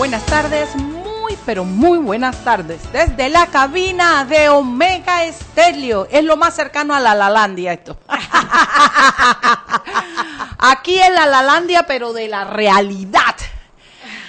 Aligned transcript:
Buenas 0.00 0.24
tardes, 0.24 0.74
muy 0.76 1.36
pero 1.44 1.62
muy 1.62 1.98
buenas 1.98 2.42
tardes. 2.42 2.90
Desde 2.90 3.28
la 3.28 3.48
cabina 3.48 4.24
de 4.24 4.48
Omega 4.48 5.26
Estéreo. 5.26 6.08
Es 6.10 6.24
lo 6.24 6.38
más 6.38 6.56
cercano 6.56 6.94
a 6.94 7.00
la 7.00 7.14
Lalandia 7.14 7.74
esto. 7.74 7.98
Aquí 10.58 10.98
es 10.98 11.12
la 11.12 11.26
Lalandia, 11.26 11.82
pero 11.86 12.14
de 12.14 12.28
la 12.28 12.44
realidad. 12.44 13.36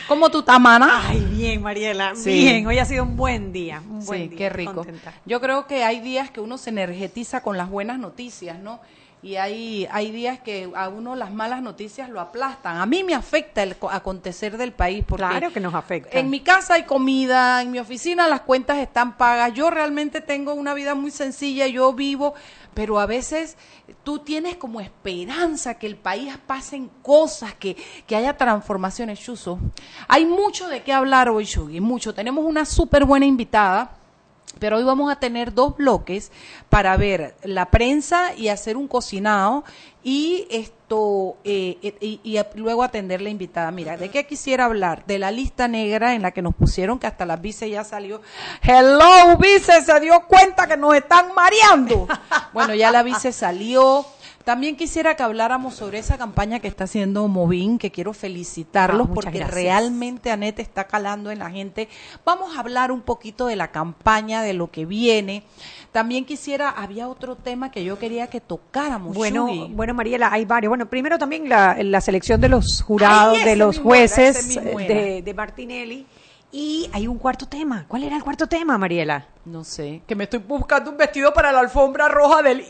¿Cómo 0.09 0.29
tú 0.29 0.39
estás, 0.39 0.59
mana? 0.59 1.03
Ay, 1.07 1.21
bien, 1.21 1.61
Mariela. 1.61 2.15
Bien, 2.21 2.67
hoy 2.67 2.77
ha 2.77 2.83
sido 2.83 3.03
un 3.03 3.15
buen 3.15 3.53
día. 3.53 3.81
Un 3.89 4.05
buen 4.05 4.23
sí, 4.23 4.27
día, 4.27 4.37
qué 4.37 4.49
rico. 4.49 4.73
contenta. 4.73 5.13
Yo 5.25 5.39
creo 5.39 5.67
que 5.67 5.85
hay 5.85 6.01
días 6.01 6.31
que 6.31 6.41
uno 6.41 6.57
se 6.57 6.71
energetiza 6.71 7.43
con 7.43 7.55
las 7.55 7.69
buenas 7.69 7.97
noticias, 7.97 8.59
¿no? 8.59 8.81
Y 9.23 9.35
hay, 9.35 9.87
hay 9.91 10.09
días 10.09 10.39
que 10.39 10.71
a 10.75 10.89
uno 10.89 11.15
las 11.15 11.31
malas 11.31 11.61
noticias 11.61 12.09
lo 12.09 12.19
aplastan. 12.19 12.77
A 12.77 12.87
mí 12.87 13.03
me 13.03 13.13
afecta 13.13 13.61
el 13.61 13.75
co- 13.77 13.89
acontecer 13.91 14.57
del 14.57 14.71
país 14.71 15.03
porque 15.07 15.23
Claro 15.25 15.53
que 15.53 15.59
nos 15.59 15.75
afecta. 15.75 16.17
en 16.17 16.31
mi 16.31 16.39
casa 16.39 16.73
hay 16.73 16.85
comida, 16.85 17.61
en 17.61 17.69
mi 17.69 17.77
oficina 17.77 18.27
las 18.27 18.41
cuentas 18.41 18.79
están 18.79 19.17
pagas. 19.17 19.53
Yo 19.53 19.69
realmente 19.69 20.21
tengo 20.21 20.55
una 20.55 20.73
vida 20.73 20.95
muy 20.95 21.11
sencilla, 21.11 21.67
yo 21.67 21.93
vivo, 21.93 22.33
pero 22.73 22.99
a 22.99 23.05
veces 23.05 23.57
tú 24.03 24.17
tienes 24.19 24.55
como 24.55 24.81
esperanza 24.81 25.75
que 25.75 25.85
el 25.85 25.97
país 25.97 26.33
pasen 26.47 26.89
cosas, 27.03 27.53
que, 27.53 27.77
que 28.07 28.15
haya 28.15 28.35
transformaciones, 28.37 29.19
Chuso. 29.19 29.59
Hay 30.07 30.25
mucho 30.25 30.67
de 30.67 30.81
qué 30.81 30.93
hablar 30.93 31.29
hoy, 31.29 31.45
Shugi, 31.45 31.79
mucho. 31.79 32.15
Tenemos 32.15 32.43
una 32.43 32.65
súper 32.65 33.05
buena 33.05 33.27
invitada. 33.27 33.97
Pero 34.59 34.77
hoy 34.77 34.83
vamos 34.83 35.11
a 35.11 35.15
tener 35.15 35.53
dos 35.53 35.75
bloques 35.77 36.31
para 36.69 36.95
ver 36.97 37.35
la 37.43 37.71
prensa 37.71 38.33
y 38.35 38.49
hacer 38.49 38.77
un 38.77 38.87
cocinado 38.87 39.63
y 40.03 40.47
esto 40.49 41.37
eh, 41.43 41.77
eh, 41.81 41.95
y, 42.01 42.19
y 42.23 42.39
luego 42.55 42.83
atender 42.83 43.21
la 43.21 43.29
invitada. 43.29 43.71
Mira, 43.71 43.97
¿de 43.97 44.09
qué 44.09 44.25
quisiera 44.25 44.65
hablar? 44.65 45.05
De 45.05 45.19
la 45.19 45.31
lista 45.31 45.67
negra 45.67 46.15
en 46.15 46.21
la 46.21 46.31
que 46.31 46.41
nos 46.41 46.55
pusieron 46.55 46.99
que 46.99 47.07
hasta 47.07 47.25
la 47.25 47.37
vice 47.37 47.69
ya 47.69 47.83
salió. 47.83 48.21
Hello, 48.61 49.37
vice, 49.37 49.81
se 49.81 49.99
dio 49.99 50.27
cuenta 50.27 50.67
que 50.67 50.77
nos 50.77 50.95
están 50.95 51.33
mareando. 51.33 52.07
bueno, 52.53 52.73
ya 52.73 52.91
la 52.91 53.03
vice 53.03 53.31
salió. 53.31 54.05
También 54.43 54.75
quisiera 54.75 55.15
que 55.15 55.23
habláramos 55.23 55.75
sobre 55.75 55.99
esa 55.99 56.17
campaña 56.17 56.59
que 56.59 56.67
está 56.67 56.85
haciendo 56.85 57.27
Movin, 57.27 57.77
que 57.77 57.91
quiero 57.91 58.13
felicitarlos 58.13 59.07
Ah, 59.09 59.13
porque 59.13 59.29
gracias. 59.37 59.53
realmente 59.53 60.31
Anette 60.31 60.59
está 60.61 60.85
calando 60.85 61.31
en 61.31 61.39
la 61.39 61.49
gente. 61.51 61.87
Vamos 62.25 62.55
a 62.55 62.59
hablar 62.59 62.91
un 62.91 63.01
poquito 63.01 63.45
de 63.47 63.55
la 63.55 63.69
campaña, 63.71 64.41
de 64.41 64.53
lo 64.53 64.71
que 64.71 64.85
viene. 64.85 65.43
También 65.91 66.25
quisiera, 66.25 66.69
había 66.69 67.07
otro 67.09 67.35
tema 67.35 67.69
que 67.71 67.83
yo 67.83 67.99
quería 67.99 68.27
que 68.27 68.39
tocáramos. 68.41 69.15
Bueno, 69.15 69.47
bueno, 69.69 69.93
Mariela, 69.93 70.29
hay 70.31 70.45
varios. 70.45 70.69
Bueno, 70.69 70.85
primero 70.87 71.17
también 71.19 71.47
la, 71.49 71.77
la 71.81 72.01
selección 72.01 72.39
de 72.41 72.49
los 72.49 72.81
jurados, 72.81 73.37
Ay, 73.39 73.43
de 73.45 73.55
los 73.55 73.77
jueces 73.79 74.55
era. 74.57 74.71
de, 74.71 75.21
de 75.21 75.33
Martinelli. 75.33 76.05
Y 76.53 76.89
hay 76.91 77.07
un 77.07 77.17
cuarto 77.17 77.45
tema. 77.47 77.85
¿Cuál 77.87 78.03
era 78.03 78.15
el 78.17 78.23
cuarto 78.23 78.47
tema, 78.47 78.77
Mariela? 78.77 79.27
no 79.45 79.63
sé, 79.63 80.01
que 80.05 80.15
me 80.15 80.25
estoy 80.25 80.39
buscando 80.39 80.91
un 80.91 80.97
vestido 80.97 81.33
para 81.33 81.51
la 81.51 81.59
alfombra 81.61 82.07
roja 82.07 82.41
del 82.43 82.63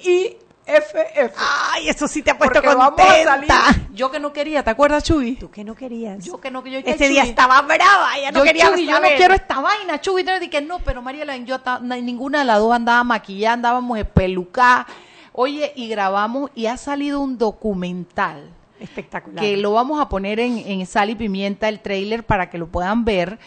IFF. 0.68 1.36
Ay, 1.74 1.90
eso 1.90 2.08
sí 2.08 2.22
te 2.22 2.32
ha 2.32 2.38
puesto 2.38 2.54
Porque 2.62 2.68
vamos 2.68 2.86
a 2.86 2.90
contenta. 2.90 3.66
salir. 3.66 3.88
Yo 3.94 4.12
que 4.12 4.20
no 4.20 4.32
quería, 4.32 4.64
¿te 4.64 4.70
acuerdas, 4.70 5.04
Chuy? 5.04 5.36
Tú 5.36 5.50
que 5.50 5.64
no 5.64 5.76
querías. 5.76 6.24
Yo 6.24 6.40
que 6.40 6.52
no 6.52 6.64
que 6.64 6.72
yo 6.72 6.80
Ese 6.80 7.10
día 7.10 7.24
estaba 7.24 7.62
brava, 7.62 8.18
ella 8.18 8.32
no 8.32 8.40
yo, 8.40 8.44
quería 8.46 8.76
yo 8.76 9.00
no 9.00 9.08
quiero 9.18 9.34
esta 9.34 9.60
vaina, 9.60 10.00
Chuy. 10.00 10.22
Entonces 10.22 10.42
dije, 10.50 10.62
no, 10.62 10.80
pero 10.80 11.02
Mariela, 11.02 11.36
yo 11.38 11.58
ninguna 11.82 12.40
de 12.40 12.46
las 12.46 12.60
dos 12.60 12.74
andaba 12.74 13.04
maquillada, 13.04 13.54
andábamos 13.54 13.98
espelucadas. 14.00 14.86
Oye, 15.34 15.72
y 15.76 15.88
grabamos 15.88 16.52
y 16.56 16.66
ha 16.66 16.78
salido 16.78 17.22
un 17.22 17.38
documental 17.38 18.50
Espectacular. 18.80 19.44
que 19.44 19.56
lo 19.58 19.72
vamos 19.74 20.02
a 20.02 20.10
poner 20.10 20.40
en, 20.40 20.58
en 20.58 20.86
Sal 20.86 21.10
y 21.10 21.16
Pimienta, 21.16 21.70
el 21.70 21.80
trailer, 21.80 22.26
para 22.26 22.50
que 22.50 22.58
lo 22.58 22.68
puedan 22.68 23.06
ver, 23.06 23.40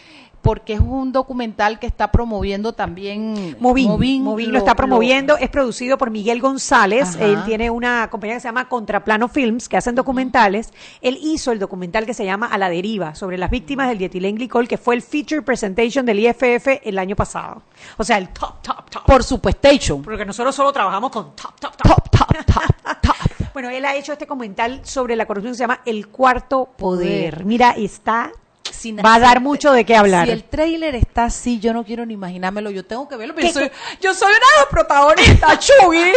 porque 0.45 0.73
es 0.73 0.79
un 0.79 1.11
documental 1.11 1.79
que 1.79 1.87
está 1.87 2.11
promoviendo 2.11 2.73
también 2.73 3.57
Movin, 3.59 3.87
Movin, 3.87 4.21
Movin 4.21 4.51
lo, 4.51 4.59
está 4.59 4.75
promoviendo, 4.75 5.37
es 5.37 5.49
producido 5.49 5.97
por 5.97 6.11
Miguel 6.11 6.39
González, 6.39 7.15
Ajá. 7.15 7.25
él 7.25 7.43
tiene 7.45 7.71
una 7.71 8.07
compañía 8.11 8.35
que 8.35 8.41
se 8.41 8.47
llama 8.49 8.69
Contraplano 8.69 9.27
Films, 9.27 9.67
que 9.67 9.75
hacen 9.75 9.95
documentales, 9.95 10.71
él 11.01 11.17
hizo 11.19 11.51
el 11.51 11.57
documental 11.57 12.05
que 12.05 12.13
se 12.13 12.25
llama 12.25 12.45
A 12.45 12.59
la 12.59 12.69
deriva, 12.69 13.15
sobre 13.15 13.39
las 13.39 13.49
víctimas 13.49 13.89
del 13.89 13.97
dietilenglicol, 13.97 14.67
que 14.67 14.77
fue 14.77 14.93
el 14.93 15.01
feature 15.01 15.41
presentation 15.41 16.05
del 16.05 16.19
IFF 16.19 16.67
el 16.83 16.99
año 16.99 17.15
pasado. 17.15 17.63
O 17.97 18.03
sea, 18.03 18.19
el 18.19 18.29
top, 18.29 18.61
top, 18.61 18.87
top. 18.91 19.03
por 19.03 19.23
supuestation. 19.23 20.03
Porque 20.03 20.25
nosotros 20.25 20.53
solo 20.53 20.71
trabajamos 20.71 21.09
con 21.09 21.35
top, 21.35 21.59
top, 21.59 21.75
top. 21.75 21.89
Top, 21.89 22.09
top, 22.11 22.45
top, 22.45 23.01
top. 23.01 23.15
Bueno, 23.53 23.71
él 23.71 23.83
ha 23.85 23.95
hecho 23.95 24.11
este 24.11 24.25
documental 24.25 24.81
sobre 24.83 25.15
la 25.15 25.25
corrupción 25.25 25.53
que 25.53 25.57
se 25.57 25.63
llama 25.63 25.81
El 25.85 26.09
Cuarto. 26.09 26.69
Poder. 26.77 27.45
Mira, 27.45 27.71
está... 27.71 28.31
Va 29.03 29.15
a 29.15 29.19
dar 29.19 29.41
mucho 29.41 29.71
de 29.71 29.85
qué 29.85 29.95
hablar. 29.95 30.25
Si 30.27 30.31
el 30.31 30.43
trailer 30.43 30.95
está 30.95 31.25
así, 31.25 31.59
yo 31.59 31.73
no 31.73 31.83
quiero 31.83 32.05
ni 32.05 32.13
imaginármelo, 32.13 32.69
yo 32.69 32.85
tengo 32.85 33.07
que 33.07 33.15
verlo. 33.15 33.33
pero 33.35 33.47
¿Qué- 33.47 33.53
Yo 33.53 33.59
soy, 33.59 33.71
yo 34.01 34.13
soy 34.13 34.27
una 34.29 34.35
de 34.37 34.59
las 34.59 34.65
protagonistas, 34.69 35.59
Chugi. 35.67 36.11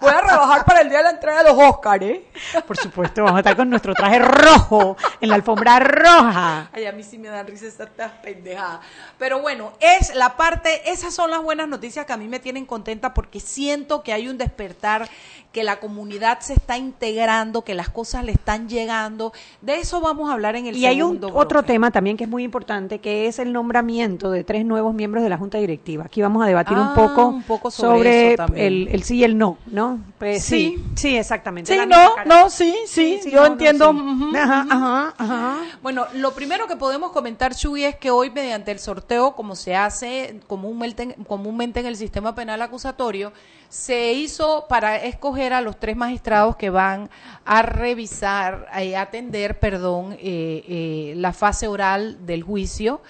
Voy 0.00 0.10
a 0.10 0.20
rebajar 0.20 0.64
para 0.64 0.80
el 0.80 0.88
día 0.88 0.98
de 0.98 1.04
la 1.04 1.10
entrega 1.10 1.42
de 1.42 1.50
los 1.50 1.58
Oscars, 1.58 2.02
¿eh? 2.04 2.24
Por 2.66 2.76
supuesto, 2.76 3.22
vamos 3.22 3.36
a 3.36 3.40
estar 3.40 3.56
con 3.56 3.70
nuestro 3.70 3.94
traje 3.94 4.18
rojo 4.18 4.96
en 5.20 5.28
la 5.28 5.36
alfombra 5.36 5.78
roja. 5.78 6.68
Ay, 6.72 6.86
a 6.86 6.92
mí 6.92 7.02
sí 7.02 7.16
me 7.18 7.28
dan 7.28 7.46
risa 7.46 7.66
estas 7.66 8.12
pendejadas. 8.22 8.80
Pero 9.18 9.40
bueno, 9.40 9.72
es 9.80 10.14
la 10.14 10.36
parte, 10.36 10.90
esas 10.90 11.14
son 11.14 11.30
las 11.30 11.40
buenas 11.42 11.68
noticias 11.68 12.06
que 12.06 12.12
a 12.12 12.16
mí 12.16 12.28
me 12.28 12.38
tienen 12.40 12.66
contenta 12.66 13.14
porque 13.14 13.40
siento 13.40 14.02
que 14.02 14.12
hay 14.12 14.28
un 14.28 14.36
despertar, 14.38 15.08
que 15.58 15.64
la 15.64 15.80
comunidad 15.80 16.38
se 16.38 16.52
está 16.52 16.78
integrando, 16.78 17.62
que 17.62 17.74
las 17.74 17.88
cosas 17.88 18.22
le 18.24 18.30
están 18.30 18.68
llegando. 18.68 19.32
De 19.60 19.74
eso 19.80 20.00
vamos 20.00 20.30
a 20.30 20.34
hablar 20.34 20.54
en 20.54 20.66
el 20.66 20.76
Y 20.76 20.86
hay 20.86 21.02
un 21.02 21.14
segundo 21.16 21.36
otro 21.36 21.64
tema 21.64 21.90
también 21.90 22.16
que 22.16 22.22
es 22.24 22.30
muy 22.30 22.44
importante, 22.44 23.00
que 23.00 23.26
es 23.26 23.40
el 23.40 23.52
nombramiento 23.52 24.30
de 24.30 24.44
tres 24.44 24.64
nuevos 24.64 24.94
miembros 24.94 25.24
de 25.24 25.30
la 25.30 25.36
Junta 25.36 25.58
Directiva. 25.58 26.04
Aquí 26.04 26.22
vamos 26.22 26.44
a 26.44 26.46
debatir 26.46 26.76
Ah, 26.78 26.82
un 26.82 26.94
poco, 26.94 27.26
un 27.26 27.42
poco 27.42 27.72
sobre 27.72 28.34
eso 28.34 28.36
también. 28.36 28.66
el, 28.66 28.88
el 28.92 29.02
sí 29.02 29.16
y 29.16 29.24
el 29.24 29.36
no, 29.36 29.58
¿no? 29.66 29.98
Pues 30.20 30.44
sí, 30.44 30.76
Sí. 30.78 30.84
sí, 30.94 31.16
exactamente. 31.16 31.74
Sí, 31.74 31.80
no, 31.88 32.08
no, 32.24 32.50
sí, 32.50 32.72
sí, 32.86 33.18
yo 33.24 33.40
no, 33.40 33.40
no, 33.40 33.52
entiendo. 33.54 33.92
sí. 33.92 34.36
Ajá, 34.36 34.64
ajá, 34.70 35.14
ajá. 35.18 35.56
Bueno, 35.82 36.06
lo 36.14 36.34
primero 36.34 36.68
que 36.68 36.76
podemos 36.76 37.10
comentar, 37.10 37.52
Chuy, 37.56 37.82
es 37.82 37.96
que 37.96 38.12
hoy 38.12 38.30
mediante 38.30 38.70
el 38.70 38.78
sorteo, 38.78 39.34
como 39.34 39.56
se 39.56 39.74
hace 39.74 40.38
comúnmente, 40.46 41.16
comúnmente 41.26 41.80
en 41.80 41.86
el 41.86 41.96
sistema 41.96 42.36
penal 42.36 42.62
acusatorio, 42.62 43.32
se 43.68 44.12
hizo 44.14 44.66
para 44.68 44.96
escoger 44.96 45.52
a 45.52 45.60
los 45.60 45.78
tres 45.78 45.96
magistrados 45.96 46.56
que 46.56 46.70
van 46.70 47.10
a 47.44 47.62
revisar, 47.62 48.68
eh, 48.78 48.96
atender, 48.96 49.58
perdón, 49.58 50.12
eh, 50.12 50.18
eh, 50.22 51.14
la 51.16 51.32
fase 51.32 51.68
oral 51.68 52.24
del 52.26 52.42
juicio. 52.42 53.00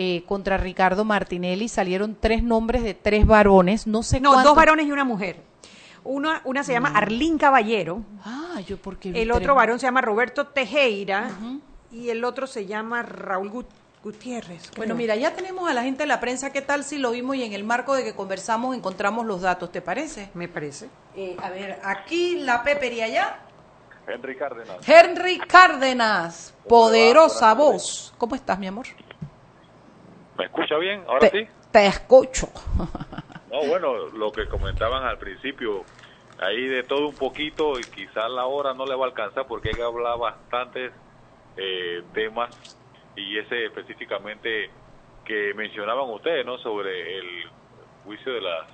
eh, 0.00 0.22
contra 0.26 0.56
Ricardo 0.58 1.04
Martinelli. 1.04 1.66
Salieron 1.68 2.14
tres 2.20 2.42
nombres 2.42 2.84
de 2.84 2.94
tres 2.94 3.26
varones, 3.26 3.86
no 3.86 4.04
sé 4.04 4.20
No, 4.20 4.30
dos 4.44 4.54
varones 4.54 4.86
y 4.86 4.92
una 4.92 5.02
mujer. 5.04 5.40
Una, 6.04 6.40
una 6.44 6.62
se 6.62 6.72
llama 6.72 6.90
Arlín 6.94 7.36
Caballero, 7.36 8.02
Ah, 8.24 8.60
yo 8.64 8.76
porque 8.76 9.08
el 9.10 9.32
otro 9.32 9.54
varón 9.56 9.80
se 9.80 9.86
llama 9.86 10.00
Roberto 10.02 10.46
Tejera 10.46 11.30
y 11.90 12.10
el 12.10 12.22
otro 12.22 12.46
se 12.46 12.66
llama 12.66 13.02
Raúl 13.02 13.50
Gut- 13.50 13.66
Gutiérrez. 14.08 14.70
Bueno, 14.70 14.94
creo. 14.94 14.96
mira, 14.96 15.16
ya 15.16 15.34
tenemos 15.34 15.68
a 15.68 15.74
la 15.74 15.82
gente 15.82 16.04
de 16.04 16.06
la 16.06 16.18
prensa. 16.18 16.50
¿Qué 16.50 16.62
tal 16.62 16.82
si 16.82 16.96
lo 16.96 17.10
vimos 17.10 17.36
y 17.36 17.44
en 17.44 17.52
el 17.52 17.62
marco 17.62 17.94
de 17.94 18.04
que 18.04 18.14
conversamos 18.14 18.74
encontramos 18.74 19.26
los 19.26 19.42
datos? 19.42 19.70
¿Te 19.70 19.82
parece? 19.82 20.30
Me 20.32 20.48
parece. 20.48 20.88
Eh, 21.14 21.36
a 21.42 21.50
ver, 21.50 21.78
aquí 21.84 22.36
la 22.36 22.62
Pepe 22.62 22.90
y 22.94 23.02
allá. 23.02 23.38
Henry 24.06 24.34
Cárdenas. 24.34 24.88
Henry 24.88 25.38
Cárdenas, 25.40 26.54
poderosa 26.66 27.52
voz. 27.52 28.14
¿Cómo 28.16 28.34
estás, 28.34 28.58
mi 28.58 28.66
amor? 28.66 28.86
¿Me 30.38 30.46
escucha 30.46 30.78
bien? 30.78 31.04
Ahora 31.06 31.28
te, 31.28 31.44
sí. 31.44 31.48
te 31.70 31.86
escucho. 31.86 32.48
No, 33.50 33.66
bueno, 33.66 34.08
lo 34.08 34.30
que 34.30 34.46
comentaban 34.46 35.04
al 35.04 35.16
principio, 35.16 35.82
ahí 36.38 36.66
de 36.66 36.82
todo 36.82 37.08
un 37.08 37.14
poquito 37.14 37.78
y 37.80 37.82
quizás 37.82 38.30
la 38.30 38.44
hora 38.44 38.74
no 38.74 38.84
le 38.84 38.94
va 38.94 39.06
a 39.06 39.08
alcanzar 39.08 39.46
porque 39.46 39.70
hay 39.70 39.74
que 39.74 39.82
hablar 39.82 40.18
bastantes 40.18 40.92
eh, 41.56 42.02
temas 42.12 42.77
y 43.18 43.38
ese 43.38 43.66
específicamente 43.66 44.70
que 45.24 45.52
mencionaban 45.54 46.08
ustedes, 46.10 46.46
¿no? 46.46 46.58
Sobre 46.58 47.18
el 47.18 47.26
juicio 48.04 48.32
de 48.32 48.40
las 48.40 48.66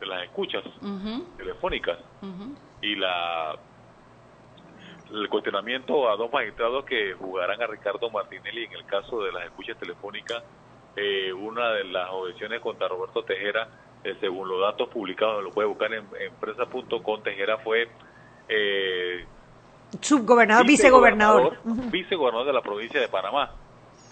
de 0.00 0.06
las 0.06 0.24
escuchas 0.24 0.64
telefónicas 1.36 1.98
y 2.80 2.96
la 2.96 3.54
el 5.12 5.28
cuestionamiento 5.28 6.08
a 6.08 6.16
dos 6.16 6.32
magistrados 6.32 6.84
que 6.84 7.14
jugarán 7.14 7.60
a 7.60 7.66
Ricardo 7.66 8.10
Martinelli 8.10 8.64
en 8.64 8.72
el 8.72 8.86
caso 8.86 9.22
de 9.22 9.32
las 9.32 9.44
escuchas 9.44 9.76
telefónicas. 9.76 10.42
Eh, 10.96 11.32
una 11.32 11.72
de 11.72 11.84
las 11.84 12.08
objeciones 12.10 12.60
contra 12.60 12.88
Roberto 12.88 13.22
Tejera, 13.24 13.68
eh, 14.04 14.16
según 14.20 14.48
los 14.48 14.60
datos 14.60 14.88
publicados, 14.88 15.42
lo 15.42 15.50
puede 15.50 15.68
buscar 15.68 15.92
en 15.92 16.06
empresa.com, 16.18 17.22
Tejera 17.22 17.58
fue 17.58 17.88
eh, 18.48 19.24
Subgobernador, 20.00 20.66
vicegobernador. 20.66 21.58
Vicegobernador 21.90 22.46
de 22.46 22.52
la 22.52 22.62
provincia 22.62 23.00
de 23.00 23.08
Panamá. 23.08 23.50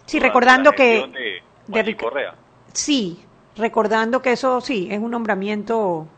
Sí, 0.09 0.19
durante 0.19 0.29
recordando 0.29 0.71
la 0.71 0.77
que... 0.77 1.43
de 1.69 1.97
Correa. 1.97 2.35
Sí, 2.73 3.21
recordando 3.57 4.23
que 4.23 4.33
eso 4.33 4.61
sí, 4.61 4.89
es 4.91 4.99
un 4.99 5.11
nombramiento... 5.11 6.09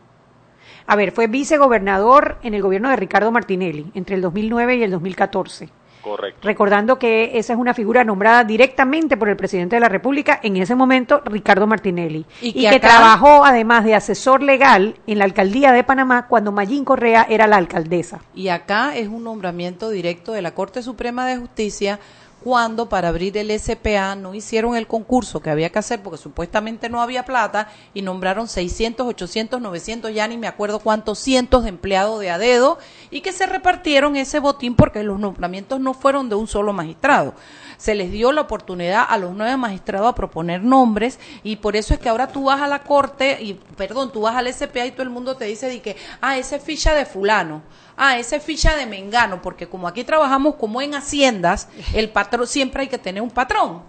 A 0.87 0.95
ver, 0.95 1.11
fue 1.11 1.27
vicegobernador 1.27 2.37
en 2.43 2.53
el 2.53 2.61
gobierno 2.61 2.89
de 2.89 2.95
Ricardo 2.95 3.31
Martinelli 3.31 3.91
entre 3.93 4.15
el 4.15 4.21
2009 4.21 4.77
y 4.77 4.83
el 4.83 4.91
2014. 4.91 5.69
Correcto. 6.01 6.39
Recordando 6.41 6.97
que 6.97 7.37
esa 7.37 7.53
es 7.53 7.59
una 7.59 7.75
figura 7.75 8.03
nombrada 8.03 8.43
directamente 8.43 9.17
por 9.17 9.29
el 9.29 9.37
presidente 9.37 9.75
de 9.75 9.79
la 9.81 9.89
República, 9.89 10.39
en 10.41 10.57
ese 10.57 10.73
momento, 10.73 11.21
Ricardo 11.23 11.67
Martinelli. 11.67 12.25
Y 12.41 12.47
Y, 12.49 12.53
que 12.53 12.59
que, 12.61 12.67
acá- 12.69 12.87
trabajó 12.87 13.45
además 13.45 13.83
de 13.85 13.93
asesor 13.93 14.41
legal 14.41 14.95
en 15.05 15.19
la 15.19 15.25
alcaldía 15.25 15.71
de 15.71 15.83
Panamá 15.83 16.25
cuando 16.27 16.51
Mayín 16.51 16.85
Correa 16.85 17.27
era 17.29 17.45
la 17.45 17.57
alcaldesa. 17.57 18.19
Y 18.33 18.47
acá 18.47 18.95
es 18.95 19.07
un 19.09 19.23
nombramiento 19.23 19.89
directo 19.91 20.31
de 20.31 20.41
la 20.41 20.55
Corte 20.55 20.81
Suprema 20.81 21.27
de 21.27 21.37
Justicia 21.37 21.99
cuando 22.43 22.89
para 22.89 23.09
abrir 23.09 23.37
el 23.37 23.51
SPA 23.59 24.15
no 24.15 24.33
hicieron 24.33 24.75
el 24.75 24.87
concurso 24.87 25.41
que 25.41 25.51
había 25.51 25.69
que 25.69 25.79
hacer 25.79 26.01
porque 26.01 26.17
supuestamente 26.17 26.89
no 26.89 27.01
había 27.01 27.23
plata 27.23 27.69
y 27.93 28.01
nombraron 28.01 28.47
600, 28.47 29.05
800, 29.07 29.61
900, 29.61 30.13
ya 30.13 30.27
ni 30.27 30.37
me 30.37 30.47
acuerdo 30.47 30.79
cuántos 30.79 31.19
cientos 31.19 31.63
de 31.63 31.69
empleados 31.69 32.19
de 32.19 32.31
a 32.31 32.39
dedo 32.39 32.79
y 33.11 33.21
que 33.21 33.31
se 33.31 33.45
repartieron 33.45 34.15
ese 34.15 34.39
botín 34.39 34.75
porque 34.75 35.03
los 35.03 35.19
nombramientos 35.19 35.79
no 35.79 35.93
fueron 35.93 36.29
de 36.29 36.35
un 36.35 36.47
solo 36.47 36.73
magistrado. 36.73 37.35
Se 37.77 37.95
les 37.95 38.11
dio 38.11 38.31
la 38.31 38.41
oportunidad 38.41 39.05
a 39.07 39.17
los 39.17 39.35
nueve 39.35 39.57
magistrados 39.57 40.09
a 40.09 40.15
proponer 40.15 40.63
nombres 40.63 41.19
y 41.43 41.57
por 41.57 41.75
eso 41.75 41.93
es 41.93 41.99
que 41.99 42.09
ahora 42.09 42.27
tú 42.27 42.45
vas 42.45 42.61
a 42.61 42.67
la 42.67 42.83
corte 42.83 43.41
y, 43.41 43.53
perdón, 43.75 44.11
tú 44.11 44.21
vas 44.21 44.35
al 44.35 44.51
SPA 44.51 44.85
y 44.85 44.91
todo 44.91 45.03
el 45.03 45.09
mundo 45.09 45.35
te 45.35 45.45
dice 45.45 45.67
de 45.67 45.81
que, 45.81 45.95
ah, 46.21 46.37
esa 46.37 46.55
es 46.55 46.63
ficha 46.63 46.93
de 46.93 47.05
fulano 47.05 47.61
ah, 48.01 48.17
esa 48.17 48.35
es 48.35 48.43
ficha 48.43 48.75
de 48.75 48.87
Mengano, 48.87 49.43
porque 49.43 49.67
como 49.67 49.87
aquí 49.87 50.03
trabajamos 50.03 50.55
como 50.55 50.81
en 50.81 50.95
haciendas, 50.95 51.67
el 51.93 52.09
patrón, 52.09 52.47
siempre 52.47 52.81
hay 52.81 52.87
que 52.87 52.97
tener 52.97 53.21
un 53.21 53.29
patrón. 53.29 53.83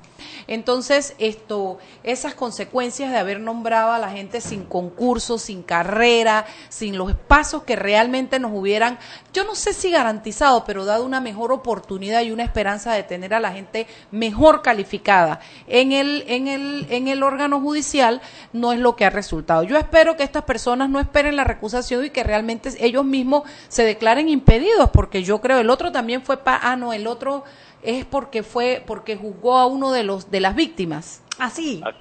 Entonces, 0.46 1.14
esto, 1.18 1.78
esas 2.02 2.34
consecuencias 2.34 3.10
de 3.10 3.18
haber 3.18 3.40
nombrado 3.40 3.92
a 3.92 3.98
la 3.98 4.10
gente 4.10 4.40
sin 4.40 4.64
concurso, 4.64 5.38
sin 5.38 5.62
carrera, 5.62 6.46
sin 6.68 6.96
los 6.96 7.10
espacios 7.10 7.62
que 7.64 7.76
realmente 7.76 8.38
nos 8.38 8.52
hubieran, 8.54 8.98
yo 9.32 9.44
no 9.44 9.54
sé 9.54 9.72
si 9.72 9.90
garantizado, 9.90 10.64
pero 10.64 10.84
dado 10.84 11.04
una 11.04 11.20
mejor 11.20 11.52
oportunidad 11.52 12.22
y 12.22 12.32
una 12.32 12.44
esperanza 12.44 12.92
de 12.92 13.02
tener 13.02 13.34
a 13.34 13.40
la 13.40 13.52
gente 13.52 13.86
mejor 14.10 14.62
calificada 14.62 15.40
en 15.66 15.92
el, 15.92 16.24
en 16.26 16.48
el, 16.48 16.86
en 16.90 17.08
el 17.08 17.22
órgano 17.22 17.60
judicial, 17.60 18.20
no 18.52 18.72
es 18.72 18.80
lo 18.80 18.96
que 18.96 19.04
ha 19.04 19.10
resultado. 19.10 19.62
Yo 19.62 19.76
espero 19.78 20.16
que 20.16 20.22
estas 20.22 20.44
personas 20.44 20.88
no 20.88 21.00
esperen 21.00 21.36
la 21.36 21.44
recusación 21.44 22.04
y 22.04 22.10
que 22.10 22.24
realmente 22.24 22.70
ellos 22.78 23.04
mismos 23.04 23.42
se 23.68 23.84
declaren 23.84 24.28
impedidos, 24.28 24.90
porque 24.90 25.22
yo 25.22 25.40
creo 25.40 25.58
el 25.58 25.70
otro 25.70 25.92
también 25.92 26.22
fue, 26.22 26.36
pa 26.36 26.58
ah, 26.62 26.76
no, 26.76 26.92
el 26.92 27.06
otro 27.06 27.44
es 27.82 28.04
porque 28.04 28.42
fue, 28.42 28.82
porque 28.86 29.16
juzgó 29.16 29.58
a 29.58 29.66
uno 29.66 29.90
de 29.92 30.04
los, 30.04 30.30
de 30.30 30.40
las 30.40 30.54
víctimas. 30.54 31.22
Así. 31.38 31.82
A- 31.84 31.92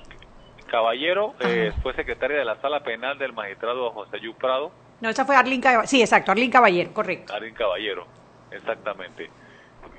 Caballero 0.70 1.34
eh, 1.42 1.74
fue 1.84 1.94
secretaria 1.96 2.38
de 2.38 2.46
la 2.46 2.60
sala 2.62 2.82
penal 2.82 3.18
del 3.18 3.34
magistrado 3.34 3.92
José 3.92 4.20
Yu 4.22 4.34
Prado, 4.36 4.72
No, 5.02 5.10
esa 5.10 5.26
fue 5.26 5.36
Arlín 5.36 5.60
Caballero. 5.60 5.86
Sí, 5.88 6.00
exacto, 6.02 6.32
Arlín 6.32 6.50
Caballero, 6.52 6.94
correcto. 6.94 7.34
Karin 7.34 7.54
Caballero, 7.54 8.08
exactamente. 8.52 9.30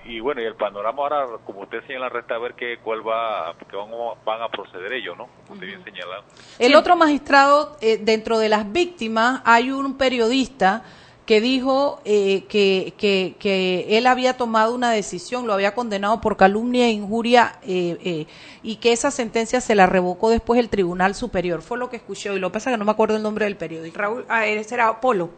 Y 0.05 0.19
bueno, 0.21 0.41
y 0.41 0.45
el 0.45 0.55
panorama 0.57 1.03
ahora, 1.03 1.27
como 1.45 1.61
usted 1.61 1.85
señala, 1.87 2.09
resta 2.09 2.39
ver 2.39 2.55
que 2.55 2.79
cuál 2.79 3.07
va, 3.07 3.55
que 3.69 3.77
van, 3.77 3.89
a- 3.93 4.25
van 4.25 4.43
a 4.43 4.49
proceder 4.49 4.93
ellos, 4.95 5.17
¿no? 5.17 5.27
Como 5.43 5.55
usted 5.55 5.67
bien 5.67 5.85
señala. 5.85 6.23
El 6.59 6.75
otro 6.75 6.97
magistrado, 6.97 7.77
eh, 7.81 7.99
dentro 8.01 8.39
de 8.39 8.49
las 8.49 8.73
víctimas, 8.73 9.43
hay 9.45 9.71
un 9.71 9.99
periodista 9.99 10.85
que 11.27 11.41
dijo 11.41 12.01
eh, 12.05 12.45
que, 12.47 12.95
que, 12.99 13.37
que 13.39 13.97
él 13.97 14.07
había 14.07 14.37
tomado 14.37 14.75
una 14.75 14.91
decisión, 14.91 15.47
lo 15.47 15.53
había 15.53 15.75
condenado 15.75 16.21
por 16.21 16.37
calumnia 16.37 16.87
e 16.87 16.91
injuria 16.91 17.59
eh, 17.63 17.97
eh, 18.03 18.27
y 18.63 18.77
que 18.77 18.93
esa 18.93 19.11
sentencia 19.11 19.61
se 19.61 19.75
la 19.75 19.87
revocó 19.87 20.31
después 20.31 20.59
el 20.59 20.69
Tribunal 20.69 21.15
Superior. 21.15 21.63
Fue 21.63 21.79
lo 21.79 21.91
que 21.91 21.97
escuché 21.97 22.35
y 22.35 22.39
lo 22.39 22.49
que 22.49 22.55
pasa 22.55 22.71
es 22.71 22.75
que 22.75 22.79
no 22.79 22.85
me 22.85 22.91
acuerdo 22.91 23.17
el 23.17 23.23
nombre 23.23 23.45
del 23.45 23.57
periódico. 23.57 23.99
Raúl, 23.99 24.25
ah, 24.29 24.47
ese 24.47 24.75
era 24.75 25.01
Polo. 25.01 25.31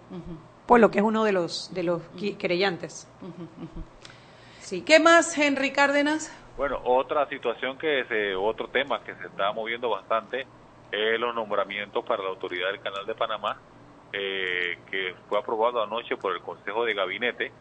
Polo, 0.67 0.91
que 0.91 0.99
es 0.99 1.05
uno 1.05 1.25
de 1.25 1.33
los, 1.33 1.73
de 1.75 1.83
los 1.83 2.03
querellantes. 2.39 3.07
Sí. 4.61 4.81
¿Qué 4.81 4.99
más, 4.99 5.37
Henry 5.37 5.73
Cárdenas? 5.73 6.33
Bueno, 6.57 6.81
otra 6.85 7.29
situación 7.29 7.77
que 7.77 8.05
se, 8.09 8.35
otro 8.35 8.69
tema 8.69 9.03
que 9.05 9.15
se 9.17 9.27
está 9.27 9.53
moviendo 9.53 9.91
bastante 9.91 10.47
es 10.91 11.21
los 11.21 11.35
nombramientos 11.35 12.05
para 12.05 12.23
la 12.23 12.31
autoridad 12.31 12.69
del 12.69 12.81
Canal 12.81 13.05
de 13.05 13.15
Panamá, 13.15 13.59
eh, 14.17 14.79
que 14.91 15.15
fue 15.29 15.39
aprobado 15.39 15.83
anoche 15.83 16.17
por 16.17 16.33
el 16.35 16.41
Consejo 16.41 16.85
de 16.85 16.95
Gabinete 16.95 17.53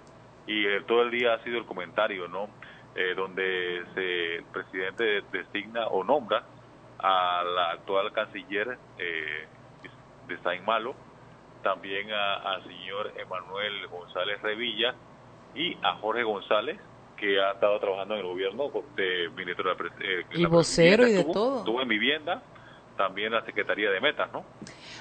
y 0.45 0.65
eh, 0.65 0.81
todo 0.87 1.01
el 1.01 1.11
día 1.11 1.33
ha 1.33 1.43
sido 1.43 1.57
el 1.57 1.65
comentario, 1.65 2.27
¿no? 2.27 2.47
Eh, 2.95 3.15
donde 3.15 3.83
se, 3.95 4.35
el 4.35 4.43
presidente 4.45 5.23
designa 5.31 5.87
o 5.87 6.03
nombra 6.03 6.43
a 6.99 7.43
la 7.43 7.71
actual 7.71 8.13
canciller 8.13 8.77
eh, 8.99 9.47
de 10.27 10.37
Saint 10.43 10.63
Malo, 10.63 10.93
también 11.63 12.11
al 12.11 12.63
señor 12.63 13.11
Emanuel 13.17 13.87
González 13.87 14.39
Revilla 14.43 14.93
y 15.55 15.75
a 15.81 15.95
Jorge 15.95 16.21
González, 16.21 16.79
que 17.17 17.41
ha 17.41 17.53
estado 17.53 17.79
trabajando 17.79 18.13
en 18.13 18.19
el 18.19 18.27
gobierno 18.27 18.71
de 18.95 19.29
ministro 19.35 19.75
de 19.75 19.83
la 19.83 19.89
eh, 19.99 20.25
Y 20.31 20.41
la 20.43 20.49
vocero 20.49 21.07
y 21.07 21.13
de 21.13 21.23
todo. 21.23 21.59
Estuvo 21.59 21.81
en 21.81 21.87
vivienda, 21.87 22.43
también 23.03 23.33
la 23.33 23.45
Secretaría 23.45 23.89
de 23.91 23.99
Metas, 23.99 24.31
¿no? 24.31 24.45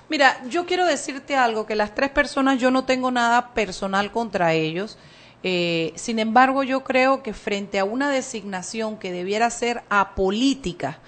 Mira, 0.09 0.43
yo 0.49 0.67
quiero 0.67 0.85
decirte 0.85 1.37
algo, 1.37 1.67
que 1.67 1.77
las 1.77 1.95
tres 1.95 2.11
personas 2.11 2.59
yo 2.59 2.73
no 2.73 2.85
tengo 2.85 3.13
nada 3.13 3.55
personal 3.55 4.11
contra 4.11 4.55
ellos. 4.55 4.99
Eh, 5.45 5.93
sin 5.95 6.19
embargo, 6.19 6.65
yo 6.65 6.83
creo 6.83 7.23
que 7.23 7.33
frente 7.33 7.79
a 7.79 7.85
una 7.85 8.11
designación 8.11 8.99
que 8.99 9.13
debiera 9.13 9.49
ser 9.51 9.83
apolítica, 9.89 10.99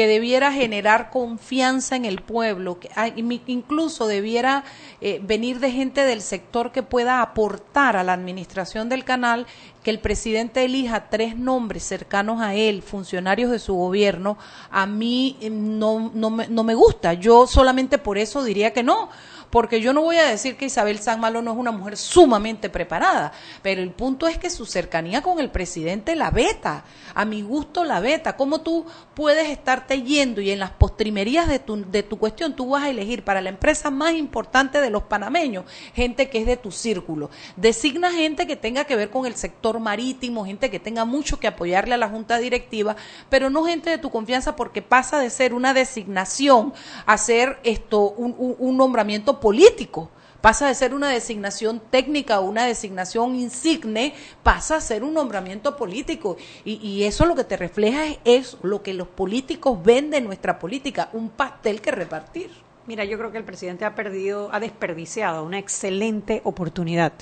que 0.00 0.06
debiera 0.06 0.50
generar 0.50 1.10
confianza 1.10 1.94
en 1.94 2.06
el 2.06 2.22
pueblo, 2.22 2.80
que 2.80 2.88
mi- 3.22 3.42
incluso 3.46 4.06
debiera 4.06 4.64
eh, 5.02 5.20
venir 5.22 5.60
de 5.60 5.70
gente 5.70 6.04
del 6.06 6.22
sector 6.22 6.72
que 6.72 6.82
pueda 6.82 7.20
aportar 7.20 7.98
a 7.98 8.02
la 8.02 8.14
administración 8.14 8.88
del 8.88 9.04
canal, 9.04 9.46
que 9.82 9.90
el 9.90 9.98
presidente 9.98 10.64
elija 10.64 11.10
tres 11.10 11.36
nombres 11.36 11.82
cercanos 11.84 12.40
a 12.40 12.54
él, 12.54 12.80
funcionarios 12.80 13.50
de 13.50 13.58
su 13.58 13.74
gobierno, 13.74 14.38
a 14.70 14.86
mí 14.86 15.36
eh, 15.42 15.50
no, 15.50 16.10
no, 16.14 16.30
me, 16.30 16.48
no 16.48 16.64
me 16.64 16.74
gusta. 16.74 17.12
Yo 17.12 17.46
solamente 17.46 17.98
por 17.98 18.16
eso 18.16 18.42
diría 18.42 18.72
que 18.72 18.82
no 18.82 19.10
porque 19.50 19.80
yo 19.80 19.92
no 19.92 20.02
voy 20.02 20.16
a 20.16 20.26
decir 20.26 20.56
que 20.56 20.66
Isabel 20.66 20.98
San 21.00 21.20
Malo 21.20 21.42
no 21.42 21.52
es 21.52 21.58
una 21.58 21.72
mujer 21.72 21.96
sumamente 21.96 22.70
preparada, 22.70 23.32
pero 23.62 23.82
el 23.82 23.90
punto 23.90 24.28
es 24.28 24.38
que 24.38 24.48
su 24.50 24.64
cercanía 24.64 25.22
con 25.22 25.40
el 25.40 25.50
presidente 25.50 26.14
la 26.14 26.30
veta, 26.30 26.84
a 27.14 27.24
mi 27.24 27.42
gusto 27.42 27.84
la 27.84 27.98
veta. 28.00 28.36
¿Cómo 28.36 28.60
tú 28.60 28.86
puedes 29.14 29.48
estarte 29.48 30.02
yendo 30.02 30.40
y 30.40 30.50
en 30.52 30.60
las 30.60 30.70
postrimerías 30.70 31.48
de 31.48 31.58
tu, 31.58 31.84
de 31.90 32.02
tu 32.02 32.18
cuestión 32.18 32.54
tú 32.54 32.70
vas 32.70 32.84
a 32.84 32.90
elegir 32.90 33.24
para 33.24 33.40
la 33.40 33.48
empresa 33.50 33.90
más 33.90 34.14
importante 34.14 34.80
de 34.80 34.90
los 34.90 35.02
panameños 35.04 35.64
gente 35.94 36.28
que 36.30 36.38
es 36.38 36.46
de 36.46 36.56
tu 36.56 36.70
círculo? 36.70 37.28
Designa 37.56 38.12
gente 38.12 38.46
que 38.46 38.56
tenga 38.56 38.84
que 38.84 38.94
ver 38.96 39.10
con 39.10 39.26
el 39.26 39.34
sector 39.34 39.80
marítimo, 39.80 40.44
gente 40.46 40.70
que 40.70 40.78
tenga 40.78 41.04
mucho 41.04 41.40
que 41.40 41.48
apoyarle 41.48 41.94
a 41.94 41.98
la 41.98 42.08
junta 42.08 42.38
directiva, 42.38 42.94
pero 43.28 43.50
no 43.50 43.64
gente 43.64 43.90
de 43.90 43.98
tu 43.98 44.10
confianza 44.10 44.54
porque 44.54 44.80
pasa 44.82 45.18
de 45.18 45.30
ser 45.30 45.54
una 45.54 45.74
designación 45.74 46.72
a 47.06 47.18
ser 47.18 47.58
esto 47.64 48.10
un, 48.10 48.34
un- 48.38 48.56
un 48.58 48.76
nombramiento 48.76 49.39
político. 49.40 50.10
Pasa 50.40 50.68
de 50.68 50.74
ser 50.74 50.94
una 50.94 51.10
designación 51.10 51.82
técnica 51.90 52.40
o 52.40 52.44
una 52.48 52.64
designación 52.64 53.34
insigne, 53.34 54.14
pasa 54.42 54.76
a 54.76 54.80
ser 54.80 55.04
un 55.04 55.12
nombramiento 55.12 55.76
político. 55.76 56.38
Y, 56.64 56.76
y 56.76 57.04
eso 57.04 57.26
lo 57.26 57.34
que 57.34 57.44
te 57.44 57.58
refleja 57.58 58.06
es, 58.06 58.18
es 58.24 58.56
lo 58.62 58.82
que 58.82 58.94
los 58.94 59.06
políticos 59.08 59.78
ven 59.82 60.10
de 60.10 60.22
nuestra 60.22 60.58
política, 60.58 61.10
un 61.12 61.28
pastel 61.28 61.82
que 61.82 61.90
repartir. 61.90 62.50
Mira, 62.86 63.04
yo 63.04 63.18
creo 63.18 63.30
que 63.30 63.38
el 63.38 63.44
presidente 63.44 63.84
ha 63.84 63.94
perdido, 63.94 64.48
ha 64.52 64.60
desperdiciado 64.60 65.44
una 65.44 65.58
excelente 65.58 66.40
oportunidad 66.44 67.12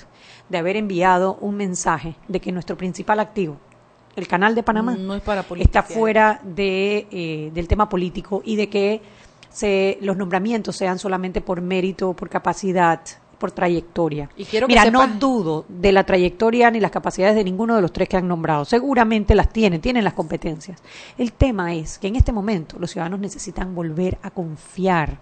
de 0.49 0.59
haber 0.59 0.77
enviado 0.77 1.37
un 1.41 1.57
mensaje 1.57 2.15
de 2.29 2.41
que 2.41 2.53
nuestro 2.53 2.77
principal 2.77 3.19
activo, 3.19 3.57
el 4.15 4.29
canal 4.29 4.55
de 4.55 4.63
Panamá, 4.63 4.97
No 4.97 5.15
es 5.15 5.23
para 5.23 5.41
está 5.41 5.49
politiquear. 5.49 5.85
fuera 5.85 6.41
de, 6.45 7.07
eh, 7.11 7.51
del 7.53 7.67
tema 7.69 7.89
político 7.89 8.43
y 8.45 8.57
de 8.57 8.69
que 8.69 9.03
se, 9.59 9.99
los 10.03 10.17
nombramientos 10.17 10.77
sean 10.77 11.01
solamente 11.01 11.41
por 11.41 11.61
mérito, 11.61 12.15
por 12.15 12.29
capacidad, 12.29 13.01
por 13.39 13.51
trayectoria. 13.51 14.31
Y 14.37 14.45
quiero 14.45 14.69
que 14.69 14.75
Mira, 14.75 14.89
no 14.89 15.05
dudo 15.19 15.65
de 15.69 15.91
la 15.91 16.05
trayectoria 16.05 16.71
ni 16.71 16.79
las 16.79 16.93
capacidades 16.93 17.35
de 17.35 17.43
ninguno 17.43 17.75
de 17.75 17.83
los 17.83 17.93
tres 17.93 18.09
que 18.09 18.17
han 18.17 18.29
nombrado. 18.29 18.65
Seguramente 18.65 19.35
las 19.35 19.53
tienen, 19.53 19.81
tienen 19.81 20.05
las 20.05 20.15
competencias. 20.15 20.81
El 21.17 21.33
tema 21.33 21.75
es 21.75 21.99
que 21.99 22.07
en 22.07 22.15
este 22.15 22.31
momento 22.31 22.79
los 22.79 22.93
ciudadanos 22.93 23.19
necesitan 23.19 23.75
volver 23.75 24.19
a 24.23 24.31
confiar 24.31 25.19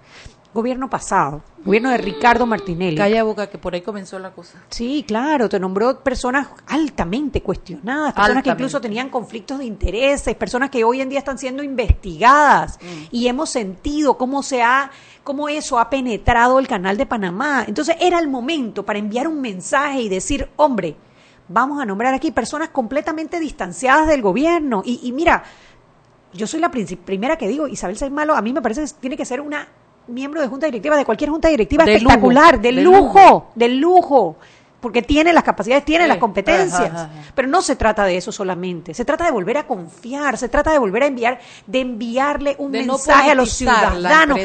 gobierno 0.57 0.91
pasado, 0.91 1.43
gobierno 1.65 1.91
de 1.91 1.99
Ricardo 1.99 2.47
Martinelli. 2.47 2.97
Calla 2.97 3.23
boca, 3.23 3.47
que 3.49 3.59
por 3.59 3.75
ahí 3.75 3.83
comenzó 3.83 4.19
la 4.19 4.33
cosa. 4.33 4.59
Sí, 4.71 5.05
claro, 5.07 5.49
te 5.49 5.61
nombró 5.61 6.01
personas 6.01 6.49
altamente 6.67 7.43
cuestionadas, 7.43 8.13
personas 8.13 8.43
que 8.43 8.51
incluso 8.51 8.81
tenían 8.81 9.09
conflictos 9.11 9.61
de 9.61 9.67
intereses, 9.67 10.35
personas 10.35 10.71
que 10.71 10.83
hoy 10.83 11.01
en 11.01 11.09
día 11.09 11.21
están 11.21 11.39
siendo 11.39 11.63
investigadas 11.63 12.79
Mm. 12.83 13.05
y 13.11 13.29
hemos 13.29 13.51
sentido 13.51 14.19
cómo 14.19 14.43
se 14.43 14.63
ha 14.63 14.91
cómo 15.23 15.49
eso 15.49 15.79
ha 15.81 15.91
penetrado 15.91 16.59
el 16.61 16.69
canal 16.69 16.97
de 16.97 17.05
Panamá. 17.05 17.65
Entonces 17.67 17.97
era 18.01 18.19
el 18.21 18.29
momento 18.29 18.85
para 18.85 18.99
enviar 18.99 19.27
un 19.27 19.41
mensaje 19.41 20.01
y 20.03 20.09
decir, 20.09 20.49
hombre, 20.57 20.97
vamos 21.49 21.81
a 21.83 21.85
nombrar 21.85 22.15
aquí 22.15 22.31
personas 22.31 22.69
completamente 22.69 23.41
distanciadas 23.41 24.07
del 24.07 24.23
gobierno. 24.23 24.83
Y, 24.85 25.01
y 25.03 25.11
mira, 25.11 25.43
yo 26.33 26.47
soy 26.47 26.61
la 26.61 26.71
primera 26.71 27.37
que 27.37 27.49
digo, 27.49 27.67
Isabel 27.67 27.97
Malo, 28.13 28.37
a 28.37 28.43
mí 28.43 28.53
me 28.53 28.63
parece 28.63 28.83
que 28.83 29.01
tiene 29.01 29.17
que 29.17 29.25
ser 29.25 29.41
una 29.41 29.67
miembro 30.09 30.41
de 30.41 30.49
junta 30.49 30.67
directiva, 30.67 30.97
de 30.97 31.05
cualquier 31.05 31.31
junta 31.31 31.49
directiva 31.49 31.85
De 31.85 31.93
lujo, 32.01 32.09
espectacular, 32.09 32.61
de, 32.61 32.73
de 32.73 32.83
lujo, 32.83 32.99
lujo. 32.99 33.47
de 33.55 33.69
lujo, 33.69 34.37
porque 34.79 35.03
tiene 35.03 35.33
las 35.33 35.43
capacidades, 35.43 35.85
tiene 35.85 36.05
Sí, 36.05 36.09
las 36.09 36.19
competencias. 36.19 36.91
ajá, 36.91 37.03
ajá. 37.05 37.11
Pero 37.35 37.49
no 37.49 37.61
se 37.61 37.75
trata 37.75 38.05
de 38.05 38.17
eso 38.19 38.31
solamente, 38.31 38.95
se 38.95 39.05
trata 39.05 39.25
de 39.25 39.33
volver 39.33 39.57
a 39.59 39.67
confiar, 39.67 40.37
se 40.39 40.49
trata 40.49 40.71
de 40.71 40.79
volver 40.79 41.03
a 41.03 41.07
enviar, 41.07 41.41
de 41.67 41.81
enviarle 41.81 42.55
un 42.59 42.71
De 42.71 42.85
no 42.85 42.93
mensaje 42.93 43.31
a 43.33 43.35
los 43.35 43.51
ciudadanos. 43.53 44.39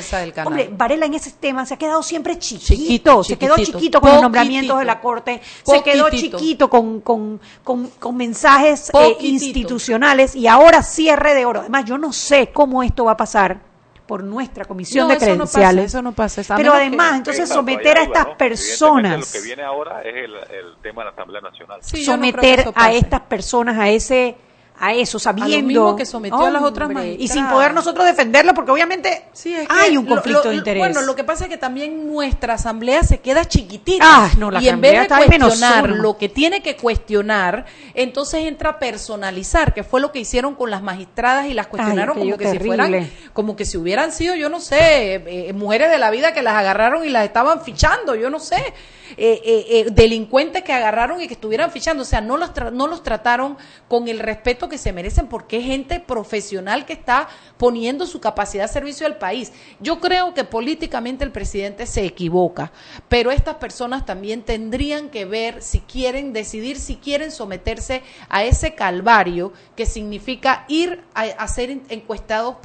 Hombre, 0.46 0.70
Varela 0.76 1.06
en 1.06 1.14
ese 1.14 1.32
tema 1.32 1.66
se 1.66 1.76
ha 1.76 1.78
quedado 1.78 2.02
siempre 2.02 2.40
chiquito, 2.40 2.74
Chiquito, 2.76 3.24
se 3.24 3.38
quedó 3.38 3.56
chiquito 3.58 4.02
con 4.02 4.12
los 4.14 4.22
nombramientos 4.24 4.80
de 4.80 4.86
la 4.86 5.00
Corte, 5.00 5.42
se 5.64 5.84
quedó 5.84 6.10
chiquito 6.10 6.70
con, 6.70 7.02
con, 7.02 7.40
con, 7.64 7.88
con 8.00 8.16
mensajes 8.18 8.90
eh, 8.96 9.18
institucionales 9.20 10.36
y 10.36 10.48
ahora 10.48 10.82
cierre 10.82 11.36
de 11.36 11.46
oro. 11.46 11.60
Además, 11.60 11.86
yo 11.86 11.98
no 12.00 12.12
sé 12.14 12.52
cómo 12.52 12.82
esto 12.82 13.06
va 13.06 13.12
a 13.12 13.18
pasar 13.18 13.71
por 14.12 14.26
nuestra 14.26 14.66
comisión 14.66 15.08
No, 15.08 15.14
de 15.14 15.16
eso 15.16 15.26
no 15.38 15.44
pasa, 15.46 15.52
credenciales. 15.54 15.86
eso 15.86 16.02
no 16.02 16.12
pasa, 16.12 16.42
Pero 16.42 16.58
menos 16.58 16.74
que- 16.74 16.80
además, 16.82 17.16
entonces 17.16 17.48
someter 17.48 17.98
a 17.98 18.02
estas 18.04 18.28
¿no? 18.28 18.38
Personas 18.38 19.20
Lo 19.34 19.40
que 19.40 19.46
viene 19.48 19.64
ahora 19.64 20.02
es 20.02 20.14
el, 20.14 20.36
el 20.36 20.76
tema 20.82 21.04
de 21.04 21.06
la 21.06 21.12
Asamblea 21.12 21.40
Nacional. 21.40 21.80
Sí, 21.82 22.00
no 22.00 22.04
someter 22.12 22.60
eso 22.60 22.74
a 22.76 22.92
estas 22.92 23.22
personas 23.22 23.78
a 23.80 23.88
ese 23.88 24.36
a 24.80 24.94
eso 24.94 25.20
sabiendo 25.20 25.68
mismo 25.68 25.96
que 25.96 26.06
sometió 26.08 26.40
a 26.44 26.50
las 26.50 26.64
otras 26.64 26.88
Hombre, 26.90 27.04
y 27.04 27.12
magistradas. 27.12 27.34
sin 27.48 27.48
poder 27.56 27.74
nosotros 27.76 28.04
defenderlo 28.06 28.56
porque 28.56 28.72
obviamente 28.72 29.26
Sí, 29.32 29.54
es 29.54 29.68
que 29.68 29.74
hay 29.76 29.96
un 29.96 30.08
conflicto 30.08 30.46
lo- 30.46 30.50
de 30.50 30.56
interés 30.56 30.80
Bueno, 30.82 31.02
lo 31.04 31.16
que 31.16 31.24
pasa 31.24 31.44
es 31.44 31.50
que 31.52 31.58
también 31.58 32.12
nuestra 32.12 32.56
asamblea 32.56 33.04
se 33.04 33.20
queda 33.20 33.46
chiquitita. 33.46 34.04
Ah, 34.08 34.32
no, 34.40 34.50
la 34.50 34.60
y 34.60 34.70
en 34.70 34.82
vez 34.82 35.02
de 35.02 35.08
cuestionar 35.08 35.90
lo 35.90 36.18
que 36.18 36.30
tiene 36.30 36.64
que 36.64 36.76
cuestionar, 36.78 37.66
entonces 37.94 38.46
entra 38.46 38.72
a 38.72 38.80
personalizar, 38.80 39.74
que 39.76 39.84
fue 39.84 40.02
lo 40.02 40.12
que 40.12 40.20
hicieron 40.20 40.56
con 40.56 40.72
las 40.72 40.82
magistradas 40.82 41.46
y 41.48 41.54
las 41.54 41.68
cuestionaron 41.68 42.18
como 42.18 42.38
que 42.38 42.50
si 42.50 42.58
fueran, 42.60 43.10
como 43.34 43.56
que 43.56 43.66
si 43.66 43.78
hubieran 43.78 44.12
sido, 44.12 44.34
yo 44.36 44.50
no 44.50 44.60
sé, 44.60 45.16
eh, 45.16 45.24
eh, 45.50 45.54
mujeres 45.54 45.92
de 45.92 46.00
la 46.00 46.10
vida 46.10 46.34
que 46.34 46.42
las 46.42 46.56
agarraron 46.56 47.06
y 47.06 47.10
las 47.10 47.24
estaban 47.26 47.62
fichando, 47.62 48.16
yo 48.16 48.30
no 48.32 48.40
sé. 48.40 48.74
Eh, 49.18 49.42
eh, 49.44 49.66
eh, 49.70 49.86
delincuentes 49.92 50.64
que 50.64 50.74
agarraron 50.74 51.22
y 51.22 51.28
que 51.28 51.34
estuvieran 51.34 51.72
fichando, 51.72 52.04
o 52.04 52.06
sea, 52.06 52.22
no 52.22 52.38
los, 52.38 52.54
tra- 52.54 52.72
no 52.72 52.88
los 52.88 53.04
trataron 53.04 53.58
con 53.88 54.08
el 54.08 54.20
respeto 54.20 54.70
que 54.70 54.78
se 54.78 54.94
merecen 54.94 55.28
porque 55.28 55.58
es 55.58 55.66
gente 55.66 56.00
profesional 56.00 56.86
que 56.86 56.94
está 56.94 57.28
poniendo 57.58 58.06
su 58.06 58.20
capacidad 58.22 58.66
de 58.68 58.74
servicio 58.74 59.06
al 59.08 59.18
país. 59.18 59.52
Yo 59.80 60.00
creo 60.00 60.34
que 60.34 60.44
políticamente 60.44 61.24
el 61.24 61.32
presidente 61.32 61.86
se 61.86 62.06
equivoca, 62.06 62.72
pero 63.10 63.32
estas 63.32 63.56
personas 63.56 64.06
también 64.06 64.44
tendrían 64.44 65.10
que 65.10 65.26
ver 65.26 65.62
si 65.62 65.80
quieren 65.82 66.34
decidir, 66.34 66.80
si 66.80 66.96
quieren 66.98 67.32
someterse 67.32 68.04
a 68.30 68.44
ese 68.44 68.76
calvario 68.76 69.54
que 69.76 69.86
significa 69.86 70.66
ir 70.68 71.04
a, 71.14 71.22
a 71.24 71.48
ser 71.48 71.70
en- 71.70 71.84
encuestados 71.90 72.56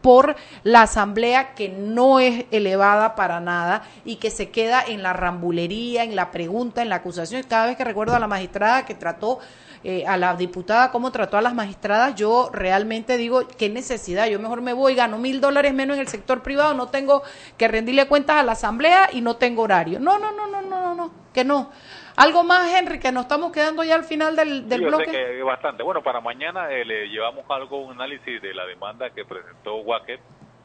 por 0.00 0.36
la 0.62 0.82
asamblea 0.82 1.54
que 1.54 1.68
no 1.68 2.20
es 2.20 2.44
elevada 2.50 3.14
para 3.14 3.40
nada 3.40 3.82
y 4.04 4.16
que 4.16 4.30
se 4.30 4.50
queda 4.50 4.82
en 4.86 5.02
la 5.02 5.12
rambulería, 5.12 5.61
en 5.70 6.16
la 6.16 6.30
pregunta, 6.30 6.82
en 6.82 6.88
la 6.88 6.96
acusación. 6.96 7.42
Cada 7.48 7.66
vez 7.66 7.76
que 7.76 7.84
recuerdo 7.84 8.14
a 8.14 8.18
la 8.18 8.26
magistrada 8.26 8.84
que 8.84 8.94
trató 8.94 9.38
eh, 9.84 10.06
a 10.06 10.16
la 10.16 10.34
diputada 10.34 10.90
cómo 10.92 11.10
trató 11.10 11.36
a 11.36 11.42
las 11.42 11.54
magistradas, 11.54 12.14
yo 12.14 12.50
realmente 12.52 13.16
digo, 13.16 13.46
qué 13.58 13.68
necesidad, 13.68 14.26
yo 14.28 14.38
mejor 14.38 14.60
me 14.60 14.72
voy, 14.72 14.94
gano 14.94 15.18
mil 15.18 15.40
dólares 15.40 15.74
menos 15.74 15.96
en 15.96 16.02
el 16.02 16.08
sector 16.08 16.42
privado, 16.42 16.72
no 16.74 16.88
tengo 16.88 17.22
que 17.58 17.66
rendirle 17.68 18.06
cuentas 18.06 18.36
a 18.36 18.42
la 18.44 18.52
asamblea 18.52 19.08
y 19.12 19.20
no 19.20 19.36
tengo 19.36 19.62
horario. 19.62 19.98
No, 19.98 20.18
no, 20.18 20.30
no, 20.32 20.46
no, 20.46 20.62
no, 20.62 20.80
no, 20.80 20.94
no, 20.94 21.10
que 21.34 21.44
no. 21.44 21.70
Algo 22.14 22.44
más, 22.44 22.70
Henry, 22.72 23.00
que 23.00 23.10
nos 23.10 23.22
estamos 23.22 23.52
quedando 23.52 23.82
ya 23.82 23.94
al 23.94 24.04
final 24.04 24.36
del, 24.36 24.68
del 24.68 24.80
Sí, 24.80 24.84
yo 24.84 24.88
bloque. 24.90 25.04
sé 25.06 25.10
que 25.12 25.38
es 25.38 25.44
bastante. 25.44 25.82
Bueno, 25.82 26.02
para 26.02 26.20
mañana 26.20 26.70
eh, 26.70 26.84
le 26.84 27.08
llevamos 27.08 27.44
algo, 27.48 27.78
un 27.78 27.92
análisis 27.92 28.40
de 28.42 28.54
la 28.54 28.66
demanda 28.66 29.10
que 29.10 29.24
presentó 29.24 29.76
Wacker 29.76 30.20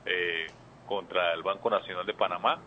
eh, 0.06 0.48
contra 0.86 1.34
el 1.34 1.44
Banco 1.44 1.70
Nacional 1.70 2.06
de 2.06 2.14
Panamá. 2.14 2.60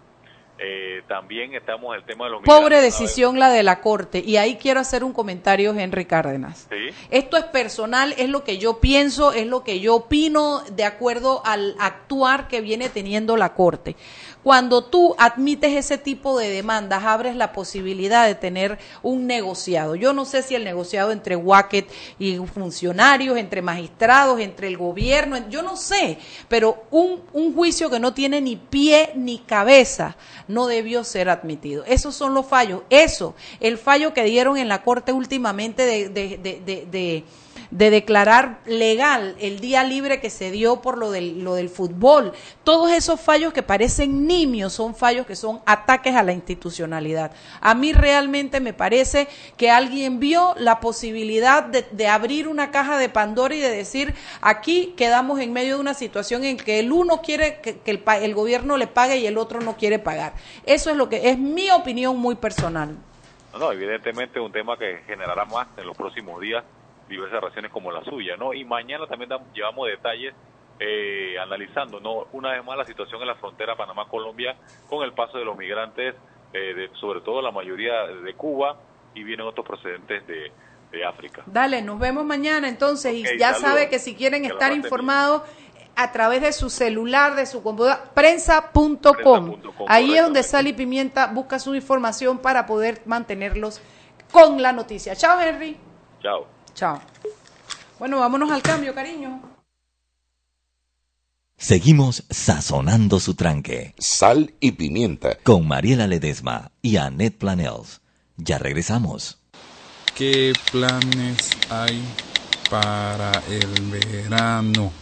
Eh, 0.58 1.02
también 1.08 1.54
estamos 1.54 1.94
en 1.94 2.00
el 2.00 2.06
tema 2.06 2.26
de 2.26 2.32
los 2.32 2.42
Pobre 2.42 2.82
decisión 2.82 3.38
la 3.38 3.48
de 3.48 3.62
la 3.62 3.80
Corte. 3.80 4.22
Y 4.24 4.36
ahí 4.36 4.56
quiero 4.56 4.80
hacer 4.80 5.04
un 5.04 5.12
comentario, 5.12 5.72
Henry 5.72 6.04
Cárdenas. 6.04 6.66
Sí. 6.68 6.94
Esto 7.10 7.38
es 7.38 7.44
personal, 7.44 8.14
es 8.18 8.28
lo 8.28 8.44
que 8.44 8.58
yo 8.58 8.78
pienso, 8.78 9.32
es 9.32 9.46
lo 9.46 9.64
que 9.64 9.80
yo 9.80 9.94
opino 9.94 10.62
de 10.72 10.84
acuerdo 10.84 11.40
al 11.46 11.76
actuar 11.78 12.46
que 12.48 12.60
viene 12.60 12.90
teniendo 12.90 13.38
la 13.38 13.54
Corte. 13.54 13.96
Cuando 14.42 14.84
tú 14.84 15.14
admites 15.18 15.72
ese 15.76 15.98
tipo 15.98 16.38
de 16.38 16.48
demandas, 16.48 17.04
abres 17.04 17.36
la 17.36 17.52
posibilidad 17.52 18.26
de 18.26 18.34
tener 18.34 18.78
un 19.02 19.26
negociado. 19.26 19.94
Yo 19.96 20.14
no 20.14 20.24
sé 20.24 20.42
si 20.42 20.54
el 20.54 20.64
negociado 20.64 21.12
entre 21.12 21.36
Wacket 21.36 21.90
y 22.18 22.36
funcionarios, 22.38 23.36
entre 23.36 23.60
magistrados, 23.60 24.40
entre 24.40 24.68
el 24.68 24.78
gobierno, 24.78 25.36
yo 25.50 25.62
no 25.62 25.76
sé, 25.76 26.18
pero 26.48 26.84
un, 26.90 27.20
un 27.32 27.54
juicio 27.54 27.90
que 27.90 28.00
no 28.00 28.14
tiene 28.14 28.40
ni 28.40 28.56
pie 28.56 29.12
ni 29.14 29.38
cabeza 29.38 30.16
no 30.48 30.66
debió 30.66 31.04
ser 31.04 31.28
admitido. 31.28 31.84
Esos 31.84 32.14
son 32.14 32.34
los 32.34 32.46
fallos. 32.46 32.82
Eso, 32.88 33.34
el 33.60 33.78
fallo 33.78 34.14
que 34.14 34.24
dieron 34.24 34.56
en 34.56 34.68
la 34.68 34.82
Corte 34.82 35.12
últimamente 35.12 35.84
de, 35.84 36.08
de, 36.08 36.38
de, 36.38 36.86
de, 36.90 37.24
de 37.70 37.80
de 37.80 37.90
declarar 37.90 38.60
legal 38.66 39.36
el 39.40 39.58
día 39.60 39.84
libre 39.84 40.20
que 40.20 40.28
se 40.28 40.50
dio 40.50 40.82
por 40.82 40.98
lo 40.98 41.10
del, 41.10 41.42
lo 41.42 41.54
del 41.54 41.70
fútbol. 41.70 42.32
Todos 42.62 42.90
esos 42.92 43.20
fallos 43.20 43.52
que 43.52 43.62
parecen 43.62 44.26
nimios 44.26 44.72
son 44.74 44.94
fallos 44.94 45.26
que 45.26 45.34
son 45.34 45.60
ataques 45.64 46.14
a 46.14 46.22
la 46.22 46.32
institucionalidad. 46.32 47.32
A 47.60 47.74
mí 47.74 47.92
realmente 47.92 48.60
me 48.60 48.74
parece 48.74 49.28
que 49.56 49.70
alguien 49.70 50.20
vio 50.20 50.54
la 50.58 50.80
posibilidad 50.80 51.64
de, 51.64 52.06
abrir 52.06 52.48
una 52.48 52.70
caja 52.70 52.98
de 52.98 53.08
Pandora 53.08 53.54
y 53.54 53.60
de 53.60 53.70
decir, 53.70 54.14
aquí 54.42 54.94
quedamos 54.96 55.40
en 55.40 55.52
medio 55.52 55.76
de 55.76 55.80
una 55.80 55.94
situación 55.94 56.44
en 56.44 56.56
que 56.56 56.80
el 56.80 56.92
uno 56.92 57.22
quiere 57.22 57.60
que, 57.60 57.80
el, 57.86 58.02
el 58.22 58.34
gobierno 58.34 58.76
le 58.76 58.88
pague 58.88 59.18
y 59.18 59.26
el 59.26 59.38
otro 59.38 59.60
no 59.60 59.76
quiere 59.76 59.98
pagar. 59.98 60.34
Eso 60.66 60.90
es 60.90 60.96
lo 60.96 61.08
que 61.08 61.30
es 61.30 61.38
mi 61.38 61.70
opinión 61.70 62.18
muy 62.18 62.34
personal. 62.34 62.96
No, 63.58 63.72
evidentemente 63.72 64.38
un 64.38 64.52
tema 64.52 64.76
que 64.76 64.98
generará 65.06 65.44
más 65.44 65.66
en 65.76 65.86
los 65.86 65.96
próximos 65.96 66.40
días 66.40 66.62
diversas 67.10 67.40
reacciones 67.40 67.70
como 67.70 67.90
la 67.90 68.02
suya, 68.04 68.36
¿no? 68.36 68.54
Y 68.54 68.64
mañana 68.64 69.06
también 69.06 69.30
llevamos 69.52 69.88
detalles 69.88 70.34
eh, 70.78 71.36
analizando, 71.38 72.00
¿no? 72.00 72.26
Una 72.32 72.52
vez 72.52 72.64
más 72.64 72.78
la 72.78 72.84
situación 72.86 73.20
en 73.20 73.28
la 73.28 73.34
frontera 73.34 73.76
Panamá-Colombia 73.76 74.56
con 74.88 75.04
el 75.04 75.12
paso 75.12 75.36
de 75.36 75.44
los 75.44 75.58
migrantes, 75.58 76.14
eh, 76.52 76.74
de, 76.74 76.90
sobre 76.98 77.20
todo 77.20 77.42
la 77.42 77.50
mayoría 77.50 78.06
de 78.06 78.34
Cuba 78.34 78.76
y 79.14 79.22
vienen 79.22 79.46
otros 79.46 79.66
procedentes 79.66 80.26
de, 80.26 80.50
de 80.90 81.04
África. 81.04 81.42
Dale, 81.46 81.82
nos 81.82 81.98
vemos 81.98 82.24
mañana 82.24 82.68
entonces 82.68 83.12
y 83.12 83.22
ya 83.38 83.52
saludos. 83.52 83.60
sabe 83.60 83.88
que 83.90 83.98
si 83.98 84.14
quieren 84.14 84.42
Que 84.42 84.48
estar 84.48 84.72
informados 84.72 85.42
a 85.96 86.12
través 86.12 86.40
de 86.40 86.52
su 86.52 86.70
celular, 86.70 87.34
de 87.34 87.46
su 87.46 87.62
computadora, 87.62 88.04
prensa.com. 88.14 89.02
Prensa.com, 89.02 89.86
Ahí 89.88 90.14
es 90.14 90.22
donde. 90.22 90.42
Sal 90.42 90.66
y 90.66 90.72
Pimienta 90.72 91.26
busca 91.26 91.58
su 91.58 91.74
información 91.74 92.38
para 92.38 92.64
poder 92.66 93.02
mantenerlos 93.04 93.82
con 94.32 94.62
la 94.62 94.72
noticia. 94.72 95.14
Chao, 95.14 95.38
Henry. 95.40 95.76
Chao. 96.22 96.59
Chao. 96.74 97.00
Bueno, 97.98 98.18
vámonos 98.20 98.50
al 98.50 98.62
cambio, 98.62 98.94
cariño. 98.94 99.40
Seguimos 101.56 102.24
sazonando 102.30 103.20
su 103.20 103.34
tranque 103.34 103.94
Sal 103.98 104.54
y 104.60 104.72
pimienta. 104.72 105.36
con 105.42 105.68
Mariela 105.68 106.06
Ledesma 106.06 106.72
y 106.80 106.96
Annette 106.96 107.36
Planels. 107.36 108.00
Ya 108.36 108.58
regresamos. 108.58 109.38
¿Qué 110.16 110.54
planes 110.72 111.50
hay 111.70 112.02
para 112.70 113.32
el 113.50 113.90
verano? 113.90 114.92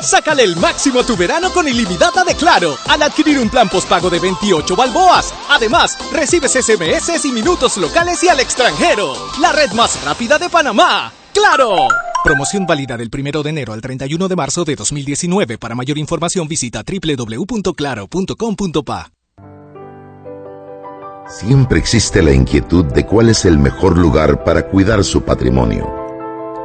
Sácale 0.00 0.44
el 0.44 0.56
máximo 0.56 1.00
a 1.00 1.04
tu 1.04 1.16
verano 1.16 1.50
con 1.52 1.66
ilimitada 1.66 2.22
de 2.24 2.34
Claro 2.34 2.76
al 2.86 3.02
adquirir 3.02 3.38
un 3.38 3.50
plan 3.50 3.68
postpago 3.68 4.08
de 4.08 4.20
28 4.20 4.76
balboas. 4.76 5.34
Además, 5.50 5.98
recibes 6.12 6.52
SMS 6.52 7.24
y 7.24 7.32
minutos 7.32 7.76
locales 7.78 8.22
y 8.22 8.28
al 8.28 8.38
extranjero. 8.40 9.14
La 9.40 9.52
red 9.52 9.72
más 9.72 10.02
rápida 10.04 10.38
de 10.38 10.48
Panamá. 10.48 11.12
¡Claro! 11.34 11.88
Promoción 12.24 12.66
válida 12.66 12.96
del 12.96 13.10
1 13.12 13.42
de 13.42 13.50
enero 13.50 13.72
al 13.72 13.80
31 13.80 14.28
de 14.28 14.36
marzo 14.36 14.64
de 14.64 14.76
2019. 14.76 15.58
Para 15.58 15.74
mayor 15.74 15.98
información 15.98 16.46
visita 16.48 16.82
www.claro.com.pa. 16.82 19.10
Siempre 21.28 21.80
existe 21.80 22.22
la 22.22 22.32
inquietud 22.32 22.84
de 22.84 23.04
cuál 23.04 23.30
es 23.30 23.44
el 23.44 23.58
mejor 23.58 23.98
lugar 23.98 24.44
para 24.44 24.68
cuidar 24.68 25.02
su 25.02 25.22
patrimonio. 25.22 25.95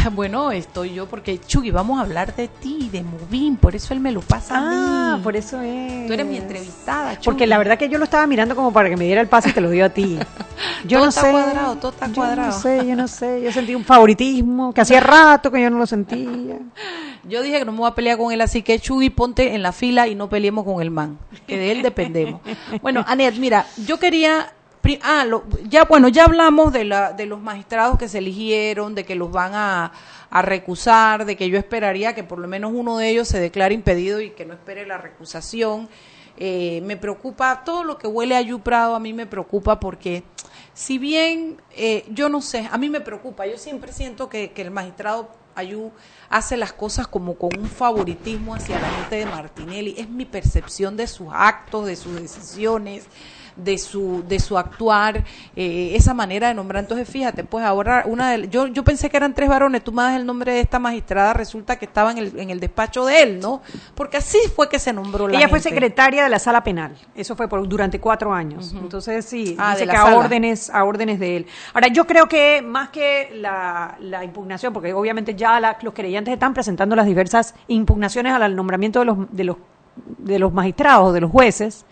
Bueno, 0.16 0.52
estoy 0.52 0.94
yo 0.94 1.08
porque 1.08 1.40
Chugi, 1.40 1.72
vamos 1.72 2.00
a 2.00 2.02
hablar 2.02 2.36
de 2.36 2.48
ti, 2.48 2.90
de 2.92 3.04
Movin, 3.04 3.58
por 3.58 3.76
eso 3.76 3.94
él 3.94 4.00
me 4.00 4.12
lo 4.12 4.22
pasa 4.22 4.56
a 4.58 4.60
Ah, 5.14 5.18
mí. 5.18 5.24
por 5.24 5.36
eso 5.36 5.62
es. 5.62 6.08
Tú 6.08 6.14
eres 6.14 6.26
mi 6.26 6.38
entrevistada, 6.38 7.14
Chugi. 7.16 7.26
Porque 7.26 7.48
la 7.48 7.58
verdad 7.58 7.78
que 7.78 7.90
yo 7.90 7.98
lo 7.98 8.06
estaba 8.06 8.26
mirando 8.28 8.56
como 8.56 8.72
para 8.74 8.90
que 8.90 8.98
me 8.98 9.06
diera 9.06 9.22
el 9.22 9.28
pase 9.28 9.50
y 9.50 9.54
te 9.54 9.62
lo 9.62 9.70
dio 9.70 9.86
a 9.86 9.90
ti. 9.90 10.18
Yo 10.86 10.98
Todo 10.98 11.06
no 11.06 11.10
está 11.10 11.22
sé. 11.22 11.32
cuadrado, 11.32 11.76
todo 11.76 11.92
está 11.92 12.08
yo 12.08 12.14
cuadrado. 12.16 12.52
no 12.52 12.60
sé, 12.60 12.86
yo 12.88 12.96
no 12.96 13.08
sé. 13.08 13.42
Yo 13.42 13.52
sentí 13.52 13.76
un 13.76 13.84
favoritismo 13.84 14.74
que 14.74 14.80
hacía 14.82 15.00
rato 15.02 15.52
que 15.52 15.62
yo 15.62 15.70
no 15.70 15.78
lo 15.78 15.86
sentía. 15.86 16.58
Yo 17.26 17.42
dije 17.42 17.60
que 17.60 17.66
no 17.66 17.72
me 17.74 17.80
voy 17.80 17.90
a 17.90 17.96
pelear 17.96 18.18
con 18.18 18.32
él, 18.32 18.40
así 18.42 18.62
que 18.62 18.80
Chugi, 18.80 19.10
ponte 19.10 19.54
en 19.56 19.62
la 19.62 19.72
fila 19.74 20.08
y 20.08 20.16
no 20.16 20.30
peleemos 20.30 20.64
con 20.66 20.82
el 20.82 20.90
man, 20.92 21.18
que 21.48 21.58
de 21.58 21.72
él 21.72 21.82
dependemos. 21.82 22.42
Bueno, 22.82 23.04
Anet, 23.08 23.36
mira, 23.38 23.66
yo 23.86 24.00
quería... 24.00 24.54
Ah, 25.04 25.26
lo- 25.26 25.44
ya 25.68 25.84
bueno, 25.86 26.08
ya 26.08 26.24
hablamos 26.26 26.74
de, 26.74 26.84
la, 26.86 27.14
de 27.14 27.26
los 27.26 27.40
magistrados 27.42 27.98
que 27.98 28.08
se 28.08 28.20
eligieron, 28.20 28.96
de 28.96 29.06
que 29.06 29.16
los 29.16 29.32
van 29.32 29.54
a, 29.54 29.92
a 30.30 30.42
recusar, 30.42 31.26
de 31.26 31.36
que 31.36 31.50
yo 31.50 31.58
esperaría 31.60 32.16
que 32.16 32.24
por 32.24 32.40
lo 32.40 32.48
menos 32.48 32.72
uno 32.74 32.98
de 32.98 33.10
ellos 33.10 33.28
se 33.28 33.40
declare 33.40 33.74
impedido 33.76 34.20
y 34.22 34.32
que 34.32 34.46
no 34.46 34.54
espere 34.54 34.86
la 34.88 34.98
recusación. 34.98 35.90
Eh, 36.38 36.82
me 36.86 36.96
preocupa, 36.96 37.64
todo 37.66 37.84
lo 37.84 37.98
que 37.98 38.08
huele 38.08 38.36
a 38.38 38.42
Yu 38.42 38.60
Prado 38.62 38.96
a 38.96 39.00
mí 39.00 39.12
me 39.14 39.26
preocupa 39.26 39.80
porque 39.80 40.24
si 40.74 40.98
bien 40.98 41.58
eh, 41.76 42.06
yo 42.10 42.30
no 42.30 42.42
sé, 42.42 42.68
a 42.72 42.78
mí 42.78 42.90
me 42.90 43.02
preocupa, 43.02 43.46
yo 43.46 43.58
siempre 43.58 43.92
siento 43.92 44.30
que, 44.30 44.52
que 44.52 44.62
el 44.62 44.72
magistrado 44.72 45.30
Ayú 45.56 45.92
hace 46.30 46.56
las 46.56 46.72
cosas 46.72 47.06
como 47.08 47.36
con 47.36 47.50
un 47.60 47.68
favoritismo 47.68 48.56
hacia 48.56 48.80
la 48.80 48.90
gente 48.90 49.18
de 49.18 49.26
Martinelli, 49.26 49.96
es 49.98 50.08
mi 50.08 50.24
percepción 50.24 50.96
de 50.96 51.06
sus 51.08 51.28
actos, 51.34 51.86
de 51.86 51.98
sus 51.98 52.16
decisiones, 52.22 53.08
de 53.64 53.78
su 53.78 54.24
de 54.28 54.40
su 54.40 54.58
actuar, 54.58 55.24
eh, 55.56 55.92
esa 55.96 56.14
manera 56.14 56.48
de 56.48 56.54
nombrar. 56.54 56.84
Entonces, 56.84 57.08
fíjate, 57.10 57.44
pues 57.44 57.66
ahora 57.66 58.04
una 58.06 58.32
de, 58.32 58.50
yo 58.50 58.68
yo 58.68 58.84
pensé 58.84 59.10
que 59.10 59.18
eran 59.18 59.34
tres 59.34 59.50
varones, 59.50 59.84
tú 59.84 59.92
me 59.92 60.04
das 60.04 60.16
el 60.16 60.26
nombre 60.26 60.54
de 60.54 60.62
esta 60.62 60.80
magistrada, 60.80 61.34
resulta 61.34 61.78
que 61.78 61.86
estaba 61.86 62.12
en 62.12 62.18
el, 62.20 62.40
en 62.40 62.50
el 62.50 62.60
despacho 62.60 63.06
de 63.06 63.22
él, 63.24 63.40
¿no? 63.40 63.62
Porque 63.96 64.18
así 64.18 64.38
fue 64.56 64.70
que 64.70 64.80
se 64.80 64.94
nombró 64.94 65.28
la 65.28 65.38
Ella 65.38 65.48
fue 65.50 65.60
secretaria 65.60 66.24
de 66.24 66.30
la 66.30 66.40
sala 66.40 66.64
penal. 66.64 66.96
Eso 67.16 67.36
fue 67.36 67.48
por, 67.48 67.68
durante 67.68 68.00
cuatro 68.00 68.34
años. 68.34 68.74
Entonces, 68.74 69.26
sí, 69.26 69.56
Ah, 69.60 69.72
dice 69.74 69.86
que 69.88 69.96
a 69.98 70.04
órdenes, 70.18 70.70
a 70.70 70.84
órdenes 70.84 71.20
de 71.20 71.38
él. 71.38 71.46
Ahora, 71.74 71.88
yo 71.88 72.06
creo 72.08 72.28
que 72.28 72.62
más 72.62 72.90
que 72.90 73.30
la, 73.36 73.96
la 74.00 74.24
impugnación, 74.24 74.74
porque 74.74 74.94
obviamente 74.94 75.36
ya 75.36 75.60
la- 75.60 75.78
los 75.82 75.94
querellantes 75.94 76.34
están 76.34 76.54
presentando 76.54 76.96
las 76.96 77.06
diversas 77.06 77.56
impugnaciones 77.68 78.34
al 78.34 78.56
nombramiento 78.56 79.00
de 79.00 79.06
los, 79.06 79.18
de 79.32 79.44
los, 79.44 79.58
de 80.18 80.40
los 80.40 80.54
magistrados, 80.54 81.14
de 81.14 81.22
los 81.22 81.32
jueces, 81.32 81.86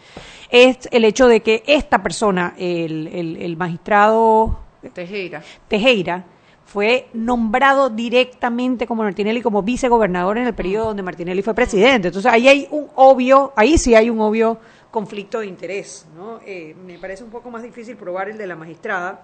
es 0.50 0.88
el 0.92 1.06
hecho 1.06 1.28
de 1.28 1.42
que 1.42 1.64
esta 1.68 2.02
persona, 2.02 2.54
el, 2.58 3.08
el, 3.08 3.36
el 3.38 3.58
magistrado 3.58 4.60
Tejera. 4.94 5.44
Tejera 5.68 6.26
fue 6.66 7.08
nombrado 7.14 7.90
directamente 7.90 8.86
como 8.88 9.04
Martinelli 9.04 9.42
como 9.42 9.64
vicegobernador 9.64 10.38
en 10.38 10.48
el 10.48 10.54
periodo 10.54 10.88
donde 10.88 11.04
Martinelli 11.04 11.42
fue 11.42 11.54
presidente. 11.54 12.10
Entonces 12.10 12.32
ahí 12.32 12.48
hay 12.48 12.68
un 12.72 12.88
obvio, 12.96 13.54
ahí 13.56 13.78
sí 13.78 13.96
hay 13.96 14.10
un 14.10 14.20
obvio 14.20 14.58
conflicto 14.92 15.40
de 15.40 15.48
interés. 15.48 16.06
¿no? 16.16 16.40
Eh, 16.46 16.76
me 16.86 16.98
parece 17.00 17.24
un 17.24 17.30
poco 17.30 17.50
más 17.50 17.64
difícil 17.64 17.96
probar 17.96 18.30
el 18.30 18.38
de 18.38 18.48
la 18.48 18.56
magistrada. 18.56 19.24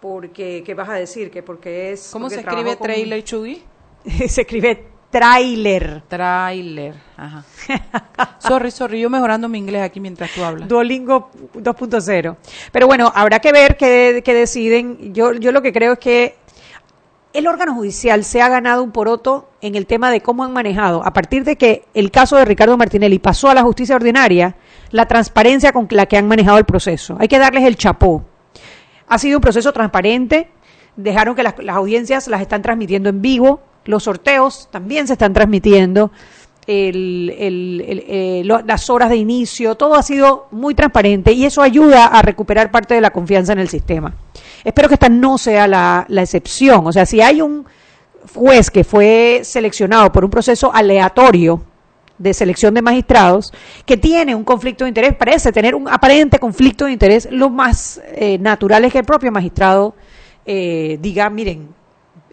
Porque, 0.00 0.62
¿qué 0.64 0.74
vas 0.74 0.88
a 0.88 0.94
decir? 0.94 1.30
Que 1.30 1.42
porque 1.42 1.92
es... 1.92 2.10
¿Cómo 2.12 2.26
porque 2.26 2.36
se 2.36 2.40
escribe 2.48 2.76
con- 2.76 2.86
trailer, 2.86 3.24
Chugi? 3.24 3.62
se 4.28 4.42
escribe 4.42 4.86
trailer. 5.10 6.02
Trailer, 6.08 6.94
ajá. 7.16 7.44
sorry, 8.38 8.70
sorry, 8.70 9.00
yo 9.00 9.10
mejorando 9.10 9.48
mi 9.48 9.58
inglés 9.58 9.82
aquí 9.82 10.00
mientras 10.00 10.30
tú 10.32 10.44
hablas. 10.44 10.68
Duolingo 10.68 11.30
2.0. 11.54 12.36
Pero 12.72 12.86
bueno, 12.86 13.12
habrá 13.14 13.38
que 13.40 13.52
ver 13.52 13.76
qué, 13.76 14.22
qué 14.24 14.34
deciden. 14.34 15.14
Yo, 15.14 15.32
yo 15.32 15.52
lo 15.52 15.62
que 15.62 15.72
creo 15.72 15.94
es 15.94 15.98
que 15.98 16.36
el 17.32 17.46
órgano 17.46 17.74
judicial 17.74 18.24
se 18.24 18.40
ha 18.40 18.48
ganado 18.48 18.82
un 18.82 18.90
poroto 18.90 19.50
en 19.60 19.74
el 19.74 19.86
tema 19.86 20.10
de 20.10 20.20
cómo 20.20 20.44
han 20.44 20.52
manejado, 20.52 21.04
a 21.04 21.12
partir 21.12 21.44
de 21.44 21.56
que 21.56 21.84
el 21.94 22.10
caso 22.10 22.36
de 22.36 22.44
Ricardo 22.44 22.76
Martinelli 22.76 23.18
pasó 23.18 23.50
a 23.50 23.54
la 23.54 23.62
justicia 23.62 23.96
ordinaria, 23.96 24.56
la 24.90 25.06
transparencia 25.06 25.72
con 25.72 25.86
la 25.90 26.06
que 26.06 26.16
han 26.16 26.26
manejado 26.26 26.58
el 26.58 26.64
proceso. 26.64 27.16
Hay 27.20 27.28
que 27.28 27.38
darles 27.38 27.64
el 27.64 27.76
chapó. 27.76 28.24
Ha 29.06 29.18
sido 29.18 29.38
un 29.38 29.42
proceso 29.42 29.72
transparente, 29.72 30.50
dejaron 30.96 31.34
que 31.34 31.42
las, 31.42 31.54
las 31.58 31.76
audiencias 31.76 32.28
las 32.28 32.40
están 32.40 32.62
transmitiendo 32.62 33.08
en 33.08 33.20
vivo, 33.20 33.60
los 33.84 34.04
sorteos 34.04 34.68
también 34.70 35.06
se 35.06 35.14
están 35.14 35.32
transmitiendo, 35.32 36.10
el- 36.66 37.34
el- 37.38 38.04
eh, 38.06 38.42
lo- 38.44 38.60
las 38.60 38.90
horas 38.90 39.08
de 39.08 39.16
inicio, 39.16 39.74
todo 39.76 39.94
ha 39.94 40.02
sido 40.02 40.48
muy 40.50 40.74
transparente 40.74 41.32
y 41.32 41.44
eso 41.46 41.62
ayuda 41.62 42.06
a 42.06 42.20
recuperar 42.20 42.70
parte 42.70 42.94
de 42.94 43.00
la 43.00 43.10
confianza 43.10 43.52
en 43.54 43.58
el 43.60 43.68
sistema. 43.68 44.14
Espero 44.64 44.88
que 44.88 44.94
esta 44.94 45.08
no 45.08 45.38
sea 45.38 45.66
la, 45.66 46.04
la 46.08 46.22
excepción, 46.22 46.86
o 46.86 46.92
sea, 46.92 47.06
si 47.06 47.22
hay 47.22 47.40
un 47.40 47.64
juez 48.34 48.70
que 48.70 48.84
fue 48.84 49.40
seleccionado 49.44 50.12
por 50.12 50.24
un 50.24 50.30
proceso 50.30 50.70
aleatorio, 50.74 51.62
de 52.18 52.34
selección 52.34 52.74
de 52.74 52.82
magistrados 52.82 53.52
que 53.86 53.96
tiene 53.96 54.34
un 54.34 54.42
conflicto 54.42 54.82
de 54.84 54.88
interés, 54.88 55.14
parece 55.14 55.52
tener 55.52 55.76
un 55.76 55.88
aparente 55.88 56.40
conflicto 56.40 56.84
de 56.86 56.90
interés, 56.92 57.28
lo 57.30 57.48
más 57.48 58.00
eh, 58.12 58.38
natural 58.38 58.84
es 58.84 58.92
que 58.92 58.98
el 58.98 59.04
propio 59.04 59.30
magistrado 59.30 59.94
eh, 60.44 60.98
diga, 61.00 61.30
miren, 61.30 61.68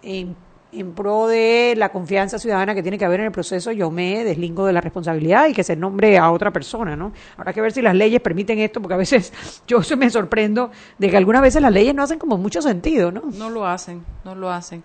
en, 0.01 0.35
en 0.79 0.93
pro 0.93 1.27
de 1.27 1.73
la 1.77 1.89
confianza 1.89 2.39
ciudadana 2.39 2.75
que 2.75 2.81
tiene 2.81 2.97
que 2.97 3.05
haber 3.05 3.19
en 3.21 3.27
el 3.27 3.31
proceso, 3.31 3.71
yo 3.71 3.91
me 3.91 4.23
deslingo 4.23 4.65
de 4.65 4.73
la 4.73 4.81
responsabilidad 4.81 5.47
y 5.47 5.53
que 5.53 5.63
se 5.63 5.75
nombre 5.75 6.17
a 6.17 6.31
otra 6.31 6.51
persona, 6.51 6.95
¿no? 6.95 7.13
Habrá 7.37 7.53
que 7.53 7.61
ver 7.61 7.71
si 7.71 7.81
las 7.81 7.95
leyes 7.95 8.21
permiten 8.21 8.59
esto, 8.59 8.81
porque 8.81 8.93
a 8.95 8.97
veces 8.97 9.33
yo 9.67 9.81
me 9.97 10.09
sorprendo 10.09 10.71
de 10.97 11.09
que 11.09 11.17
algunas 11.17 11.41
veces 11.41 11.61
las 11.61 11.71
leyes 11.71 11.95
no 11.95 12.03
hacen 12.03 12.19
como 12.19 12.37
mucho 12.37 12.61
sentido, 12.61 13.11
¿no? 13.11 13.23
No 13.33 13.49
lo 13.49 13.65
hacen, 13.65 14.05
no 14.23 14.35
lo 14.35 14.51
hacen. 14.51 14.83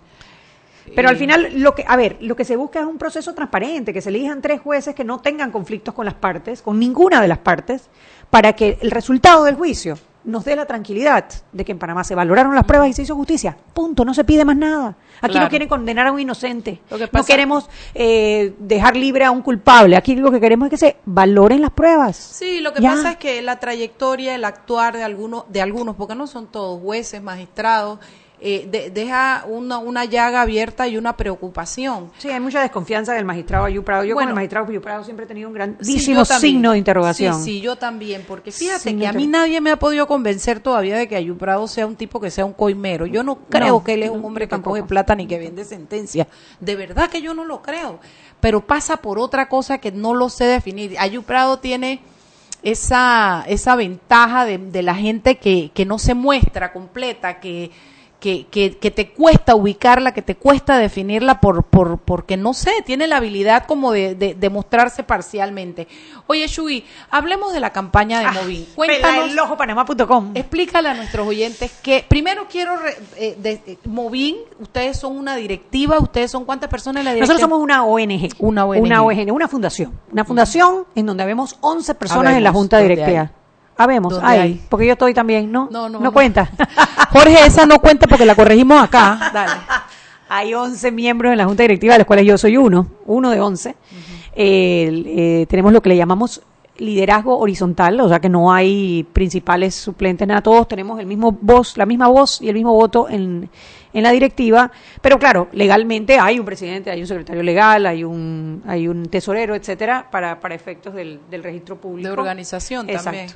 Pero 0.95 1.09
al 1.09 1.17
Eh, 1.17 1.19
final, 1.19 1.49
lo 1.55 1.75
que, 1.75 1.85
a 1.87 1.97
ver, 1.97 2.17
lo 2.21 2.35
que 2.37 2.45
se 2.45 2.57
busca 2.57 2.81
es 2.81 2.87
un 2.87 2.99
proceso 2.99 3.35
transparente, 3.35 3.93
que 3.93 4.01
se 4.01 4.09
elijan 4.09 4.41
tres 4.43 4.61
jueces 4.61 4.95
que 4.95 5.05
no 5.05 5.21
tengan 5.21 5.53
conflictos 5.53 5.95
con 5.95 6.05
las 6.05 6.15
partes, 6.15 6.63
con 6.63 6.79
ninguna 6.79 7.21
de 7.21 7.29
las 7.29 7.39
partes, 7.39 7.91
para 8.31 8.55
que 8.55 8.79
el 8.81 8.91
resultado 8.91 9.45
del 9.45 9.55
juicio 9.57 9.99
nos 10.25 10.45
dé 10.45 10.55
la 10.57 10.67
tranquilidad 10.67 11.25
de 11.53 11.65
que 11.65 11.73
en 11.73 11.79
Panamá 11.79 12.05
se 12.05 12.15
valoraron 12.15 12.55
las 12.55 12.65
pruebas 12.65 12.89
y 12.89 12.93
se 12.93 13.03
hizo 13.03 13.15
justicia. 13.17 13.57
Punto, 13.73 14.05
no 14.05 14.13
se 14.15 14.25
pide 14.25 14.45
más 14.45 14.57
nada. 14.57 14.97
Aquí 15.23 15.33
Claro. 15.33 15.47
no 15.47 15.51
quieren 15.51 15.69
condenar 15.69 16.07
a 16.07 16.13
un 16.13 16.21
inocente. 16.21 16.81
Lo 16.91 16.99
que 16.99 17.09
No 17.13 17.25
queremos 17.25 17.69
eh, 17.95 18.55
dejar 18.59 18.97
libre 18.97 19.25
a 19.25 19.31
un 19.31 19.43
culpable. 19.43 19.97
Aquí 19.97 20.17
lo 20.17 20.31
que 20.31 20.41
queremos 20.41 20.67
es 20.67 20.71
que 20.71 20.77
se 20.77 20.97
valoren 21.07 21.61
las 21.61 21.71
pruebas. 21.71 22.17
Sí, 22.17 22.61
lo 22.61 22.73
que 22.73 22.83
Ya. 22.83 22.91
pasa 22.91 23.11
es 23.13 23.17
que 23.19 23.41
la 23.43 23.59
trayectoria, 23.61 24.35
el 24.35 24.45
actuar 24.45 24.97
de 24.97 25.03
algunos, 25.05 25.45
de 25.49 25.61
algunos, 25.63 25.97
porque 25.97 26.15
no 26.15 26.27
son 26.27 26.47
todos 26.47 26.81
jueces, 26.83 27.23
magistrados, 27.23 27.99
eh, 28.43 28.67
de- 28.71 28.91
deja 28.91 29.45
una, 29.47 29.79
una 29.79 30.05
llaga 30.07 30.41
abierta 30.43 30.89
y 30.89 30.97
una 30.97 31.17
preocupación. 31.17 32.11
Sí, 32.19 32.29
hay 32.31 32.41
mucha 32.41 32.61
desconfianza 32.63 33.13
del 33.13 33.25
magistrado 33.25 33.65
Ayú 33.67 33.85
Prado. 33.85 34.05
Yo 34.05 34.15
con 34.15 34.23
Bueno. 34.23 34.31
el 34.31 34.35
magistrado 34.37 34.67
Ayú 34.67 34.81
Prado 34.81 35.05
siempre 35.05 35.25
he 35.27 35.29
tenido 35.29 35.49
un 35.49 35.55
Sí, 35.55 35.59
grandísimo 35.59 36.25
signo 36.25 36.73
de 36.73 36.79
interrogación. 36.79 37.35
Sí, 37.35 37.45
sí, 37.45 37.61
yo 37.61 37.77
también, 37.77 38.25
porque 38.27 38.51
fíjate 38.51 38.81
Signo 38.81 39.01
que 39.01 39.07
a 39.09 39.13
mí 39.13 39.27
nadie 39.27 39.61
me 39.61 39.71
ha 39.71 39.79
podido 39.79 40.07
convencer 40.07 40.61
todavía 40.61 40.97
de 40.97 41.07
que 41.07 41.17
Ayú 41.17 41.37
Prado 41.37 41.69
sea 41.69 41.87
un 41.87 41.97
tipo 41.97 42.19
que 42.21 42.31
sea 42.31 42.45
un 42.45 42.53
coimero. 42.55 43.05
Yo 43.07 43.23
no 43.23 43.37
creo 43.49 43.69
No, 43.69 43.85
que 43.85 43.95
él 43.95 44.03
es 44.05 44.11
un 44.11 44.25
hombre 44.25 44.49
que 44.49 44.61
coge 44.63 44.83
plata 44.85 45.15
ni 45.15 45.27
que 45.27 45.39
vende 45.39 45.65
sentencia. 45.65 46.27
De 46.61 46.77
verdad 46.77 47.11
que 47.11 47.21
yo 47.23 47.35
no 47.35 47.45
lo 47.45 47.61
creo. 47.63 48.01
Pero 48.41 48.67
pasa 48.67 48.97
por 48.97 49.19
otra 49.19 49.49
cosa 49.51 49.79
que 49.79 49.93
no 49.93 50.15
lo 50.15 50.31
sé 50.31 50.45
definir. 50.45 50.97
Ayú 50.99 51.23
Prado 51.25 51.59
tiene 51.59 52.01
esa, 52.63 53.45
esa 53.47 53.77
ventaja 53.77 54.45
de, 54.45 54.59
de 54.59 54.83
la 54.83 54.95
gente 54.95 55.39
que, 55.39 55.71
que 55.75 55.85
no 55.87 55.99
se 55.99 56.15
muestra 56.15 56.73
completa, 56.73 57.41
que, 57.41 57.71
que, 58.21 58.47
que, 58.51 58.77
que 58.77 58.91
te 58.91 59.11
cuesta 59.11 59.55
ubicarla, 59.55 60.13
que 60.13 60.21
te 60.23 60.37
cuesta 60.37 60.79
definirla 60.79 61.41
por, 61.41 61.65
por, 61.65 61.99
porque 61.99 62.37
no 62.37 62.53
sé, 62.55 62.71
tiene 62.85 63.07
la 63.09 63.17
habilidad 63.17 63.65
como 63.67 63.93
de, 63.93 64.15
de, 64.15 64.35
de 64.35 64.51
mostrarse 64.51 65.03
parcialmente. 65.03 65.89
Oye, 66.27 66.47
Shui, 66.47 66.85
hablemos 67.11 67.53
de 67.53 67.61
la 67.61 67.71
campaña 67.71 68.21
de 68.21 68.27
Movin. 68.31 68.67
Cuéntanos, 68.77 69.25
explícale 70.35 70.89
a 70.91 70.95
nuestros 70.95 71.27
oyentes 71.27 71.73
que, 71.83 72.05
primero 72.07 72.47
quiero, 72.51 72.77
re- 72.77 72.97
eh, 73.17 73.37
de- 73.41 73.63
eh, 73.67 73.79
Movin, 73.87 74.37
ustedes 74.61 74.99
son 74.99 75.17
una 75.17 75.35
directiva, 75.37 75.99
ustedes 75.99 76.31
son 76.31 76.45
cuántas 76.45 76.69
personas 76.69 77.01
en 77.01 77.07
la 77.07 77.15
directiva. 77.15 77.35
Nosotros 77.35 77.51
somos 77.59 77.65
una 77.65 77.85
ONG. 77.85 78.29
Una 78.39 78.67
ONG. 78.67 78.83
Una 78.83 79.03
ONG, 79.03 79.33
una 79.33 79.49
fundación. 79.49 79.99
Una 80.13 80.25
fundación 80.25 80.85
en 80.95 81.07
donde 81.07 81.23
habemos 81.23 81.57
11 81.63 81.95
personas 81.95 82.37
en 82.37 82.45
la 82.45 82.53
junta 82.53 82.77
¿dónde 82.79 82.95
directiva. 82.97 83.31
Habemos, 83.77 84.13
¿Dónde 84.13 84.27
hay, 84.27 84.39
hay? 84.41 84.61
porque 84.69 84.87
yo 84.87 84.93
estoy 84.93 85.15
también, 85.15 85.51
¿no? 85.51 85.69
No, 85.71 85.89
no, 85.89 85.99
No 85.99 86.05
no. 86.07 86.13
cuenta. 86.13 86.51
Jorge, 87.11 87.47
esa 87.47 87.65
no 87.67 87.79
cuenta 87.79 88.07
porque 88.07 88.27
la 88.27 88.35
corregimos 88.35 88.83
acá. 88.83 89.19
Dale. 89.35 89.53
hay 90.29 90.53
11 90.55 90.91
miembros 90.93 91.33
en 91.33 91.39
la 91.39 91.45
junta 91.47 91.63
directiva, 91.63 91.95
de 91.95 91.99
los 92.01 92.07
cuales 92.07 92.27
yo 92.27 92.37
soy 92.37 92.57
uno, 92.57 92.87
uno 93.07 93.31
de 93.31 93.41
11. 93.41 93.75
El, 94.35 95.05
eh, 95.09 95.47
tenemos 95.49 95.73
lo 95.73 95.81
que 95.83 95.89
le 95.89 95.97
llamamos 95.97 96.43
liderazgo 96.81 97.39
horizontal, 97.39 98.01
o 98.01 98.09
sea 98.09 98.19
que 98.19 98.29
no 98.29 98.53
hay 98.53 99.07
principales 99.13 99.75
suplentes, 99.75 100.27
nada, 100.27 100.41
todos 100.41 100.67
tenemos 100.67 100.99
el 100.99 101.07
mismo 101.07 101.37
voz, 101.41 101.77
la 101.77 101.87
misma 101.87 102.09
voz 102.09 102.41
y 102.41 102.49
el 102.49 102.55
mismo 102.55 102.73
voto 102.73 103.09
en, 103.09 103.49
en 103.93 104.03
la 104.03 104.11
directiva, 104.11 104.71
pero 105.01 105.19
claro, 105.19 105.49
legalmente 105.53 106.19
hay 106.19 106.39
un 106.39 106.45
presidente, 106.45 106.91
hay 106.91 107.01
un 107.01 107.07
secretario 107.07 107.43
legal, 107.43 107.87
hay 107.87 108.05
un, 108.05 108.63
hay 108.67 108.89
un 108.89 109.07
tesorero, 109.07 109.55
etcétera, 109.55 110.09
para, 110.11 110.41
para 110.41 110.55
efectos 110.55 110.95
del, 110.95 111.21
del 111.31 111.43
registro 111.43 111.77
público. 111.81 112.09
De 112.09 112.13
organización 112.13 112.89
Exacto. 112.89 113.05
también. 113.05 113.29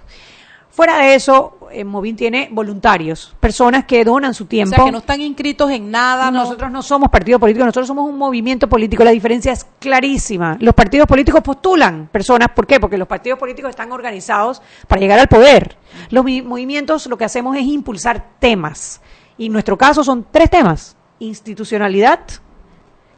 Fuera 0.75 0.99
de 0.99 1.15
eso, 1.15 1.57
eh, 1.71 1.85
Movin 1.85 2.17
tiene 2.17 2.49
voluntarios, 2.51 3.33
personas 3.39 3.85
que 3.85 4.05
donan 4.05 4.35
su 4.35 4.43
O 4.43 4.47
tiempo. 4.49 4.75
sea, 4.75 4.85
que 4.85 4.91
no 4.91 4.99
están 4.99 5.21
inscritos 5.21 5.71
en 5.71 5.89
nada. 5.89 6.33
no- 6.33 6.41
Nosotros 6.43 6.69
no 6.73 6.83
somos 6.83 7.11
partido 7.11 7.39
político, 7.39 7.65
nosotros 7.65 7.87
somos 7.87 8.09
un 8.11 8.19
movimiento 8.19 8.69
político. 8.69 9.05
La 9.05 9.13
diferencia 9.13 9.53
es 9.53 9.65
clarísima. 9.79 10.57
Los 10.59 10.75
partidos 10.75 11.07
políticos 11.07 11.43
postulan 11.43 12.09
personas, 12.11 12.49
¿por 12.57 12.67
qué? 12.67 12.81
Porque 12.81 12.99
los 12.99 13.07
partidos 13.07 13.39
políticos 13.39 13.71
están 13.71 13.93
organizados 13.93 14.61
para 14.89 15.01
llegar 15.01 15.21
al 15.21 15.29
poder. 15.29 15.77
Los 16.11 16.25
mi- 16.25 16.43
movimientos 16.43 17.07
lo 17.07 17.17
que 17.17 17.25
hacemos 17.25 17.57
es 17.57 17.63
impulsar 17.63 18.31
temas. 18.41 19.01
Y 19.39 19.47
en 19.47 19.53
nuestro 19.53 19.79
caso 19.79 20.03
son 20.03 20.27
tres 20.29 20.51
temas. 20.51 20.97
Institucionalidad, 21.21 22.19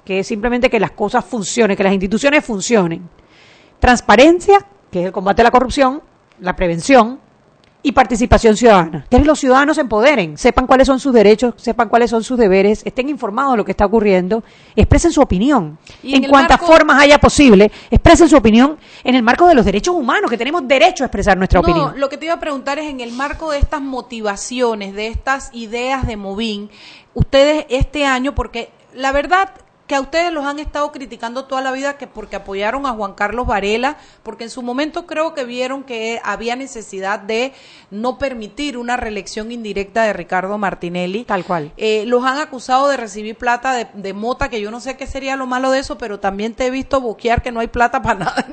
que 0.05 0.19
es 0.19 0.27
simplemente 0.27 0.69
que 0.69 0.79
las 0.79 0.91
cosas 0.91 1.25
funcionen, 1.25 1.75
que 1.75 1.83
las 1.85 1.93
instituciones 1.95 2.45
funcionen. 2.45 3.09
Transparencia, 3.81 4.59
que 4.91 5.01
es 5.01 5.07
el 5.07 5.13
combate 5.13 5.41
a 5.41 5.45
la 5.45 5.51
corrupción, 5.51 6.03
la 6.41 6.55
prevención, 6.55 7.21
y 7.87 7.93
participación 7.93 8.57
ciudadana. 8.57 9.07
Que 9.09 9.21
los 9.21 9.39
ciudadanos 9.39 9.77
se 9.77 9.83
empoderen, 9.83 10.37
sepan 10.37 10.67
cuáles 10.67 10.89
son 10.89 10.99
sus 10.99 11.13
derechos, 11.13 11.55
sepan 11.57 11.89
cuáles 11.89 12.11
son 12.11 12.25
sus 12.25 12.37
deberes, 12.37 12.83
estén 12.85 13.09
informados 13.09 13.53
de 13.53 13.59
lo 13.59 13.65
que 13.65 13.71
está 13.71 13.87
ocurriendo, 13.87 14.43
expresen 14.75 15.13
su 15.13 15.21
opinión. 15.21 15.79
Y 16.03 16.17
en 16.17 16.25
cuantas 16.29 16.59
marco- 16.61 16.67
formas 16.73 17.01
haya 17.01 17.19
posible, 17.21 17.71
expresen 17.89 18.29
su 18.29 18.37
opinión 18.37 18.77
en 19.05 19.15
el 19.15 19.23
marco 19.23 19.47
de 19.47 19.55
los 19.55 19.65
derechos 19.65 19.95
humanos, 19.95 20.29
que 20.29 20.37
tenemos 20.37 20.67
derecho 20.67 21.05
a 21.05 21.07
expresar 21.07 21.37
nuestra 21.39 21.61
No, 21.61 21.69
opinión. 21.69 22.01
lo 22.01 22.09
que 22.09 22.17
te 22.19 22.25
iba 22.25 22.35
a 22.35 22.41
preguntar 22.41 22.81
es 22.81 22.87
en 22.91 22.99
el 23.01 23.13
marco 23.13 23.53
de 23.53 23.59
estas 23.59 23.81
motivaciones, 23.81 24.93
de 24.95 25.07
estas 25.07 25.51
ideas 25.53 26.09
de 26.09 26.17
Movin, 26.17 26.71
ustedes 27.15 27.67
este 27.69 28.05
año, 28.05 28.35
porque 28.35 28.71
la 28.95 29.13
verdad 29.13 29.51
que 29.87 29.95
a 29.95 30.01
ustedes 30.01 30.33
los 30.33 30.45
han 30.47 30.59
estado 30.59 30.91
criticando 30.93 31.45
toda 31.45 31.61
la 31.63 31.71
vida 31.73 31.97
que 31.97 32.07
porque 32.07 32.37
apoyaron 32.37 32.87
a 32.87 32.91
Juan 32.91 33.15
Carlos 33.15 33.47
Varela, 33.47 33.97
porque 34.23 34.45
en 34.45 34.51
su 34.51 34.63
momento 34.63 35.07
creo 35.07 35.33
que 35.35 35.45
vieron 35.45 35.85
que 35.85 36.21
había 36.25 36.57
necesidad 36.57 37.21
de 37.21 37.53
no 37.91 38.19
permitir 38.19 38.79
una 38.79 38.97
reelección 38.97 39.53
indirecta 39.53 40.03
de 40.03 40.13
Ricardo 40.13 40.59
Martinelli. 40.59 41.25
Tal 41.25 41.45
cual. 41.45 41.71
Eh, 41.77 42.05
los 42.07 42.25
han 42.25 42.39
acusado 42.39 42.89
de 42.89 42.97
recibir 42.97 43.37
plata 43.37 43.73
de, 43.73 43.87
de 43.95 44.13
mota, 44.13 44.49
que 44.49 44.61
yo 44.61 44.71
no 44.73 44.81
sé 44.81 44.97
qué 44.97 45.07
sería 45.07 45.37
lo 45.37 45.47
malo 45.47 45.71
de 45.71 45.79
eso, 45.79 45.97
pero 45.99 46.19
también 46.19 46.55
te 46.55 46.67
he 46.67 46.71
visto 46.71 47.01
boquear 47.01 47.43
que 47.43 47.53
no 47.53 47.61
hay 47.61 47.69
plata 47.69 48.03
para 48.03 48.19
nada. 48.19 48.47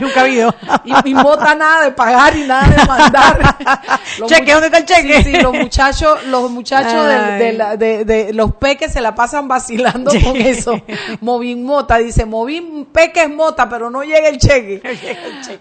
Nunca 0.00 0.20
ha 0.20 0.22
habido. 0.22 0.54
y, 0.84 1.10
y 1.10 1.14
mota 1.14 1.54
nada 1.54 1.84
de 1.84 1.92
pagar 1.92 2.36
y 2.36 2.42
nada 2.46 2.68
de 2.68 2.84
mandar. 2.86 3.56
Los 4.18 4.28
Cheque, 4.30 4.44
much- 4.44 4.60
¿dónde 4.60 4.66
está 4.66 4.78
el 4.78 4.84
cheque? 4.84 5.22
Sí, 5.22 5.32
sí, 5.36 5.40
los 5.40 5.54
muchachos, 5.54 6.24
los 6.26 6.50
muchachos 6.50 6.92
Ay. 7.06 7.38
de, 7.38 7.52
la- 7.54 7.76
de- 7.76 8.04
de 8.04 8.32
los 8.32 8.54
peques 8.56 8.92
se 8.92 9.00
la 9.00 9.14
pasan 9.14 9.48
vacilando 9.48 10.10
con 10.24 10.36
eso. 10.46 10.80
Movin 11.20 11.64
mota, 11.64 11.98
dice, 11.98 12.24
Movin 12.24 12.86
peques 12.86 13.28
mota, 13.30 13.68
pero 13.68 13.90
no 13.90 14.02
llega 14.02 14.28
el 14.28 14.38
cheque. 14.38 14.80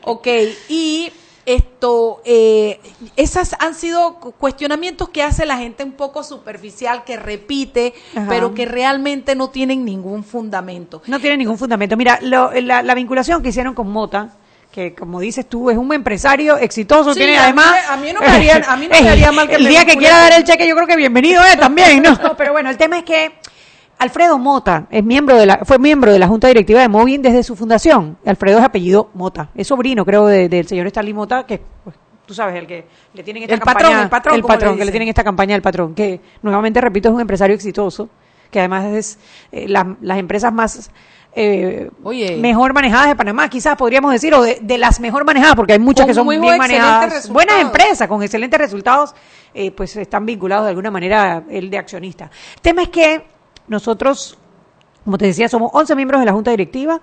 Ok, 0.04 0.28
y 0.70 1.12
esto, 1.44 2.22
eh, 2.24 2.80
esas 3.16 3.56
han 3.60 3.74
sido 3.74 4.16
cu- 4.16 4.32
cuestionamientos 4.34 5.10
que 5.10 5.24
hace 5.24 5.46
la 5.48 5.58
gente 5.58 5.84
un 5.84 5.94
poco 5.94 6.24
superficial, 6.24 7.04
que 7.04 7.18
repite, 7.18 7.94
Ajá. 8.16 8.28
pero 8.30 8.54
que 8.54 8.66
realmente 8.66 9.34
no 9.36 9.50
tienen 9.50 9.84
ningún 9.84 10.24
fundamento. 10.24 11.02
No 11.08 11.20
tiene 11.20 11.38
ningún 11.38 11.58
fundamento. 11.58 11.98
Mira, 11.98 12.20
lo- 12.22 12.52
la, 12.62 12.84
la 12.84 12.94
vinculación 12.94 13.42
que 13.42 13.50
hicieron 13.50 13.74
con 13.74 13.90
Mota, 13.92 14.30
que 14.72 14.94
como 14.94 15.20
dices 15.20 15.50
tú, 15.50 15.70
es 15.72 15.78
un 15.78 15.92
empresario 15.94 16.58
exitoso, 16.58 17.14
Sí, 17.14 17.20
tiene 17.20 17.38
a 17.38 17.46
además... 17.46 17.76
a 17.90 17.98
mí 17.98 18.14
no 18.14 18.22
me 18.22 18.28
haría- 18.28 18.64
a 18.68 18.78
mí 18.78 18.88
no 18.88 18.96
me 19.02 19.10
haría 19.10 19.32
mal 19.32 19.50
que 19.50 19.56
El 19.56 19.68
día 19.68 19.84
que 19.84 19.98
quiera 19.98 20.18
dar 20.20 20.34
el 20.34 20.44
cheque, 20.44 20.68
yo 20.68 20.76
creo 20.76 20.88
que 20.88 20.96
bienvenido 20.96 21.44
es 21.44 21.58
también, 21.60 22.02
¿no? 22.04 22.12
No, 22.24 22.38
Pero 22.38 22.52
bueno, 22.54 22.70
el 22.70 22.78
tema 22.78 23.00
es 23.00 23.04
que 23.04 23.32
Alfredo 24.02 24.40
Mota 24.40 24.88
es 24.90 25.04
miembro 25.04 25.38
de 25.38 25.46
la, 25.46 25.60
fue 25.64 25.78
miembro 25.78 26.12
de 26.12 26.18
la 26.18 26.28
Junta 26.28 26.48
Directiva 26.48 26.82
de 26.82 26.88
Movin 26.90 27.22
desde 27.22 27.44
su 27.44 27.56
fundación. 27.56 28.18
Alfredo 28.26 28.58
es 28.58 28.64
apellido 28.66 29.12
Mota. 29.14 29.50
Es 29.54 29.68
sobrino, 29.68 30.04
creo, 30.04 30.26
de- 30.26 30.50
del 30.50 30.68
señor 30.68 30.88
Stanley 30.88 31.14
Mota, 31.14 31.46
que 31.46 31.62
pues, 31.84 31.96
tú 32.26 32.34
sabes, 32.34 32.56
el 32.56 32.66
que 32.66 32.86
le 33.14 33.22
tienen 33.24 33.44
esta 33.44 33.54
El 33.54 33.60
patrón, 33.62 33.82
campaña. 33.84 34.04
el 34.04 34.10
patrón, 34.10 34.36
el 34.36 34.42
como 34.42 34.54
le 34.54 34.58
patrón, 34.58 34.78
que 34.80 34.86
le 34.86 34.92
tienen 34.92 35.10
esta 35.10 35.24
campaña 35.24 35.54
del 35.54 35.62
patrón, 35.62 35.94
que 35.94 36.20
nuevamente 36.42 36.82
repito, 36.82 37.10
es 37.10 37.14
un 37.16 37.22
empresario 37.22 37.54
exitoso, 37.56 38.10
que 38.50 38.58
además 38.58 38.86
es 38.86 39.20
eh, 39.52 39.68
la- 39.68 39.96
las 40.02 40.18
empresas 40.18 40.52
más 40.52 40.90
eh, 41.36 41.92
Oye. 42.04 42.38
mejor 42.38 42.74
manejadas 42.74 43.08
de 43.08 43.16
Panamá, 43.16 43.50
quizás 43.50 43.76
podríamos 43.78 44.12
decir, 44.12 44.34
o 44.34 44.42
de, 44.42 44.58
de 44.64 44.78
las 44.80 45.00
mejor 45.00 45.26
manejadas, 45.26 45.56
porque 45.56 45.74
hay 45.74 45.80
muchas 45.80 46.06
Con 46.06 46.08
que 46.10 46.14
son 46.16 46.26
muy 46.26 46.40
bien 46.40 46.58
manejadas. 46.58 47.30
Buenas 47.30 47.62
empresas, 47.62 48.08
con 48.08 48.24
excelentes 48.24 48.60
resultados, 48.60 49.14
eh, 49.54 49.70
pues 49.70 49.96
están 49.96 50.26
vinculados 50.26 50.66
de 50.66 50.70
alguna 50.72 50.90
manera 50.90 51.44
el 51.52 51.70
de 51.70 51.78
accionista. 51.78 52.32
El 52.56 52.62
tema 52.62 52.82
es 52.82 52.90
que 52.90 53.24
nosotros, 53.68 54.38
como 55.04 55.18
te 55.18 55.26
decía, 55.26 55.48
somos 55.50 55.72
11 55.74 55.96
miembros 55.96 56.20
de 56.20 56.26
la 56.26 56.34
Junta 56.34 56.52
Directiva, 56.52 57.02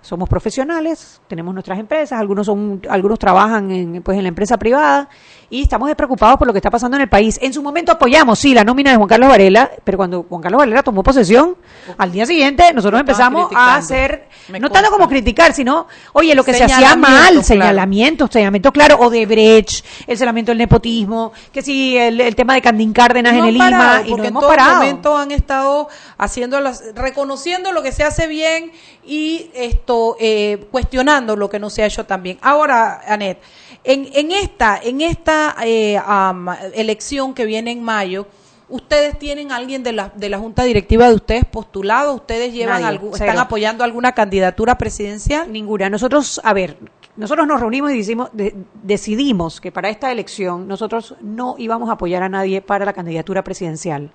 somos 0.00 0.28
profesionales, 0.28 1.22
tenemos 1.28 1.54
nuestras 1.54 1.78
empresas, 1.78 2.20
algunos 2.20 2.46
son, 2.46 2.82
algunos 2.90 3.18
trabajan 3.18 3.70
en, 3.70 4.02
pues 4.02 4.18
en 4.18 4.24
la 4.24 4.28
empresa 4.28 4.58
privada 4.58 5.08
y 5.50 5.62
estamos 5.62 5.92
preocupados 5.94 6.38
por 6.38 6.46
lo 6.46 6.52
que 6.52 6.58
está 6.58 6.70
pasando 6.70 6.96
en 6.96 7.02
el 7.02 7.08
país. 7.08 7.38
En 7.42 7.52
su 7.52 7.62
momento 7.62 7.92
apoyamos, 7.92 8.38
sí, 8.38 8.54
la 8.54 8.64
nómina 8.64 8.90
de 8.90 8.96
Juan 8.96 9.08
Carlos 9.08 9.28
Varela, 9.28 9.70
pero 9.82 9.98
cuando 9.98 10.24
Juan 10.28 10.42
Carlos 10.42 10.58
Varela 10.58 10.82
tomó 10.82 11.02
posesión, 11.02 11.56
al 11.98 12.12
día 12.12 12.26
siguiente 12.26 12.72
nosotros 12.72 13.00
empezamos 13.00 13.50
a 13.54 13.76
hacer, 13.76 14.28
no 14.60 14.70
tanto 14.70 14.90
como 14.90 15.08
criticar, 15.08 15.52
sino, 15.52 15.86
oye, 16.12 16.34
lo 16.34 16.44
que 16.44 16.54
se 16.54 16.64
hacía 16.64 16.96
mal, 16.96 17.28
claro. 17.28 17.42
señalamientos, 17.42 18.30
señalamientos, 18.32 18.72
claro, 18.72 18.96
o 19.00 19.10
de 19.10 19.26
Brecht, 19.26 19.84
el 20.06 20.16
señalamiento 20.16 20.50
del 20.50 20.58
nepotismo, 20.58 21.32
que 21.52 21.62
sí, 21.62 21.96
el, 21.96 22.20
el 22.20 22.34
tema 22.34 22.54
de 22.54 22.62
Candín 22.62 22.92
Cárdenas 22.92 23.34
No 23.34 23.40
en 23.40 23.44
el 23.46 23.58
parado, 23.58 24.00
IMA, 24.00 24.06
y 24.06 24.10
porque 24.10 24.16
no 24.16 24.24
en 24.24 24.28
hemos 24.30 24.40
todo 24.40 24.50
parado. 24.50 24.76
momento 24.76 25.16
han 25.16 25.30
estado 25.30 25.88
haciendo 26.18 26.60
las, 26.60 26.82
reconociendo 26.94 27.72
lo 27.72 27.82
que 27.82 27.92
se 27.92 28.04
hace 28.04 28.26
bien 28.26 28.72
y 29.04 29.50
esto 29.54 30.16
eh, 30.18 30.66
cuestionando 30.70 31.36
lo 31.36 31.50
que 31.50 31.58
no 31.58 31.70
se 31.70 31.82
ha 31.82 31.86
hecho 31.86 32.04
tan 32.04 32.22
bien. 32.22 32.38
Ahora, 32.42 33.02
Anet, 33.06 33.38
en, 33.84 34.08
en 34.12 34.32
esta, 34.32 34.78
en 34.82 35.00
esta 35.00 35.56
eh, 35.64 35.98
am, 36.04 36.48
elección 36.74 37.34
que 37.34 37.44
viene 37.44 37.70
en 37.70 37.82
mayo, 37.82 38.26
¿Ustedes 38.66 39.18
tienen 39.18 39.52
alguien 39.52 39.82
de 39.82 39.92
la, 39.92 40.10
de 40.16 40.30
la 40.30 40.38
junta 40.38 40.64
directiva 40.64 41.06
de 41.06 41.14
ustedes 41.14 41.44
postulado? 41.44 42.14
¿Ustedes 42.14 42.52
llevan 42.54 42.80
Nadie, 42.80 42.86
algún, 42.96 43.12
están 43.12 43.38
apoyando 43.38 43.84
alguna 43.84 44.12
candidatura 44.12 44.78
presidencial? 44.78 45.52
Ninguna. 45.52 45.90
Nosotros, 45.90 46.40
a 46.42 46.54
ver, 46.54 46.78
nosotros 47.14 47.46
nos 47.46 47.60
reunimos 47.60 47.92
y 47.92 47.98
decimos, 47.98 48.30
de- 48.32 48.56
decidimos 48.82 49.60
que 49.60 49.70
para 49.70 49.90
esta 49.90 50.10
elección 50.10 50.66
nosotros 50.66 51.14
no 51.20 51.56
íbamos 51.58 51.90
a 51.90 51.92
apoyar 51.92 52.22
a 52.22 52.30
nadie 52.30 52.62
para 52.62 52.86
la 52.86 52.94
candidatura 52.94 53.44
presidencial. 53.44 54.10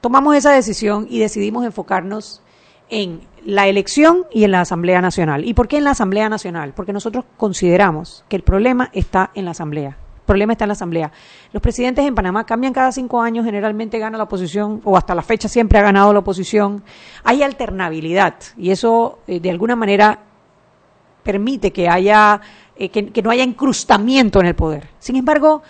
Tomamos 0.00 0.36
esa 0.36 0.52
decisión 0.52 1.08
y 1.10 1.18
decidimos 1.18 1.64
enfocarnos 1.66 2.40
en 2.88 3.20
la 3.44 3.66
elección 3.66 4.26
y 4.32 4.44
en 4.44 4.52
la 4.52 4.60
Asamblea 4.60 5.00
Nacional. 5.00 5.44
¿Y 5.44 5.54
por 5.54 5.68
qué 5.68 5.78
en 5.78 5.84
la 5.84 5.90
Asamblea 5.90 6.28
Nacional? 6.28 6.72
Porque 6.74 6.92
nosotros 6.92 7.24
consideramos 7.36 8.24
que 8.28 8.36
el 8.36 8.42
problema 8.42 8.90
está 8.92 9.30
en 9.34 9.44
la 9.44 9.52
Asamblea. 9.52 9.88
El 9.88 10.26
problema 10.26 10.52
está 10.52 10.64
en 10.64 10.68
la 10.68 10.74
Asamblea. 10.74 11.12
Los 11.52 11.62
presidentes 11.62 12.06
en 12.06 12.14
Panamá 12.14 12.46
cambian 12.46 12.72
cada 12.72 12.92
cinco 12.92 13.20
años, 13.20 13.44
generalmente 13.44 13.98
gana 13.98 14.16
la 14.16 14.24
oposición, 14.24 14.80
o 14.84 14.96
hasta 14.96 15.14
la 15.14 15.22
fecha 15.22 15.48
siempre 15.48 15.78
ha 15.78 15.82
ganado 15.82 16.12
la 16.12 16.20
oposición. 16.20 16.82
Hay 17.24 17.42
alternabilidad 17.42 18.34
y 18.56 18.70
eso, 18.70 19.18
eh, 19.26 19.40
de 19.40 19.50
alguna 19.50 19.76
manera, 19.76 20.20
permite 21.22 21.72
que 21.72 21.88
haya 21.88 22.40
eh, 22.76 22.88
que, 22.88 23.08
que 23.10 23.22
no 23.22 23.30
haya 23.30 23.44
incrustamiento 23.44 24.40
en 24.40 24.46
el 24.46 24.54
poder. 24.54 24.88
Sin 24.98 25.16
embargo, 25.16 25.62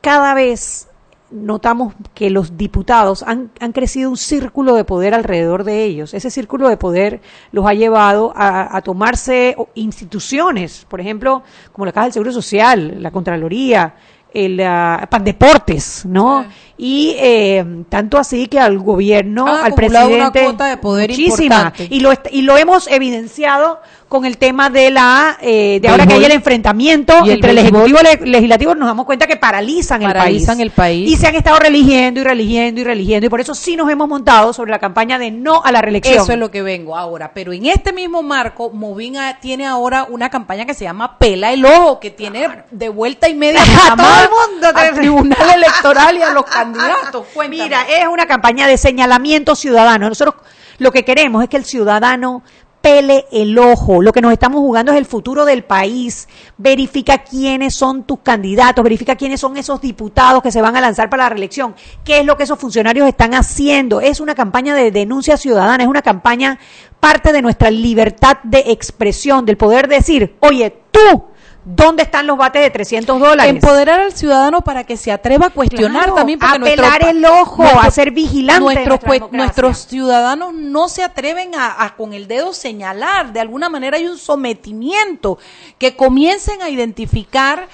cada 0.00 0.34
vez 0.34 0.85
notamos 1.30 1.94
que 2.14 2.30
los 2.30 2.56
diputados 2.56 3.22
han, 3.22 3.50
han 3.60 3.72
crecido 3.72 4.10
un 4.10 4.16
círculo 4.16 4.74
de 4.74 4.84
poder 4.84 5.14
alrededor 5.14 5.64
de 5.64 5.84
ellos. 5.84 6.14
Ese 6.14 6.30
círculo 6.30 6.68
de 6.68 6.76
poder 6.76 7.20
los 7.52 7.66
ha 7.66 7.74
llevado 7.74 8.32
a, 8.36 8.76
a 8.76 8.82
tomarse 8.82 9.56
instituciones, 9.74 10.86
por 10.88 11.00
ejemplo, 11.00 11.42
como 11.72 11.86
la 11.86 11.92
Caja 11.92 12.06
del 12.06 12.12
Seguro 12.12 12.32
Social, 12.32 13.02
la 13.02 13.10
Contraloría, 13.10 13.94
el 14.36 14.60
ah, 14.60 15.06
Pandeportes, 15.10 16.04
¿no? 16.04 16.44
Y 16.76 17.16
eh, 17.18 17.64
tanto 17.88 18.18
así 18.18 18.48
que 18.48 18.60
al 18.60 18.78
gobierno, 18.78 19.46
Han 19.46 19.64
al 19.64 19.72
acumulado 19.72 20.08
una 20.08 20.30
presidente, 20.30 20.44
cuota 20.44 20.66
de 20.66 20.76
poder 20.76 21.10
muchísima. 21.10 21.56
importante. 21.56 21.88
Y 21.90 22.00
lo, 22.00 22.12
y 22.30 22.42
lo 22.42 22.56
hemos 22.58 22.86
evidenciado 22.88 23.80
con 24.16 24.24
el 24.24 24.38
tema 24.38 24.70
de 24.70 24.90
la 24.90 25.38
eh, 25.40 25.78
de 25.80 25.88
ahora 25.88 26.06
que 26.06 26.14
hay 26.14 26.24
el 26.24 26.32
enfrentamiento 26.32 27.14
el 27.24 27.30
entre 27.32 27.50
el 27.50 27.58
ejecutivo 27.58 27.98
y 28.02 28.24
el 28.24 28.32
legislativo 28.32 28.74
nos 28.74 28.88
damos 28.88 29.04
cuenta 29.06 29.26
que 29.26 29.36
paralizan, 29.36 30.00
Paralizan 30.02 30.60
el 30.60 30.68
el 30.68 30.70
país. 30.72 31.10
y 31.10 31.16
se 31.16 31.26
han 31.26 31.34
estado 31.34 31.58
religiendo 31.58 32.20
y 32.20 32.24
religiendo 32.24 32.80
y 32.80 32.84
religiendo 32.84 33.26
y 33.26 33.28
por 33.28 33.40
eso 33.40 33.54
sí 33.54 33.76
nos 33.76 33.90
hemos 33.90 34.08
montado 34.08 34.52
sobre 34.52 34.70
la 34.70 34.78
campaña 34.78 35.18
de 35.18 35.30
no 35.30 35.62
a 35.62 35.70
la 35.72 35.82
reelección 35.82 36.22
Eso 36.22 36.32
es 36.32 36.38
lo 36.38 36.50
que 36.50 36.62
vengo 36.62 36.96
ahora. 36.96 37.32
Pero 37.34 37.52
en 37.52 37.66
este 37.66 37.92
mismo 37.92 38.22
marco, 38.22 38.70
Movin 38.70 39.16
tiene 39.40 39.66
ahora 39.66 40.06
una 40.08 40.30
campaña 40.30 40.64
que 40.64 40.74
se 40.74 40.84
llama 40.84 41.18
Pela 41.18 41.52
el 41.52 41.64
Ojo, 41.64 42.00
que 42.00 42.10
tiene 42.10 42.64
de 42.70 42.88
vuelta 42.88 43.28
y 43.28 43.34
media 43.34 43.60
A 43.90 43.96
todo 43.96 44.06
el 44.06 44.28
mundo 44.30 44.68
al 44.74 44.94
Tribunal 44.94 45.50
Electoral 45.54 46.16
y 46.16 46.22
a 46.22 46.30
los 46.30 46.44
candidatos. 46.44 47.26
Cuéntame. 47.34 47.64
Mira, 47.64 47.86
es 47.88 48.06
una 48.06 48.26
campaña 48.26 48.66
de 48.66 48.76
señalamiento 48.78 49.54
ciudadano. 49.54 50.08
Nosotros 50.08 50.36
lo 50.78 50.92
que 50.92 51.04
queremos 51.04 51.42
es 51.42 51.48
que 51.48 51.56
el 51.56 51.64
ciudadano 51.64 52.42
pele 52.86 53.26
el 53.32 53.58
ojo. 53.58 54.00
Lo 54.00 54.12
que 54.12 54.20
nos 54.20 54.32
estamos 54.32 54.60
jugando 54.60 54.92
es 54.92 54.98
el 54.98 55.06
futuro 55.06 55.44
del 55.44 55.64
país. 55.64 56.28
Verifica 56.56 57.24
quiénes 57.24 57.74
son 57.74 58.04
tus 58.04 58.20
candidatos, 58.20 58.84
verifica 58.84 59.16
quiénes 59.16 59.40
son 59.40 59.56
esos 59.56 59.80
diputados 59.80 60.40
que 60.40 60.52
se 60.52 60.62
van 60.62 60.76
a 60.76 60.80
lanzar 60.80 61.10
para 61.10 61.24
la 61.24 61.30
reelección, 61.30 61.74
qué 62.04 62.20
es 62.20 62.24
lo 62.24 62.36
que 62.36 62.44
esos 62.44 62.60
funcionarios 62.60 63.08
están 63.08 63.34
haciendo. 63.34 64.00
Es 64.00 64.20
una 64.20 64.36
campaña 64.36 64.72
de 64.76 64.92
denuncia 64.92 65.36
ciudadana, 65.36 65.82
es 65.82 65.88
una 65.88 66.02
campaña 66.02 66.60
parte 67.00 67.32
de 67.32 67.42
nuestra 67.42 67.72
libertad 67.72 68.36
de 68.44 68.62
expresión, 68.68 69.44
del 69.44 69.56
poder 69.56 69.88
decir, 69.88 70.36
oye, 70.38 70.72
tú, 70.92 71.24
¿dónde 71.68 72.04
están 72.04 72.26
los 72.28 72.38
bates 72.38 72.62
de 72.62 72.70
300 72.70 73.18
dólares? 73.18 73.52
Empoderar 73.52 74.00
al 74.00 74.12
ciudadano 74.12 74.62
para 74.62 74.84
que 74.84 74.96
se 74.96 75.10
atreva 75.10 75.46
a 75.46 75.50
cuestionar 75.50 76.04
Claro, 76.04 76.14
también. 76.14 76.38
Porque 76.38 76.54
a 76.54 76.58
nuestro 76.58 76.82
pelar 76.84 77.00
pa- 77.00 77.10
el 77.10 77.24
ojo, 77.24 77.62
nuestro- 77.64 77.80
a 77.82 77.90
ser 77.90 78.10
vigilante 78.12 78.86
nuestros 78.86 79.32
nuestros 79.32 79.78
ciudadanos 79.86 80.54
no 80.54 80.88
se 80.88 81.02
atreven 81.02 81.54
a, 81.56 81.82
a 81.84 81.96
con 81.96 82.12
el 82.12 82.28
dedo 82.28 82.52
señalar. 82.52 83.32
De 83.32 83.40
alguna 83.40 83.68
manera 83.68 83.96
hay 83.96 84.06
un 84.06 84.16
sometimiento. 84.16 85.38
Que 85.78 85.96
comiencen 85.96 86.62
a 86.62 86.70
identificar 86.70 87.68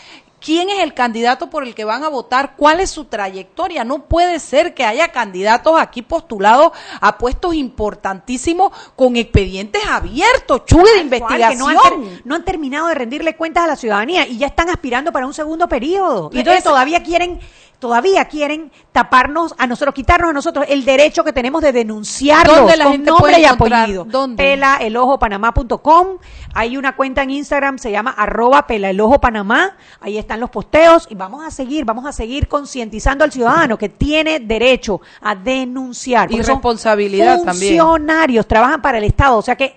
quién 0.45 0.71
es 0.71 0.81
el 0.81 0.95
candidato 0.95 1.49
por 1.49 1.65
el 1.65 1.75
que 1.75 1.85
van 1.85 2.05
a 2.05 2.09
votar, 2.09 2.55
cuál 2.57 2.81
es 2.81 2.91
su 2.91 3.05
trayectoria. 3.05 3.85
No 3.85 4.07
puede 4.07 4.39
ser 4.41 4.75
que 4.75 4.85
haya 4.85 5.09
candidatos 5.09 5.81
aquí 5.81 6.03
postulados 6.03 6.73
a 7.01 7.19
puestos 7.19 7.55
importantísimos 7.55 8.73
con 8.97 9.17
expedientes 9.17 9.83
abiertos, 9.89 10.65
chugue 10.67 10.93
de 10.95 11.01
investigación. 11.01 11.59
no, 11.59 11.69
han 11.69 12.21
no 12.25 12.35
han 12.35 12.45
terminado 12.45 12.89
de 12.89 12.95
rendirle 12.95 13.37
cuentas 13.37 13.65
a 13.65 13.67
la 13.69 13.77
ciudadanía 13.77 14.27
y 14.27 14.39
ya 14.39 14.47
están 14.47 14.69
aspirando 14.69 15.13
para 15.13 15.27
un 15.27 15.35
segundo 15.35 15.69
periodo. 15.69 16.31
Y 16.33 16.39
entonces 16.39 16.65
todavía 16.65 17.03
quieren 17.03 17.41
todavía 17.83 18.27
quieren 18.27 18.71
taparnos 18.93 19.57
a 19.59 19.67
nosotros, 19.67 19.93
quitarnos 19.93 20.31
a 20.31 20.33
nosotros 20.33 20.67
el 20.69 20.85
derecho 20.85 21.25
que 21.25 21.33
tenemos 21.33 21.63
de 21.63 21.73
denunciarlos 21.73 22.59
¿Dónde 22.59 22.77
la 22.77 22.85
con 22.85 22.93
gente 22.93 23.11
nombre 23.11 23.33
puede 23.33 23.43
y 23.43 23.45
apellido. 23.45 24.05
¿Dónde? 24.05 24.41
Pelaelojopanamá.com. 24.41 26.19
Hay 26.55 26.77
una 26.77 26.95
cuenta 26.95 27.25
en 27.25 27.31
Instagram, 27.31 27.79
se 27.79 27.91
llama 27.91 28.13
arroba 28.13 28.69
pelaelojopanamá. 28.69 29.77
Ahí 30.01 30.17
están 30.17 30.39
los 30.39 30.51
posteos 30.51 31.09
y 31.11 31.17
vamos 31.17 31.45
a 31.45 31.51
seguir, 31.51 31.85
vamos 31.85 32.07
a 32.07 32.13
seguir 32.13 32.47
concientizando 32.47 33.25
al 33.25 33.33
ciudadano 33.33 33.77
que 33.77 33.89
tiene 33.89 34.39
derecho 34.39 35.01
a 35.21 35.35
denunciar. 35.35 36.31
Y 36.31 36.41
responsabilidad 36.41 37.43
también. 37.43 37.79
Funcionarios, 37.79 38.47
trabajan 38.47 38.81
para 38.81 38.99
el 38.99 39.05
Estado, 39.05 39.39
o 39.39 39.43
sea 39.43 39.57
que 39.57 39.77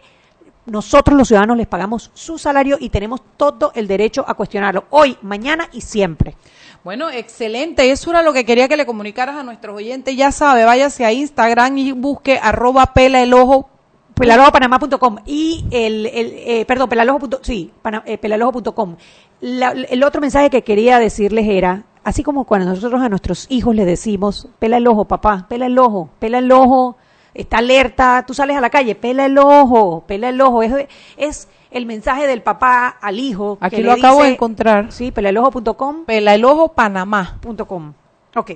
nosotros 0.66 1.18
los 1.18 1.28
ciudadanos 1.28 1.58
les 1.58 1.68
pagamos 1.68 2.12
su 2.14 2.38
salario 2.38 2.78
y 2.80 2.90
tenemos 2.90 3.22
todo 3.38 3.72
el 3.76 3.88
derecho 3.88 4.26
a 4.28 4.34
cuestionarlo, 4.34 4.86
hoy, 4.90 5.18
mañana 5.22 5.68
y 5.72 5.82
siempre. 5.82 6.36
Bueno, 6.84 7.10
excelente. 7.10 7.90
Eso 7.92 8.12
era 8.12 8.22
lo 8.22 8.32
que 8.34 8.46
quería 8.46 8.68
que 8.68 8.78
le 8.78 8.86
comunicaras 8.86 9.36
a 9.38 9.44
nuestros 9.44 9.76
oyentes. 9.76 10.16
Ya 10.16 10.32
sabe, 10.32 10.66
váyase 10.66 11.04
a 11.06 11.12
Instagram 11.12 11.78
y 11.78 11.92
busque 11.94 12.40
arroba 12.42 12.88
pela 12.94 13.22
el 13.24 13.34
ojo. 13.34 13.70
Pelalojopanamá.com 14.14 15.18
y 15.26 15.66
el, 15.72 16.06
el 16.06 16.34
eh, 16.36 16.66
perdón, 16.68 16.90
pelalojo. 16.90 17.28
Sí, 17.42 17.72
pana- 17.82 18.04
eh, 18.06 18.18
pelalojo.com. 18.18 18.96
La- 19.42 19.72
el 19.72 20.04
otro 20.04 20.22
mensaje 20.22 20.50
que 20.50 20.64
quería 20.64 21.00
decirles 21.00 21.48
era, 21.48 21.84
así 22.04 22.24
como 22.24 22.46
cuando 22.46 22.68
nosotros 22.70 23.02
a 23.02 23.10
nuestros 23.10 23.46
hijos 23.50 23.76
les 23.76 23.86
decimos, 23.86 24.48
pela 24.60 24.78
el 24.78 24.88
ojo, 24.88 25.06
papá, 25.06 25.46
pela 25.50 25.66
el 25.66 25.78
ojo, 25.78 26.10
pela 26.20 26.38
el 26.38 26.52
ojo, 26.52 26.96
está 27.36 27.58
alerta, 27.60 28.24
tú 28.26 28.34
sales 28.34 28.58
a 28.58 28.62
la 28.62 28.70
calle, 28.72 28.96
pela 28.96 29.26
el 29.28 29.38
ojo, 29.38 30.04
pela 30.08 30.30
el 30.30 30.42
ojo. 30.42 30.64
Es, 30.64 30.74
es 31.18 31.48
el 31.70 31.86
mensaje 31.86 32.26
del 32.26 32.42
papá 32.42 32.88
al 33.02 33.20
hijo. 33.20 33.58
Aquí 33.62 33.76
que 33.76 33.82
lo 33.84 33.94
le 33.94 34.00
acabo 34.00 34.24
de 34.24 34.30
encontrar. 34.30 34.92
Sí, 34.92 35.12
pelaelojo.com. 35.12 36.06
Pela 36.06 36.34
el 36.34 36.44
ojo 36.46 36.70
Panamá. 36.74 37.38
Punto 37.42 37.68
com. 37.68 37.94
Ok. 38.36 38.52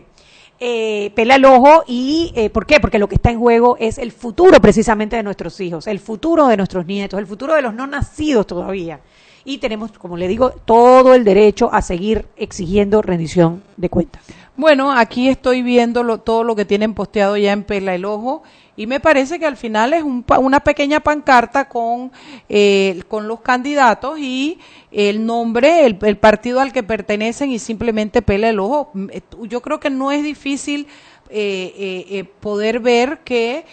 Eh, 0.62 1.12
pela 1.16 1.36
el 1.36 1.46
ojo 1.46 1.84
y 1.88 2.34
eh, 2.36 2.50
¿por 2.50 2.66
qué? 2.66 2.82
Porque 2.82 3.00
lo 3.00 3.08
que 3.08 3.16
está 3.16 3.32
en 3.32 3.40
juego 3.40 3.78
es 3.80 3.98
el 3.98 4.12
futuro 4.12 4.60
precisamente 4.60 5.16
de 5.16 5.24
nuestros 5.24 5.58
hijos, 5.62 5.88
el 5.88 6.00
futuro 6.00 6.48
de 6.48 6.58
nuestros 6.58 6.86
nietos, 6.86 7.18
el 7.18 7.28
futuro 7.28 7.54
de 7.54 7.62
los 7.62 7.74
no 7.74 7.88
nacidos 7.88 8.46
todavía. 8.46 9.00
Y 9.46 9.60
tenemos, 9.60 9.94
como 9.94 10.18
le 10.18 10.28
digo, 10.28 10.50
todo 10.50 11.14
el 11.16 11.24
derecho 11.24 11.70
a 11.72 11.82
seguir 11.82 12.26
exigiendo 12.36 13.02
rendición 13.02 13.64
de 13.78 13.90
cuentas. 13.90 14.22
Bueno, 14.58 14.92
aquí 14.92 15.30
estoy 15.30 15.62
viendo 15.62 16.04
lo- 16.04 16.18
todo 16.20 16.44
lo 16.44 16.58
que 16.58 16.66
tienen 16.66 16.94
posteado 16.94 17.38
ya 17.38 17.54
en 17.54 17.64
Pela 17.64 17.96
el 17.96 18.04
Ojo 18.04 18.44
y 18.80 18.88
me 18.88 19.02
parece 19.02 19.40
que 19.40 19.46
al 19.46 19.58
final 19.58 19.92
es 19.92 20.04
un 20.04 20.24
una 20.40 20.62
pequeña 20.62 21.02
pancarta 21.02 21.68
con, 21.68 22.14
eh, 22.48 23.04
con 23.10 23.28
los 23.28 23.42
candidatos 23.42 24.18
y 24.20 24.58
el 24.90 25.26
nombre, 25.26 25.86
el, 25.86 25.98
el 26.02 26.18
partido 26.18 26.62
al 26.62 26.72
que 26.72 26.82
pertenecen 26.82 27.52
y 27.52 27.60
simplemente 27.60 28.22
Pela 28.22 28.48
el 28.48 28.58
Ojo. 28.58 28.92
Mm, 28.94 29.10
eh, 29.12 29.22
Yo 29.50 29.62
creo 29.62 29.82
que 29.82 29.90
no 29.90 30.14
es 30.14 30.24
difícil 30.24 30.88
eh, 31.32 31.74
eh, 31.78 32.18
eh, 32.18 32.24
poder 32.24 32.80
ver 32.80 33.20
que 33.20 33.66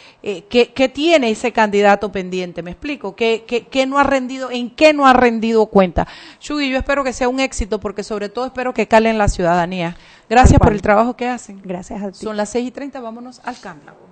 tiene 0.92 1.31
ese 1.31 1.53
candidato 1.53 2.11
pendiente, 2.11 2.62
me 2.62 2.73
explico, 2.73 3.14
que 3.14 3.87
no 3.88 4.01
ha 4.01 4.03
rendido, 4.03 4.51
en 4.51 4.71
qué 4.71 4.92
no 4.92 5.07
ha 5.07 5.12
rendido 5.12 5.66
cuenta. 5.66 6.09
Shugi, 6.40 6.69
yo 6.69 6.79
espero 6.79 7.05
que 7.05 7.12
sea 7.12 7.29
un 7.29 7.38
éxito 7.38 7.79
porque 7.79 8.03
sobre 8.03 8.29
todo 8.29 8.45
espero 8.45 8.75
que 8.75 8.88
cale 8.88 9.09
en 9.09 9.19
la 9.19 9.29
ciudadanía. 9.29 9.97
Gracias 10.29 10.59
por 10.59 10.73
el 10.73 10.83
trabajo 10.83 11.16
que 11.16 11.29
hacen. 11.29 11.62
Gracias 11.64 12.03
a 12.03 12.11
ti. 12.11 12.19
Son 12.19 12.37
las 12.37 12.51
6 12.51 12.66
y 12.66 12.71
30, 12.73 13.01
vámonos 13.01 13.40
al 13.45 13.59
cambio. 13.59 14.06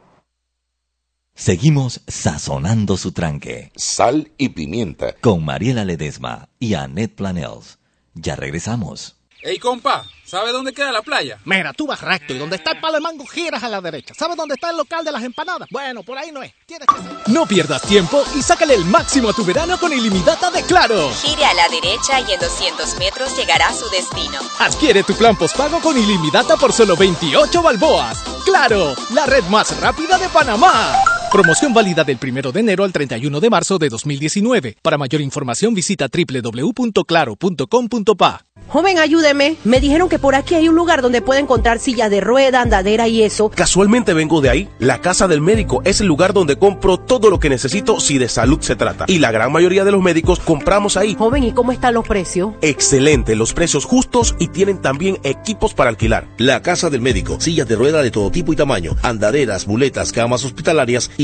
Seguimos 1.36 2.00
sazonando 2.06 2.96
su 2.96 3.10
tranque. 3.10 3.72
Sal 3.74 4.30
y 4.38 4.50
pimienta. 4.50 5.14
Con 5.20 5.44
Mariela 5.44 5.84
Ledesma 5.84 6.48
y 6.60 6.74
Annette 6.74 7.16
Planels. 7.16 7.78
Ya 8.14 8.36
regresamos. 8.36 9.16
Ey, 9.42 9.58
compa, 9.58 10.06
¿sabe 10.24 10.52
dónde 10.52 10.72
queda 10.72 10.92
la 10.92 11.02
playa? 11.02 11.38
Mira, 11.44 11.72
tú 11.74 11.88
vas 11.88 12.00
recto 12.00 12.32
y 12.32 12.38
donde 12.38 12.56
está 12.56 12.70
el 12.70 12.80
palo 12.80 12.94
de 12.94 13.00
mango 13.00 13.26
giras 13.26 13.62
a 13.64 13.68
la 13.68 13.80
derecha. 13.80 14.14
¿Sabes 14.14 14.36
dónde 14.36 14.54
está 14.54 14.70
el 14.70 14.76
local 14.76 15.04
de 15.04 15.10
las 15.10 15.24
empanadas? 15.24 15.68
Bueno, 15.70 16.04
por 16.04 16.16
ahí 16.16 16.30
no 16.30 16.42
es. 16.42 16.52
Tienes 16.66 16.86
que... 16.86 17.30
No 17.32 17.44
pierdas 17.46 17.82
tiempo 17.82 18.22
y 18.38 18.40
sácale 18.40 18.74
el 18.74 18.84
máximo 18.84 19.28
a 19.28 19.32
tu 19.34 19.44
verano 19.44 19.78
con 19.78 19.92
ilimitada 19.92 20.52
de 20.52 20.62
Claro. 20.62 21.10
Gire 21.10 21.44
a 21.44 21.52
la 21.52 21.68
derecha 21.68 22.20
y 22.20 22.32
en 22.32 22.40
200 22.40 22.96
metros 22.98 23.36
llegará 23.36 23.68
a 23.68 23.74
su 23.74 23.86
destino. 23.90 24.38
Adquiere 24.60 25.02
tu 25.02 25.14
plan 25.14 25.36
postpago 25.36 25.80
con 25.80 25.98
ilimitada 25.98 26.56
por 26.56 26.72
solo 26.72 26.96
28 26.96 27.60
balboas. 27.60 28.22
Claro, 28.46 28.94
la 29.10 29.26
red 29.26 29.44
más 29.48 29.78
rápida 29.80 30.16
de 30.16 30.28
Panamá. 30.28 30.94
Promoción 31.34 31.74
válida 31.74 32.04
del 32.04 32.16
1 32.22 32.52
de 32.52 32.60
enero 32.60 32.84
al 32.84 32.92
31 32.92 33.40
de 33.40 33.50
marzo 33.50 33.76
de 33.76 33.88
2019. 33.88 34.76
Para 34.80 34.96
mayor 34.96 35.20
información 35.20 35.74
visita 35.74 36.06
www.claro.com.pa. 36.06 38.44
Joven, 38.68 38.98
ayúdeme. 38.98 39.56
Me 39.64 39.80
dijeron 39.80 40.08
que 40.08 40.18
por 40.18 40.34
aquí 40.34 40.54
hay 40.54 40.68
un 40.68 40.74
lugar 40.74 41.02
donde 41.02 41.22
puede 41.22 41.40
encontrar 41.40 41.80
silla 41.80 42.08
de 42.08 42.20
rueda, 42.20 42.62
andadera 42.62 43.08
y 43.08 43.22
eso. 43.22 43.50
Casualmente 43.50 44.14
vengo 44.14 44.40
de 44.40 44.48
ahí. 44.48 44.68
La 44.78 45.00
casa 45.00 45.28
del 45.28 45.40
médico 45.40 45.82
es 45.84 46.00
el 46.00 46.06
lugar 46.06 46.32
donde 46.32 46.56
compro 46.56 46.98
todo 46.98 47.30
lo 47.30 47.40
que 47.40 47.50
necesito 47.50 48.00
si 48.00 48.16
de 48.16 48.28
salud 48.28 48.60
se 48.60 48.76
trata. 48.76 49.04
Y 49.08 49.18
la 49.18 49.32
gran 49.32 49.52
mayoría 49.52 49.84
de 49.84 49.92
los 49.92 50.02
médicos 50.02 50.40
compramos 50.40 50.96
ahí. 50.96 51.14
Joven, 51.16 51.44
¿y 51.44 51.52
cómo 51.52 51.72
están 51.72 51.94
los 51.94 52.06
precios? 52.06 52.54
Excelente, 52.62 53.36
los 53.36 53.52
precios 53.52 53.84
justos 53.84 54.34
y 54.38 54.48
tienen 54.48 54.80
también 54.80 55.18
equipos 55.24 55.74
para 55.74 55.90
alquilar. 55.90 56.26
La 56.38 56.62
casa 56.62 56.90
del 56.90 57.00
médico, 57.00 57.40
sillas 57.40 57.68
de 57.68 57.76
rueda 57.76 58.02
de 58.02 58.10
todo 58.10 58.30
tipo 58.30 58.52
y 58.52 58.56
tamaño, 58.56 58.96
andaderas, 59.02 59.66
muletas, 59.66 60.12
camas 60.12 60.44
hospitalarias 60.44 61.10
y 61.16 61.23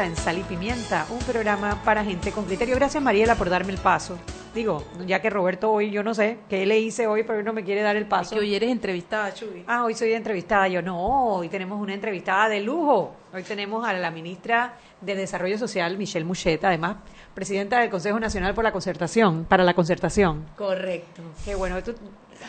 En 0.05 0.15
Sal 0.15 0.37
y 0.37 0.43
Pimienta, 0.43 1.05
un 1.09 1.19
programa 1.19 1.81
para 1.83 2.03
gente 2.03 2.31
con 2.31 2.45
criterio. 2.45 2.75
Gracias 2.75 3.01
Mariela 3.01 3.35
por 3.35 3.49
darme 3.49 3.71
el 3.71 3.77
paso. 3.77 4.17
Digo, 4.53 4.83
ya 5.05 5.21
que 5.21 5.29
Roberto 5.29 5.71
hoy, 5.71 5.91
yo 5.91 6.03
no 6.03 6.13
sé 6.13 6.39
qué 6.49 6.65
le 6.65 6.79
hice 6.79 7.05
hoy, 7.05 7.23
pero 7.23 7.39
él 7.39 7.45
no 7.45 7.53
me 7.53 7.63
quiere 7.63 7.81
dar 7.81 7.95
el 7.95 8.07
paso. 8.07 8.35
que 8.35 8.41
hoy 8.41 8.55
eres 8.55 8.71
entrevistada, 8.71 9.33
Chuy. 9.33 9.63
Ah, 9.67 9.83
hoy 9.83 9.93
soy 9.93 10.13
entrevistada. 10.13 10.67
Yo 10.67 10.81
no, 10.81 11.35
hoy 11.35 11.49
tenemos 11.49 11.79
una 11.79 11.93
entrevistada 11.93 12.49
de 12.49 12.61
lujo. 12.61 13.15
Hoy 13.33 13.43
tenemos 13.43 13.87
a 13.87 13.93
la 13.93 14.09
ministra 14.09 14.73
de 15.01 15.15
Desarrollo 15.15 15.57
Social, 15.57 15.97
Michelle 15.97 16.25
Mucheta, 16.25 16.69
además 16.69 16.97
presidenta 17.33 17.79
del 17.79 17.89
Consejo 17.89 18.19
Nacional 18.19 18.53
por 18.53 18.63
la 18.63 18.71
Concertación, 18.71 19.45
para 19.45 19.63
la 19.63 19.73
Concertación. 19.73 20.45
Correcto. 20.57 21.21
Qué 21.45 21.55
bueno. 21.55 21.81
Tú, 21.83 21.93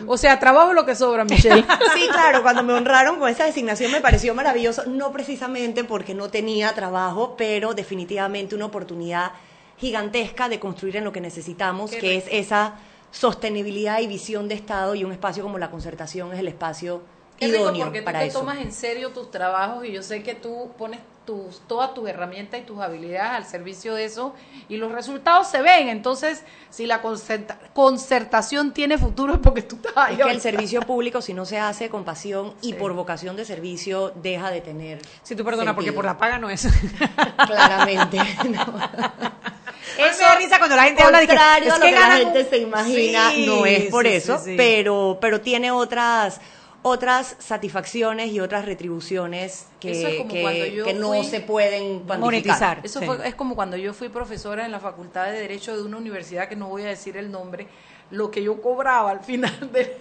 O 0.07 0.17
sea, 0.17 0.39
trabajo 0.39 0.73
lo 0.73 0.87
que 0.87 0.95
sobra, 0.95 1.25
Michelle. 1.25 1.65
Sí, 1.95 2.09
claro, 2.11 2.43
cuando 2.43 2.63
me 2.63 2.73
honraron 2.73 3.19
con 3.19 3.29
esa 3.29 3.45
designación 3.45 3.93
me 3.93 4.01
pareció 4.01 4.35
maravilloso, 4.35 4.85
no 4.87 5.13
precisamente 5.13 5.85
porque 5.85 6.15
no 6.15 6.29
tenía 6.31 6.73
trabajo, 6.75 7.35
pero 7.37 7.75
definitivamente 7.75 8.55
una 8.55 8.67
oportunidad 8.67 9.33
gigantesca 9.79 10.49
de 10.49 10.59
construir 10.61 10.97
en 10.97 11.05
lo 11.05 11.13
que 11.13 11.21
necesitamos, 11.21 11.91
Qué 11.91 11.99
que 11.99 12.17
es 12.17 12.25
rico. 12.27 12.37
esa 12.37 12.75
sostenibilidad 13.11 14.01
y 14.01 14.07
visión 14.07 14.49
de 14.49 14.55
Estado 14.55 14.95
y 14.95 15.05
un 15.05 15.13
espacio 15.13 15.43
como 15.43 15.59
la 15.59 15.71
concertación 15.71 16.33
es 16.33 16.39
el 16.39 16.49
espacio 16.49 17.03
Qué 17.39 17.47
rico 17.47 17.59
idóneo 17.59 17.85
porque 17.87 18.01
tú 18.01 18.05
para 18.05 18.21
te 18.21 18.27
eso. 18.27 18.41
tomas 18.41 18.59
en 18.59 18.73
serio 18.73 19.11
tus 19.11 19.31
trabajos 19.31 19.85
y 19.85 19.93
yo 19.93 20.03
sé 20.03 20.23
que 20.23 20.35
tú 20.35 20.71
pones 20.79 21.01
tus, 21.31 21.61
todas 21.69 21.95
tus 21.95 22.09
herramientas 22.09 22.59
y 22.59 22.65
tus 22.65 22.81
habilidades 22.81 23.31
al 23.31 23.45
servicio 23.47 23.95
de 23.95 24.05
eso 24.05 24.35
y 24.69 24.79
los 24.79 24.91
resultados 24.91 25.49
se 25.49 25.63
ven. 25.63 25.89
Entonces, 25.89 26.43
si 26.71 26.87
la 26.87 27.01
concerta- 27.03 27.57
concertación 27.73 28.73
tiene 28.73 28.99
futuro 28.99 29.35
es 29.35 29.39
porque 29.39 29.63
tú 29.63 29.77
estás 29.77 29.93
ahí. 29.97 30.17
Es 30.19 30.27
que 30.27 30.33
el 30.33 30.41
servicio 30.41 30.81
público, 30.83 31.23
si 31.23 31.33
no 31.35 31.45
se 31.45 31.59
hace 31.61 31.89
con 31.89 32.05
pasión 32.05 32.53
y 32.63 32.73
por 32.73 32.93
vocación 32.95 33.37
de 33.37 33.45
servicio, 33.45 34.13
deja 34.17 34.51
de 34.51 34.61
tener. 34.61 35.01
Si 35.23 35.37
tú 35.37 35.45
perdonas, 35.45 35.75
porque 35.75 35.93
por 35.93 36.05
la 36.05 36.19
paga 36.19 36.39
no 36.39 36.51
es. 36.51 36.67
Claramente. 37.47 38.19
Eso 39.99 40.19
me 40.19 40.25
da 40.25 40.35
risa 40.37 40.59
cuando 40.59 40.77
la 40.77 40.85
gente 40.85 41.03
habla 41.03 41.21
de 41.21 41.27
que, 41.27 41.33
a 41.37 41.61
lo 41.61 41.79
la 41.79 42.17
gente 42.17 42.41
un- 42.43 42.49
se 42.51 42.59
imagina, 42.59 43.31
Sí, 43.31 43.47
no 43.47 43.67
es 43.67 43.85
por 43.87 44.07
sí, 44.07 44.13
eso, 44.13 44.39
sí, 44.39 44.45
sí. 44.51 44.55
pero 44.57 45.19
pero 45.21 45.41
tiene 45.41 45.71
otras 45.71 46.41
otras 46.83 47.37
satisfacciones 47.39 48.31
y 48.31 48.41
otras 48.41 48.65
retribuciones 48.65 49.67
que, 49.81 49.91
es 49.93 50.23
que- 50.29 50.95
no 50.95 51.23
se 51.25 51.41
pueden 51.41 52.01
cuantificar. 52.01 52.81
Eso 52.83 53.03
fue, 53.03 53.29
es 53.29 53.35
como 53.35 53.55
cuando 53.55 53.77
yo 53.77 53.93
fui 53.93 54.09
profesora 54.09 54.65
en 54.65 54.73
la 54.73 54.81
Facultad 54.81 55.27
de 55.27 55.33
Derecho 55.33 55.77
de 55.77 55.83
una 55.83 55.99
universidad 55.99 56.49
que 56.49 56.57
no 56.57 56.69
voy 56.69 56.83
a 56.83 56.89
decir 56.89 57.17
el 57.17 57.31
nombre, 57.31 57.67
lo 58.11 58.31
que 58.31 58.43
yo 58.43 58.61
cobraba 58.63 59.11
al 59.11 59.21
final 59.21 59.71
de... 59.73 59.99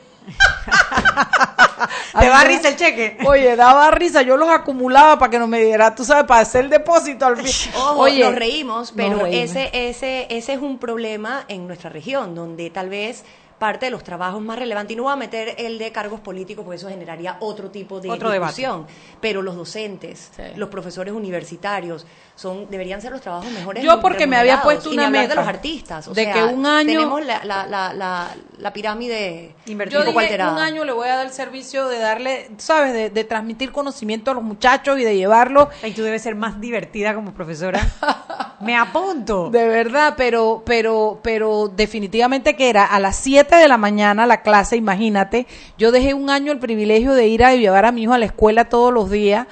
¿Te 2.19 2.27
da 2.27 2.43
risa 2.43 2.69
el 2.69 2.75
cheque? 2.75 3.17
Oye, 3.25 3.55
daba 3.55 3.89
risa, 3.91 4.21
yo 4.21 4.37
los 4.37 4.49
acumulaba 4.49 5.17
para 5.17 5.29
que 5.31 5.39
no 5.39 5.47
me 5.47 5.59
diera, 5.61 5.93
tú 5.95 6.03
sabes, 6.03 6.25
para 6.25 6.41
hacer 6.41 6.65
el 6.65 6.69
depósito 6.69 7.25
al 7.25 7.37
fin. 7.37 7.71
Ojo, 7.75 8.01
Oye, 8.01 8.23
nos 8.23 8.35
reímos, 8.35 8.93
pero 8.95 9.11
nos 9.11 9.21
reímos. 9.23 9.51
ese 9.51 9.69
ese 9.73 10.27
ese 10.29 10.53
es 10.53 10.59
un 10.61 10.77
problema 10.79 11.45
en 11.47 11.67
nuestra 11.67 11.89
región 11.89 12.35
donde 12.35 12.69
tal 12.69 12.89
vez 12.89 13.23
parte 13.59 13.85
de 13.87 13.91
los 13.91 14.03
trabajos 14.03 14.41
más 14.41 14.57
relevantes. 14.57 14.93
Y 14.93 14.95
no 14.97 15.03
voy 15.03 15.13
a 15.13 15.17
meter 15.17 15.53
el 15.57 15.77
de 15.77 15.91
cargos 15.91 16.19
políticos, 16.21 16.63
porque 16.65 16.77
eso 16.77 16.89
generaría 16.89 17.37
otro 17.41 17.69
tipo 17.69 17.99
de 17.99 18.09
Otro 18.09 18.29
debate. 18.31 18.53
discusión. 18.53 18.87
Pero 19.21 19.41
los 19.41 19.55
docentes, 19.55 20.31
Sí. 20.35 20.43
los 20.55 20.69
profesores 20.69 21.13
universitarios, 21.13 22.05
son 22.35 22.69
deberían 22.69 23.01
ser 23.01 23.11
los 23.11 23.19
trabajos 23.19 23.51
mejores 23.51 23.83
Yo 23.83 23.99
porque 23.99 24.25
me 24.25 24.37
había 24.37 24.61
puesto 24.61 24.89
Y 24.89 24.93
una 24.93 25.07
hablar 25.07 25.23
meta 25.23 25.33
de 25.35 25.41
los 25.41 25.47
artistas. 25.47 26.07
O 26.07 26.13
de 26.13 26.23
sea, 26.23 26.33
que 26.33 26.43
un 26.45 26.65
año- 26.65 26.87
Tenemos 27.01 27.25
la, 27.25 27.43
la, 27.43 27.67
la, 27.67 27.93
la, 27.93 28.29
la 28.57 28.73
pirámide 28.73 29.55
Yo 29.65 29.73
un 29.73 29.77
poco 29.89 29.99
dije, 30.05 30.19
alterada. 30.19 30.53
un 30.53 30.59
año 30.59 30.85
le 30.85 30.93
voy 30.93 31.09
a 31.09 31.17
dar 31.17 31.25
el 31.25 31.33
servicio 31.33 31.87
de 31.89 31.99
darle, 31.99 32.49
¿sabes? 32.57 32.93
De, 32.93 33.09
de 33.09 33.23
transmitir 33.25 33.73
conocimiento 33.73 34.31
a 34.31 34.33
los 34.35 34.43
muchachos 34.43 34.97
y 34.99 35.03
de 35.03 35.17
llevarlo. 35.17 35.69
Y 35.83 35.91
tú 35.91 36.01
debes 36.03 36.21
ser 36.21 36.35
más 36.35 36.61
divertida 36.61 37.13
como 37.13 37.33
profesora. 37.33 37.81
Me 38.61 38.75
apunto. 38.77 39.49
De 39.49 39.67
verdad, 39.67 40.13
pero, 40.17 40.63
pero, 40.65 41.19
pero 41.23 41.67
definitivamente 41.73 42.55
que 42.55 42.69
era 42.69 42.85
a 42.85 42.99
las 42.99 43.15
7 43.17 43.48
de 43.57 43.67
la 43.67 43.77
mañana 43.77 44.25
la 44.25 44.41
clase, 44.41 44.77
imagínate. 44.77 45.47
Yo 45.77 45.91
dejé 45.91 46.13
un 46.13 46.29
año 46.29 46.51
el 46.51 46.59
privilegio 46.59 47.13
de 47.13 47.27
ir 47.27 47.43
a 47.43 47.55
llevar 47.55 47.85
a 47.85 47.91
mi 47.91 48.03
hijo 48.03 48.13
a 48.13 48.17
la 48.17 48.25
escuela 48.25 48.65
todos 48.65 48.93
los 48.93 49.09
días. 49.09 49.47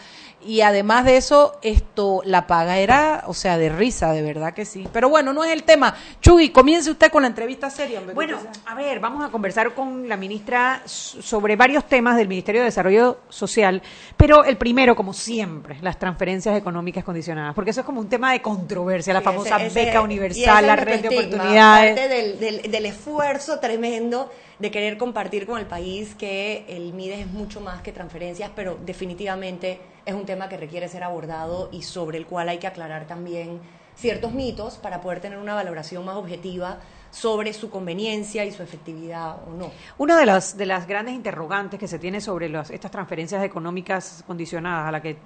Y 0.48 0.62
además 0.62 1.04
de 1.04 1.18
eso, 1.18 1.60
esto, 1.62 2.22
la 2.24 2.48
paga 2.48 2.78
era, 2.78 3.26
o 3.28 3.34
sea, 3.34 3.58
de 3.58 3.68
risa, 3.68 4.14
de 4.14 4.22
verdad 4.22 4.54
que 4.54 4.64
sí. 4.64 4.88
Pero 4.94 5.10
bueno, 5.10 5.34
no 5.34 5.44
es 5.44 5.52
el 5.52 5.64
tema. 5.64 5.94
Chugui, 6.22 6.50
comience 6.52 6.90
usted 6.90 7.12
con 7.12 7.24
la 7.24 7.28
entrevista 7.28 7.70
seria. 7.70 8.00
hombre, 8.00 8.16
Bueno, 8.16 8.38
a 8.66 8.74
ver, 8.74 9.02
vamos 9.02 9.26
a 9.26 9.30
conversar 9.30 9.74
con 9.74 10.08
la 10.08 10.16
ministra 10.16 10.82
sobre 10.86 11.58
varios 11.58 11.84
temas 11.86 12.16
del 12.16 12.30
Ministerio 12.30 12.62
de 12.62 12.66
Desarrollo 12.66 13.20
Social, 13.28 13.82
pero 14.16 14.46
el 14.46 14.56
primero, 14.56 14.96
como 14.96 15.14
siempre, 15.14 15.78
las 15.82 16.00
transferencias 16.00 16.58
económicas 16.58 17.04
condicionadas, 17.04 17.54
porque 17.54 17.72
eso 17.72 17.82
es 17.82 17.86
como 17.86 18.00
un 18.00 18.08
tema 18.08 18.32
de 18.32 18.42
controversia, 18.42 19.14
la 19.14 19.20
Sí, 19.20 19.26
famosa 19.26 19.58
ese- 19.58 19.68
ese- 19.68 19.86
beca 19.86 20.02
universal, 20.02 20.66
la 20.66 20.76
red 20.78 21.02
de 21.02 21.08
estigma, 21.08 21.26
oportunidades. 21.28 21.96
Parte 22.00 22.08
del, 22.08 22.40
del, 22.40 22.72
del 22.72 22.86
esfuerzo 22.86 23.60
tremendo 23.60 24.32
de 24.60 24.72
querer 24.72 24.98
compartir 24.98 25.46
con 25.46 25.60
el 25.60 25.66
país 25.66 26.16
que 26.16 26.66
el 26.68 26.94
MIDES 26.94 27.20
es 27.20 27.28
mucho 27.28 27.62
más 27.62 27.82
que 27.82 27.92
transferencias, 27.92 28.52
pero 28.56 28.78
definitivamente 28.86 29.80
es 30.06 30.14
un 30.14 30.26
tema 30.26 30.50
que 30.50 30.58
requiere 30.58 30.88
ser 30.88 31.04
abordado 31.04 31.70
y 31.72 31.84
sobre 31.84 32.18
el 32.18 32.26
cual 32.26 32.50
hay 32.50 32.58
que 32.58 32.68
aclarar 32.68 33.08
también 33.08 33.60
ciertos 33.96 34.32
mitos 34.32 34.78
para 34.78 35.02
poder 35.02 35.20
tener 35.20 35.38
una 35.38 35.56
valoración 35.56 36.06
más 36.06 36.16
objetiva 36.16 36.80
sobre 37.12 37.54
su 37.54 37.70
conveniencia 37.70 38.46
y 38.46 38.52
su 38.52 38.62
efectividad 38.64 39.38
o 39.48 39.54
no. 39.54 39.72
Una 39.98 40.18
de 40.18 40.26
las, 40.26 40.58
de 40.58 40.66
las 40.66 40.88
grandes 40.88 41.16
interrogantes 41.16 41.80
que 41.80 41.88
se 41.88 42.00
tiene 42.00 42.22
sobre 42.22 42.50
las, 42.50 42.70
estas 42.70 42.92
transferencias 42.92 43.44
económicas 43.44 44.24
condicionadas, 44.28 44.88
a 44.88 44.92
la 44.92 45.02
que 45.02 45.18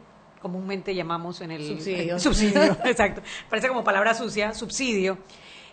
comúnmente 0.42 0.96
llamamos 0.96 1.42
en 1.42 1.52
el 1.52 1.68
Subsidio. 1.68 2.16
el 2.16 2.20
subsidio, 2.20 2.78
exacto, 2.86 3.22
parece 3.50 3.68
como 3.68 3.84
palabra 3.84 4.14
sucia, 4.14 4.54
subsidio, 4.54 5.18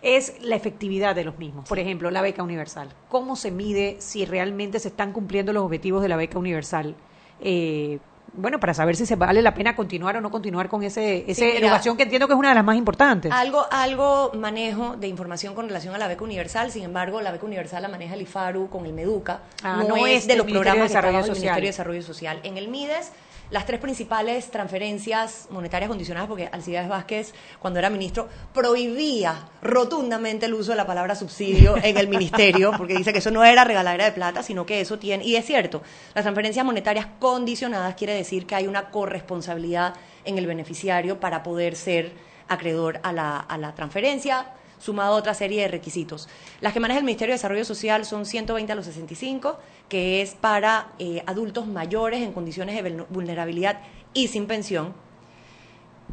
es 0.02 0.34
la 0.40 0.56
efectividad 0.56 1.14
de 1.14 1.24
los 1.24 1.38
mismos. 1.38 1.68
Por 1.68 1.78
ejemplo, 1.78 2.10
la 2.10 2.22
beca 2.22 2.42
universal. 2.42 2.88
¿Cómo 3.08 3.36
se 3.36 3.50
mide 3.50 3.96
si 3.98 4.24
realmente 4.24 4.78
se 4.78 4.88
están 4.88 5.12
cumpliendo 5.12 5.52
los 5.52 5.64
objetivos 5.64 6.02
de 6.02 6.08
la 6.08 6.16
beca 6.16 6.38
universal? 6.38 6.94
Eh, 7.40 7.98
bueno, 8.34 8.60
para 8.60 8.74
saber 8.74 8.94
si 8.94 9.06
se 9.06 9.16
vale 9.16 9.42
la 9.42 9.54
pena 9.54 9.74
continuar 9.74 10.16
o 10.16 10.20
no 10.20 10.30
continuar 10.30 10.68
con 10.68 10.82
ese, 10.82 11.24
esa 11.30 11.46
educación 11.46 11.96
que 11.96 12.04
entiendo 12.04 12.26
que 12.28 12.34
es 12.34 12.38
una 12.38 12.50
de 12.50 12.54
las 12.54 12.64
más 12.64 12.76
importantes. 12.76 13.32
Algo, 13.32 13.66
algo 13.70 14.30
manejo 14.34 14.96
de 14.96 15.08
información 15.08 15.54
con 15.54 15.66
relación 15.66 15.94
a 15.94 15.98
la 15.98 16.08
beca 16.08 16.24
universal, 16.24 16.70
sin 16.70 16.84
embargo, 16.84 17.20
la 17.20 17.32
beca 17.32 17.46
universal 17.46 17.82
la 17.82 17.88
maneja 17.88 18.14
el 18.14 18.22
IFARU 18.22 18.68
con 18.68 18.86
el 18.86 18.92
MEDUCA, 18.92 19.40
Ah, 19.62 19.78
no, 19.82 19.96
no 19.96 20.06
es 20.06 20.26
de 20.26 20.34
del 20.34 20.38
los 20.38 20.46
programas 20.46 20.76
de 20.76 20.82
Desarrollo 20.84 21.18
Social. 21.20 21.34
Ministerio 21.34 21.62
de 21.62 21.68
Desarrollo 21.68 22.02
Social. 22.02 22.40
En 22.44 22.58
el 22.58 22.68
MIDES, 22.68 23.12
las 23.50 23.66
tres 23.66 23.80
principales 23.80 24.50
transferencias 24.50 25.48
monetarias 25.50 25.88
condicionadas, 25.88 26.28
porque 26.28 26.48
Alcides 26.50 26.88
Vázquez, 26.88 27.32
cuando 27.58 27.78
era 27.78 27.90
ministro, 27.90 28.28
prohibía 28.52 29.48
rotundamente 29.62 30.46
el 30.46 30.54
uso 30.54 30.72
de 30.72 30.76
la 30.76 30.86
palabra 30.86 31.14
subsidio 31.14 31.76
en 31.82 31.96
el 31.96 32.08
ministerio, 32.08 32.72
porque 32.78 32.94
dice 32.94 33.12
que 33.12 33.18
eso 33.20 33.30
no 33.30 33.44
era 33.44 33.64
regaladera 33.64 34.04
de 34.04 34.12
plata, 34.12 34.42
sino 34.42 34.66
que 34.66 34.80
eso 34.80 34.98
tiene, 34.98 35.24
y 35.24 35.36
es 35.36 35.46
cierto, 35.46 35.82
las 36.14 36.24
transferencias 36.24 36.64
monetarias 36.64 37.06
condicionadas 37.18 37.94
quiere 37.94 38.14
decir 38.14 38.46
que 38.46 38.54
hay 38.54 38.66
una 38.66 38.90
corresponsabilidad 38.90 39.94
en 40.24 40.38
el 40.38 40.46
beneficiario 40.46 41.20
para 41.20 41.42
poder 41.42 41.76
ser 41.76 42.12
acreedor 42.48 43.00
a 43.02 43.12
la, 43.12 43.38
a 43.38 43.58
la 43.58 43.74
transferencia, 43.74 44.46
sumado 44.78 45.14
a 45.14 45.16
otra 45.16 45.34
serie 45.34 45.62
de 45.62 45.68
requisitos. 45.68 46.28
Las 46.60 46.72
que 46.72 46.80
maneja 46.80 46.98
el 46.98 47.04
Ministerio 47.04 47.32
de 47.32 47.38
Desarrollo 47.38 47.64
Social 47.64 48.04
son 48.04 48.26
120 48.26 48.72
a 48.72 48.74
los 48.74 48.86
65, 48.86 49.58
que 49.88 50.22
es 50.22 50.34
para 50.34 50.92
eh, 50.98 51.22
adultos 51.26 51.66
mayores 51.66 52.22
en 52.22 52.32
condiciones 52.32 52.74
de 52.74 52.88
vulner- 52.88 53.06
vulnerabilidad 53.08 53.80
y 54.14 54.28
sin 54.28 54.46
pensión. 54.46 54.94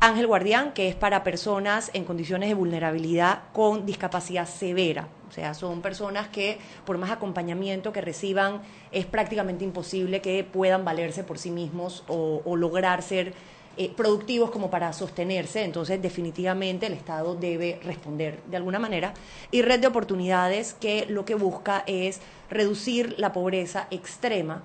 Ángel 0.01 0.27
Guardián, 0.27 0.73
que 0.73 0.89
es 0.89 0.95
para 0.95 1.23
personas 1.23 1.89
en 1.93 2.03
condiciones 2.03 2.49
de 2.49 2.55
vulnerabilidad 2.55 3.43
con 3.53 3.85
discapacidad 3.85 4.45
severa. 4.45 5.07
O 5.29 5.31
sea, 5.31 5.53
son 5.53 5.81
personas 5.81 6.27
que 6.27 6.57
por 6.85 6.97
más 6.97 7.11
acompañamiento 7.11 7.93
que 7.93 8.01
reciban 8.01 8.61
es 8.91 9.05
prácticamente 9.05 9.63
imposible 9.63 10.21
que 10.21 10.43
puedan 10.43 10.83
valerse 10.83 11.23
por 11.23 11.39
sí 11.39 11.49
mismos 11.49 12.03
o 12.07 12.55
lograr 12.57 13.01
ser 13.03 13.33
eh, 13.77 13.91
productivos 13.95 14.51
como 14.51 14.69
para 14.69 14.93
sostenerse. 14.93 15.63
Entonces, 15.63 16.01
definitivamente 16.01 16.85
el 16.85 16.93
Estado 16.93 17.35
debe 17.35 17.79
responder 17.83 18.41
de 18.47 18.57
alguna 18.57 18.79
manera. 18.79 19.13
Y 19.51 19.61
Red 19.61 19.81
de 19.81 19.87
Oportunidades, 19.87 20.73
que 20.73 21.05
lo 21.07 21.25
que 21.25 21.35
busca 21.35 21.83
es 21.87 22.21
reducir 22.49 23.15
la 23.17 23.33
pobreza 23.33 23.87
extrema 23.91 24.63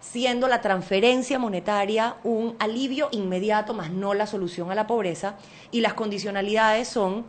siendo 0.00 0.46
la 0.46 0.60
transferencia 0.60 1.38
monetaria 1.38 2.16
un 2.22 2.54
alivio 2.58 3.08
inmediato, 3.10 3.74
más 3.74 3.90
no 3.90 4.14
la 4.14 4.26
solución 4.26 4.70
a 4.70 4.74
la 4.74 4.86
pobreza, 4.86 5.36
y 5.72 5.80
las 5.80 5.94
condicionalidades 5.94 6.86
son 6.86 7.24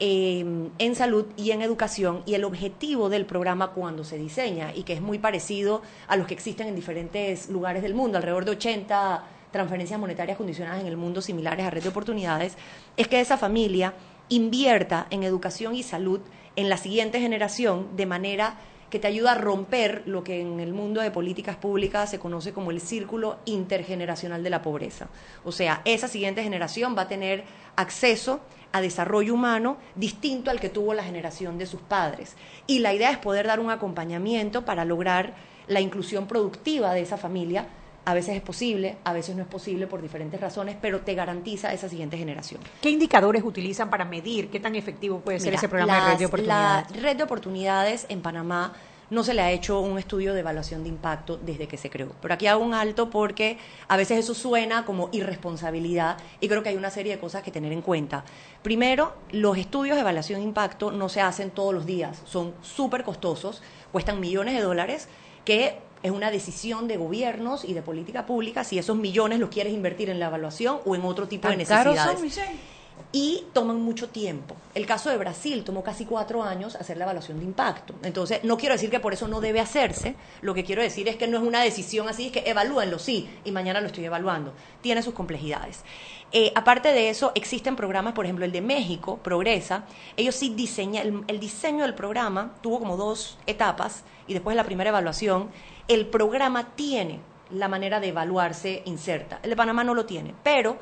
eh, 0.00 0.44
en 0.78 0.94
salud 0.94 1.26
y 1.36 1.50
en 1.50 1.62
educación, 1.62 2.22
y 2.24 2.34
el 2.34 2.44
objetivo 2.44 3.08
del 3.08 3.26
programa 3.26 3.72
cuando 3.72 4.02
se 4.02 4.16
diseña, 4.16 4.74
y 4.74 4.84
que 4.84 4.94
es 4.94 5.02
muy 5.02 5.18
parecido 5.18 5.82
a 6.08 6.16
los 6.16 6.26
que 6.26 6.34
existen 6.34 6.68
en 6.68 6.74
diferentes 6.74 7.48
lugares 7.50 7.82
del 7.82 7.94
mundo, 7.94 8.16
alrededor 8.16 8.44
de 8.44 8.52
80 8.52 9.24
transferencias 9.52 10.00
monetarias 10.00 10.36
condicionadas 10.36 10.80
en 10.80 10.86
el 10.86 10.96
mundo 10.96 11.22
similares 11.22 11.66
a 11.66 11.70
red 11.70 11.82
de 11.82 11.90
oportunidades, 11.90 12.56
es 12.96 13.06
que 13.06 13.20
esa 13.20 13.38
familia 13.38 13.94
invierta 14.28 15.06
en 15.10 15.22
educación 15.22 15.74
y 15.74 15.82
salud 15.82 16.20
en 16.56 16.68
la 16.68 16.76
siguiente 16.76 17.20
generación 17.20 17.96
de 17.96 18.06
manera 18.06 18.56
que 18.92 18.98
te 18.98 19.06
ayuda 19.06 19.32
a 19.32 19.38
romper 19.38 20.02
lo 20.04 20.22
que 20.22 20.42
en 20.42 20.60
el 20.60 20.74
mundo 20.74 21.00
de 21.00 21.10
políticas 21.10 21.56
públicas 21.56 22.10
se 22.10 22.18
conoce 22.18 22.52
como 22.52 22.70
el 22.70 22.80
círculo 22.80 23.38
intergeneracional 23.46 24.42
de 24.42 24.50
la 24.50 24.60
pobreza. 24.60 25.08
O 25.44 25.52
sea, 25.52 25.80
esa 25.86 26.08
siguiente 26.08 26.42
generación 26.42 26.94
va 26.94 27.02
a 27.02 27.08
tener 27.08 27.44
acceso 27.74 28.40
a 28.70 28.82
desarrollo 28.82 29.32
humano 29.32 29.78
distinto 29.94 30.50
al 30.50 30.60
que 30.60 30.68
tuvo 30.68 30.92
la 30.92 31.04
generación 31.04 31.56
de 31.56 31.64
sus 31.64 31.80
padres. 31.80 32.36
Y 32.66 32.80
la 32.80 32.92
idea 32.92 33.10
es 33.10 33.16
poder 33.16 33.46
dar 33.46 33.60
un 33.60 33.70
acompañamiento 33.70 34.66
para 34.66 34.84
lograr 34.84 35.34
la 35.68 35.80
inclusión 35.80 36.26
productiva 36.26 36.92
de 36.92 37.00
esa 37.00 37.16
familia. 37.16 37.68
A 38.04 38.14
veces 38.14 38.34
es 38.34 38.42
posible, 38.42 38.96
a 39.04 39.12
veces 39.12 39.36
no 39.36 39.42
es 39.42 39.48
posible 39.48 39.86
por 39.86 40.02
diferentes 40.02 40.40
razones, 40.40 40.76
pero 40.80 41.00
te 41.02 41.14
garantiza 41.14 41.72
esa 41.72 41.88
siguiente 41.88 42.18
generación. 42.18 42.60
¿Qué 42.80 42.90
indicadores 42.90 43.44
utilizan 43.44 43.90
para 43.90 44.04
medir 44.04 44.50
qué 44.50 44.58
tan 44.58 44.74
efectivo 44.74 45.20
puede 45.20 45.38
ser 45.38 45.54
ese 45.54 45.68
programa 45.68 46.06
de 46.06 46.10
red 46.12 46.18
de 46.18 46.26
oportunidades? 46.26 46.90
La 46.90 47.02
red 47.02 47.16
de 47.16 47.22
oportunidades 47.22 48.06
en 48.08 48.20
Panamá 48.20 48.72
no 49.12 49.22
se 49.22 49.34
le 49.34 49.42
ha 49.42 49.50
hecho 49.50 49.80
un 49.80 49.98
estudio 49.98 50.32
de 50.32 50.40
evaluación 50.40 50.82
de 50.82 50.88
impacto 50.88 51.36
desde 51.36 51.68
que 51.68 51.76
se 51.76 51.90
creó. 51.90 52.12
Pero 52.22 52.32
aquí 52.32 52.46
hago 52.46 52.64
un 52.64 52.72
alto 52.72 53.10
porque 53.10 53.58
a 53.86 53.98
veces 53.98 54.18
eso 54.18 54.32
suena 54.32 54.86
como 54.86 55.10
irresponsabilidad 55.12 56.16
y 56.40 56.48
creo 56.48 56.62
que 56.62 56.70
hay 56.70 56.76
una 56.76 56.88
serie 56.88 57.12
de 57.12 57.20
cosas 57.20 57.42
que 57.42 57.50
tener 57.50 57.72
en 57.72 57.82
cuenta. 57.82 58.24
Primero, 58.62 59.14
los 59.30 59.58
estudios 59.58 59.96
de 59.96 60.00
evaluación 60.00 60.40
de 60.40 60.46
impacto 60.46 60.90
no 60.90 61.10
se 61.10 61.20
hacen 61.20 61.50
todos 61.50 61.74
los 61.74 61.84
días, 61.84 62.22
son 62.24 62.54
súper 62.62 63.04
costosos, 63.04 63.62
cuestan 63.92 64.18
millones 64.18 64.54
de 64.54 64.62
dólares, 64.62 65.08
que 65.44 65.78
es 66.02 66.10
una 66.10 66.30
decisión 66.30 66.88
de 66.88 66.96
gobiernos 66.96 67.64
y 67.64 67.74
de 67.74 67.82
política 67.82 68.26
pública 68.26 68.64
si 68.64 68.78
esos 68.78 68.96
millones 68.96 69.38
los 69.38 69.50
quieres 69.50 69.72
invertir 69.72 70.10
en 70.10 70.18
la 70.18 70.26
evaluación 70.26 70.80
o 70.84 70.94
en 70.94 71.02
otro 71.04 71.28
tipo 71.28 71.48
de 71.48 71.56
¿Tan 71.56 71.66
caros 71.66 71.94
necesidades 71.94 72.18
son, 72.18 72.22
Michelle? 72.22 72.72
y 73.12 73.44
toman 73.52 73.80
mucho 73.80 74.08
tiempo. 74.08 74.56
El 74.74 74.86
caso 74.86 75.10
de 75.10 75.18
Brasil 75.18 75.64
tomó 75.64 75.82
casi 75.82 76.06
cuatro 76.06 76.42
años 76.42 76.76
hacer 76.76 76.96
la 76.96 77.04
evaluación 77.04 77.38
de 77.38 77.44
impacto. 77.44 77.94
Entonces, 78.02 78.42
no 78.42 78.56
quiero 78.56 78.74
decir 78.74 78.90
que 78.90 79.00
por 79.00 79.12
eso 79.12 79.28
no 79.28 79.40
debe 79.40 79.60
hacerse, 79.60 80.14
lo 80.40 80.54
que 80.54 80.64
quiero 80.64 80.82
decir 80.82 81.08
es 81.08 81.16
que 81.16 81.26
no 81.26 81.38
es 81.38 81.44
una 81.44 81.62
decisión 81.62 82.08
así, 82.08 82.26
es 82.26 82.32
que 82.32 82.42
evalúenlo, 82.46 82.98
sí, 82.98 83.28
y 83.44 83.52
mañana 83.52 83.80
lo 83.80 83.88
estoy 83.88 84.06
evaluando. 84.06 84.54
Tiene 84.80 85.02
sus 85.02 85.12
complejidades. 85.14 85.84
Eh, 86.32 86.52
aparte 86.54 86.92
de 86.92 87.10
eso, 87.10 87.32
existen 87.34 87.76
programas, 87.76 88.14
por 88.14 88.24
ejemplo, 88.24 88.46
el 88.46 88.52
de 88.52 88.62
México, 88.62 89.18
Progresa, 89.18 89.84
ellos 90.16 90.34
sí 90.34 90.54
diseñan, 90.56 91.06
el, 91.06 91.24
el 91.28 91.40
diseño 91.40 91.84
del 91.84 91.94
programa 91.94 92.54
tuvo 92.62 92.78
como 92.78 92.96
dos 92.96 93.38
etapas, 93.46 94.04
y 94.26 94.32
después 94.32 94.54
de 94.54 94.56
la 94.56 94.64
primera 94.64 94.88
evaluación, 94.88 95.50
el 95.88 96.06
programa 96.06 96.74
tiene 96.74 97.20
la 97.50 97.68
manera 97.68 98.00
de 98.00 98.08
evaluarse 98.08 98.82
inserta. 98.86 99.38
El 99.42 99.50
de 99.50 99.56
Panamá 99.56 99.84
no 99.84 99.94
lo 99.94 100.06
tiene, 100.06 100.34
pero 100.42 100.78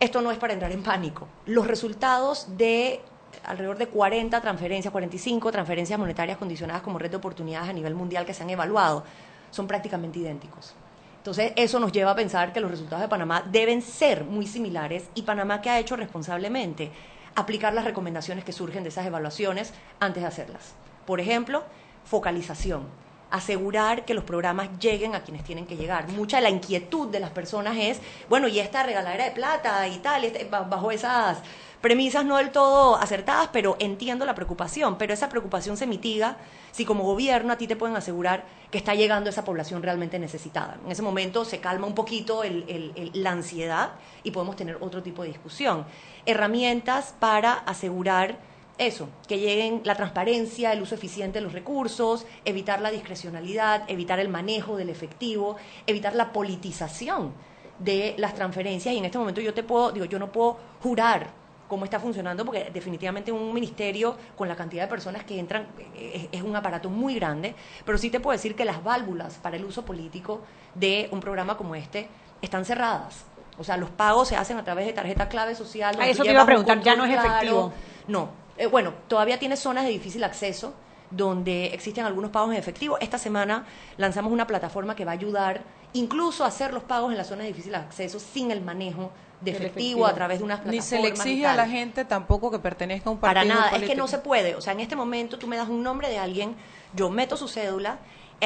esto 0.00 0.20
no 0.20 0.30
es 0.30 0.38
para 0.38 0.52
entrar 0.52 0.72
en 0.72 0.82
pánico. 0.82 1.28
Los 1.46 1.66
resultados 1.66 2.56
de 2.56 3.00
alrededor 3.44 3.78
de 3.78 3.88
40 3.88 4.40
transferencias, 4.40 4.92
45 4.92 5.52
transferencias 5.52 5.98
monetarias 5.98 6.38
condicionadas 6.38 6.82
como 6.82 6.98
red 6.98 7.10
de 7.10 7.16
oportunidades 7.16 7.68
a 7.68 7.72
nivel 7.72 7.94
mundial 7.94 8.26
que 8.26 8.34
se 8.34 8.42
han 8.42 8.50
evaluado 8.50 9.04
son 9.50 9.66
prácticamente 9.66 10.18
idénticos. 10.18 10.74
Entonces, 11.18 11.52
eso 11.54 11.78
nos 11.78 11.92
lleva 11.92 12.10
a 12.10 12.16
pensar 12.16 12.52
que 12.52 12.60
los 12.60 12.70
resultados 12.70 13.02
de 13.02 13.08
Panamá 13.08 13.44
deben 13.48 13.80
ser 13.80 14.24
muy 14.24 14.46
similares 14.46 15.08
y 15.14 15.22
Panamá 15.22 15.60
que 15.60 15.70
ha 15.70 15.78
hecho 15.78 15.94
responsablemente 15.94 16.90
aplicar 17.34 17.72
las 17.74 17.84
recomendaciones 17.84 18.44
que 18.44 18.52
surgen 18.52 18.82
de 18.82 18.88
esas 18.88 19.06
evaluaciones 19.06 19.72
antes 20.00 20.22
de 20.22 20.28
hacerlas. 20.28 20.74
Por 21.06 21.20
ejemplo, 21.20 21.62
focalización, 22.04 22.88
asegurar 23.32 24.04
que 24.04 24.12
los 24.14 24.24
programas 24.24 24.78
lleguen 24.78 25.14
a 25.14 25.22
quienes 25.22 25.42
tienen 25.42 25.66
que 25.66 25.76
llegar. 25.76 26.06
Mucha 26.08 26.36
de 26.36 26.42
la 26.42 26.50
inquietud 26.50 27.08
de 27.08 27.18
las 27.18 27.30
personas 27.30 27.76
es, 27.78 27.98
bueno, 28.28 28.46
y 28.46 28.60
esta 28.60 28.82
regaladera 28.82 29.24
de 29.24 29.30
plata 29.30 29.88
y 29.88 29.98
tal, 29.98 30.24
este, 30.24 30.44
bajo 30.44 30.90
esas 30.90 31.38
premisas 31.80 32.24
no 32.24 32.36
del 32.36 32.50
todo 32.50 32.96
acertadas, 32.96 33.48
pero 33.50 33.76
entiendo 33.80 34.24
la 34.26 34.34
preocupación, 34.34 34.98
pero 34.98 35.14
esa 35.14 35.30
preocupación 35.30 35.76
se 35.76 35.86
mitiga 35.86 36.36
si 36.70 36.84
como 36.84 37.04
gobierno 37.04 37.54
a 37.54 37.56
ti 37.56 37.66
te 37.66 37.74
pueden 37.74 37.96
asegurar 37.96 38.44
que 38.70 38.78
está 38.78 38.94
llegando 38.94 39.30
esa 39.30 39.44
población 39.44 39.82
realmente 39.82 40.18
necesitada. 40.18 40.78
En 40.84 40.92
ese 40.92 41.02
momento 41.02 41.44
se 41.44 41.58
calma 41.58 41.86
un 41.86 41.94
poquito 41.94 42.42
la 42.44 43.30
ansiedad 43.30 43.92
y 44.22 44.30
podemos 44.30 44.56
tener 44.56 44.76
otro 44.80 45.02
tipo 45.02 45.22
de 45.22 45.28
discusión. 45.28 45.84
Herramientas 46.26 47.14
para 47.18 47.54
asegurar 47.54 48.51
eso, 48.78 49.08
que 49.28 49.38
lleguen 49.38 49.82
la 49.84 49.94
transparencia, 49.94 50.72
el 50.72 50.82
uso 50.82 50.94
eficiente 50.94 51.38
de 51.38 51.44
los 51.44 51.52
recursos, 51.52 52.26
evitar 52.44 52.80
la 52.80 52.90
discrecionalidad, 52.90 53.84
evitar 53.88 54.18
el 54.18 54.28
manejo 54.28 54.76
del 54.76 54.88
efectivo, 54.88 55.56
evitar 55.86 56.14
la 56.14 56.32
politización 56.32 57.32
de 57.78 58.14
las 58.18 58.34
transferencias 58.34 58.94
y 58.94 58.98
en 58.98 59.04
este 59.04 59.18
momento 59.18 59.40
yo 59.40 59.54
te 59.54 59.62
puedo, 59.62 59.92
digo, 59.92 60.06
yo 60.06 60.18
no 60.18 60.30
puedo 60.30 60.56
jurar 60.82 61.42
cómo 61.72 61.86
está 61.86 61.98
funcionando, 61.98 62.44
porque 62.44 62.70
definitivamente 62.70 63.32
un 63.32 63.54
ministerio 63.54 64.14
con 64.36 64.46
la 64.46 64.54
cantidad 64.54 64.82
de 64.82 64.88
personas 64.88 65.24
que 65.24 65.38
entran 65.38 65.68
eh, 65.94 66.28
es, 66.30 66.42
un 66.42 66.54
aparato 66.54 66.90
muy 66.90 67.14
grande, 67.14 67.54
pero 67.86 67.96
sí 67.96 68.10
te 68.10 68.20
puedo 68.20 68.36
decir 68.36 68.54
que 68.54 68.66
las 68.66 68.84
válvulas 68.84 69.36
para 69.36 69.56
el 69.56 69.64
uso 69.64 69.82
político 69.82 70.42
de 70.74 71.08
un 71.12 71.20
programa 71.20 71.56
como 71.56 71.74
este 71.74 72.08
están 72.42 72.66
cerradas. 72.66 73.24
O 73.58 73.64
sea, 73.64 73.78
los 73.78 73.88
pagos 73.88 74.28
se 74.28 74.36
hacen 74.36 74.58
a 74.58 74.64
través 74.64 74.84
de 74.84 74.92
tarjeta 74.92 75.30
clave 75.30 75.54
social. 75.54 75.96
A 75.98 76.08
eso 76.08 76.24
te 76.24 76.32
iba 76.32 76.42
a 76.42 76.46
preguntar, 76.46 76.82
ya 76.82 76.94
no 76.94 77.06
es 77.06 77.18
efectivo. 77.18 77.72
No, 78.06 78.28
eh, 78.56 78.66
bueno, 78.66 78.94
todavía 79.08 79.38
tiene 79.38 79.56
zonas 79.56 79.84
de 79.84 79.90
difícil 79.90 80.22
acceso 80.24 80.74
donde 81.10 81.66
existen 81.66 82.04
algunos 82.04 82.30
pagos 82.30 82.52
en 82.52 82.56
efectivo. 82.56 82.98
Esta 83.00 83.18
semana 83.18 83.66
lanzamos 83.96 84.32
una 84.32 84.46
plataforma 84.46 84.96
que 84.96 85.04
va 85.04 85.12
a 85.12 85.14
ayudar 85.14 85.62
incluso 85.92 86.44
a 86.44 86.48
hacer 86.48 86.72
los 86.72 86.82
pagos 86.84 87.12
en 87.12 87.18
las 87.18 87.26
zonas 87.26 87.44
de 87.44 87.48
difícil 87.48 87.74
acceso 87.74 88.18
sin 88.18 88.50
el 88.50 88.62
manejo 88.62 89.10
de 89.42 89.50
efectivo, 89.50 90.06
a 90.06 90.14
través 90.14 90.38
de 90.38 90.44
unas 90.44 90.60
plataformas. 90.60 90.92
Ni 90.92 90.96
se 90.96 91.02
le 91.02 91.08
exige 91.08 91.46
a 91.46 91.56
la 91.56 91.66
gente 91.66 92.04
tampoco 92.04 92.50
que 92.50 92.58
pertenezca 92.58 93.10
a 93.10 93.12
un 93.12 93.18
partido 93.18 93.48
Para 93.48 93.62
nada, 93.62 93.76
es 93.76 93.82
que 93.82 93.96
no 93.96 94.06
se 94.06 94.18
puede. 94.18 94.54
O 94.54 94.60
sea, 94.60 94.72
en 94.72 94.80
este 94.80 94.96
momento 94.96 95.38
tú 95.38 95.46
me 95.46 95.56
das 95.56 95.68
un 95.68 95.82
nombre 95.82 96.08
de 96.08 96.18
alguien, 96.18 96.54
yo 96.94 97.10
meto 97.10 97.36
su 97.36 97.48
cédula, 97.48 97.98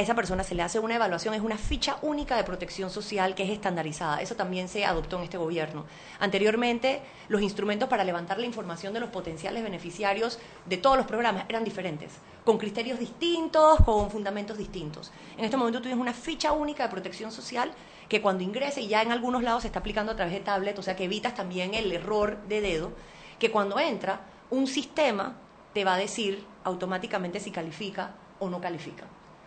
esa 0.03 0.15
persona 0.15 0.45
se 0.45 0.55
le 0.55 0.63
hace 0.63 0.79
una 0.79 0.97
evaluación, 0.97 1.33
es 1.33 1.41
una 1.41 1.57
ficha 1.57 1.97
única 2.03 2.37
de 2.37 2.45
protección 2.45 2.91
social 2.91 3.35
que 3.35 3.45
es 3.45 3.49
estandarizada. 3.49 4.21
Eso 4.21 4.37
también 4.37 4.69
se 4.69 4.85
adoptó 4.85 5.17
en 5.17 5.23
este 5.23 5.39
gobierno. 5.39 5.87
Anteriormente, 6.21 7.01
los 7.29 7.41
instrumentos 7.41 7.89
para 7.89 8.05
levantar 8.05 8.39
la 8.39 8.45
información 8.45 8.93
de 8.93 9.01
los 9.01 9.09
potenciales 9.09 9.63
beneficiarios 9.63 10.39
de 10.67 10.77
todos 10.77 10.99
los 10.99 11.07
programas 11.07 11.47
eran 11.49 11.65
diferentes, 11.65 12.13
con 12.45 12.59
criterios 12.59 12.99
distintos, 12.99 13.79
con 13.87 14.11
fundamentos 14.11 14.59
distintos. 14.59 15.13
En 15.39 15.47
este 15.47 15.57
momento 15.57 15.79
tú 15.79 15.85
tienes 15.85 16.01
una 16.01 16.13
ficha 16.13 16.53
única 16.53 16.83
de 16.83 16.91
protección 16.91 17.33
social 17.33 17.73
que 18.11 18.21
cuando 18.21 18.45
ingrese, 18.45 18.83
y 18.83 18.89
ya 18.89 19.01
en 19.01 19.13
algunos 19.13 19.43
lados 19.43 19.63
se 19.63 19.69
está 19.69 19.79
aplicando 19.79 20.13
a 20.13 20.17
través 20.17 20.35
de 20.35 20.41
tablet, 20.41 20.79
o 20.79 20.83
sea 20.83 20.95
que 20.95 21.05
evitas 21.05 21.35
también 21.35 21.73
el 21.73 21.91
error 21.91 22.37
de 22.49 22.61
dedo, 22.61 22.93
que 23.39 23.51
cuando 23.51 23.79
entra, 23.79 24.21
un 24.51 24.67
sistema 24.67 25.37
te 25.73 25.85
va 25.85 25.95
a 25.95 25.99
decir 25.99 26.45
automáticamente 26.65 27.41
si 27.41 27.51
califica 27.51 28.15
o 28.39 28.51
no 28.51 28.61
califica. 28.61 29.05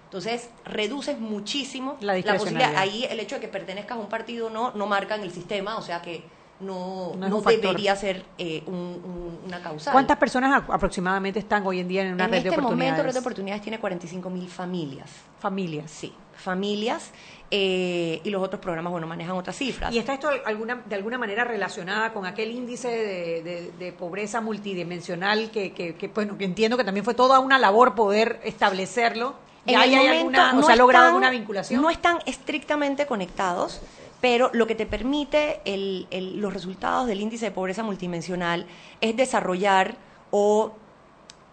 Entonces, 0.10 0.50
reduces 0.66 1.20
muchísimo 1.20 1.96
la, 2.02 2.16
posibilidad. 2.16 2.76
Ahí 2.78 3.06
el 3.06 3.20
hecho 3.20 3.36
de 3.36 3.42
que 3.42 3.48
pertenezcas 3.48 3.96
a 3.96 4.02
un 4.02 4.10
partido 4.10 4.48
o 4.48 4.50
no, 4.50 4.72
no 4.74 4.88
marca 4.88 5.14
en 5.14 5.22
el 5.22 5.32
sistema, 5.32 5.78
o 5.78 5.84
sea 5.84 6.02
que 6.02 6.24
no, 6.62 7.14
no, 7.16 7.42
debería 7.42 7.96
ser 7.96 8.26
eh, 8.40 8.64
una 8.66 9.62
causa. 9.62 9.92
¿Cuántas 9.92 10.18
personas 10.18 10.64
aproximadamente 10.68 11.38
están 11.38 11.66
hoy 11.66 11.80
en 11.80 11.88
día 11.88 12.02
en 12.02 12.14
una 12.14 12.28
red 12.28 12.42
de 12.44 12.50
oportunidades? 12.50 12.64
En 12.64 12.70
este 12.70 12.86
momento, 12.92 13.04
Red 13.04 13.14
de 13.14 13.20
Oportunidades 13.20 13.62
tiene 13.62 13.80
45 13.80 14.30
mil 14.32 14.50
familias. 14.50 15.12
Familias. 15.40 15.92
Sí, 15.92 16.12
familias. 16.36 17.12
Eh, 17.52 18.20
y 18.24 18.30
los 18.32 18.44
otros 18.44 18.60
programas, 18.60 18.92
bueno, 18.92 19.06
manejan 19.06 19.36
otras 19.36 19.56
cifras. 19.56 19.94
¿Y 19.94 20.00
está 20.00 20.16
esto 20.16 20.30
alguna, 20.46 20.82
de 20.86 20.96
alguna 20.96 21.20
manera 21.20 21.44
relacionada 21.44 22.14
con 22.14 22.26
aquel 22.26 22.52
índice 22.52 22.90
de, 22.90 23.92
pobreza 23.94 24.42
multidimensional 24.42 25.52
que, 25.52 25.72
que, 25.72 26.12
bueno, 26.14 26.36
que 26.38 26.46
entiendo 26.46 26.78
que 26.78 26.84
también 26.84 27.06
fue 27.06 27.14
toda 27.14 27.40
una 27.40 27.60
labor 27.60 27.94
poder 27.94 28.40
establecerlo? 28.44 29.36
¿Y 29.66 29.76
hay, 29.76 29.96
alguna, 29.96 30.54
no 30.54 30.76
logrado 30.76 31.20
vinculación? 31.32 31.82
No 31.82 31.90
están 31.90 32.20
estrictamente 32.26 33.06
conectados, 33.06 33.82
pero 34.22 34.50
lo 34.54 34.68
que 34.68 34.76
te 34.76 34.86
permite 34.86 35.62
el, 35.66 36.08
los 36.40 36.54
resultados 36.54 37.08
del 37.08 37.22
índice 37.22 37.46
de 37.46 37.52
pobreza 37.52 37.84
multidimensional 37.84 38.66
es 39.02 39.16
desarrollar 39.16 39.96
o 40.32 40.74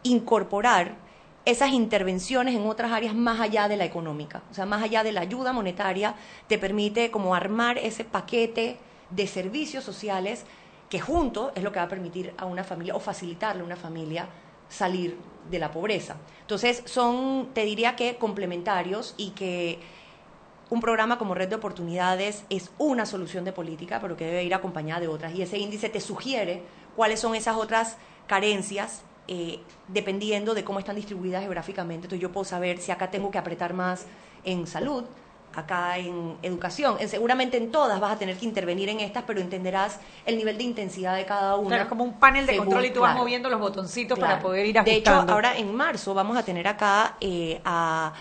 incorporar 0.02 0.94
esas 1.44 1.70
intervenciones 1.70 2.56
en 2.56 2.66
otras 2.66 2.90
áreas 2.90 3.14
más 3.14 3.40
allá 3.40 3.68
de 3.68 3.76
la 3.76 3.84
económica, 3.84 4.42
o 4.50 4.54
sea, 4.54 4.66
más 4.66 4.82
allá 4.82 5.04
de 5.04 5.12
la 5.12 5.20
ayuda 5.20 5.52
monetaria, 5.52 6.16
te 6.48 6.58
permite 6.58 7.12
como 7.12 7.36
armar 7.36 7.78
ese 7.78 8.04
paquete 8.04 8.78
de 9.10 9.26
servicios 9.28 9.84
sociales 9.84 10.44
que 10.90 11.00
junto 11.00 11.52
es 11.54 11.62
lo 11.62 11.70
que 11.70 11.78
va 11.78 11.84
a 11.84 11.88
permitir 11.88 12.34
a 12.36 12.46
una 12.46 12.64
familia 12.64 12.96
o 12.96 13.00
facilitarle 13.00 13.62
a 13.62 13.64
una 13.64 13.76
familia 13.76 14.26
salir 14.68 15.16
de 15.50 15.58
la 15.58 15.70
pobreza. 15.70 16.16
Entonces, 16.40 16.82
son, 16.86 17.50
te 17.54 17.64
diría 17.64 17.96
que 17.96 18.16
complementarios 18.16 19.14
y 19.16 19.30
que 19.30 19.78
un 20.68 20.80
programa 20.80 21.18
como 21.18 21.34
Red 21.34 21.48
de 21.48 21.56
Oportunidades 21.56 22.44
es 22.50 22.70
una 22.78 23.06
solución 23.06 23.44
de 23.44 23.52
política, 23.52 24.00
pero 24.00 24.16
que 24.16 24.26
debe 24.26 24.44
ir 24.44 24.54
acompañada 24.54 25.00
de 25.00 25.08
otras. 25.08 25.34
Y 25.34 25.42
ese 25.42 25.58
índice 25.58 25.88
te 25.88 26.00
sugiere 26.00 26.62
cuáles 26.96 27.20
son 27.20 27.34
esas 27.34 27.56
otras 27.56 27.96
carencias 28.26 29.02
eh, 29.28 29.60
dependiendo 29.88 30.54
de 30.54 30.64
cómo 30.64 30.78
están 30.78 30.96
distribuidas 30.96 31.42
geográficamente. 31.42 32.06
Entonces 32.06 32.20
yo 32.20 32.32
puedo 32.32 32.44
saber 32.44 32.78
si 32.78 32.92
acá 32.92 33.10
tengo 33.10 33.30
que 33.30 33.38
apretar 33.38 33.74
más 33.74 34.06
en 34.44 34.66
salud, 34.66 35.04
acá 35.56 35.98
en 35.98 36.36
educación. 36.42 36.96
seguramente 37.08 37.56
en 37.56 37.72
todas 37.72 37.98
vas 37.98 38.12
a 38.12 38.18
tener 38.18 38.36
que 38.36 38.44
intervenir 38.44 38.88
en 38.90 39.00
estas, 39.00 39.24
pero 39.24 39.40
entenderás 39.40 39.98
el 40.24 40.36
nivel 40.36 40.58
de 40.58 40.64
intensidad 40.64 41.16
de 41.16 41.24
cada 41.24 41.56
una. 41.56 41.68
Claro, 41.68 41.82
es 41.84 41.88
como 41.88 42.04
un 42.04 42.14
panel 42.14 42.46
de 42.46 42.56
control 42.56 42.84
y 42.84 42.90
tú 42.90 43.00
vas 43.00 43.16
moviendo 43.16 43.48
los 43.48 43.58
botoncitos 43.58 44.18
para 44.18 44.38
poder 44.38 44.66
ir 44.66 44.78
ajustando. 44.78 45.10
De 45.10 45.22
hecho, 45.22 45.32
ahora 45.32 45.56
en 45.56 45.74
marzo 45.74 46.14
vamos 46.14 46.36
a 46.36 46.42
tener 46.44 46.68
acá 46.68 47.16
eh, 47.20 47.60
a 47.64 48.12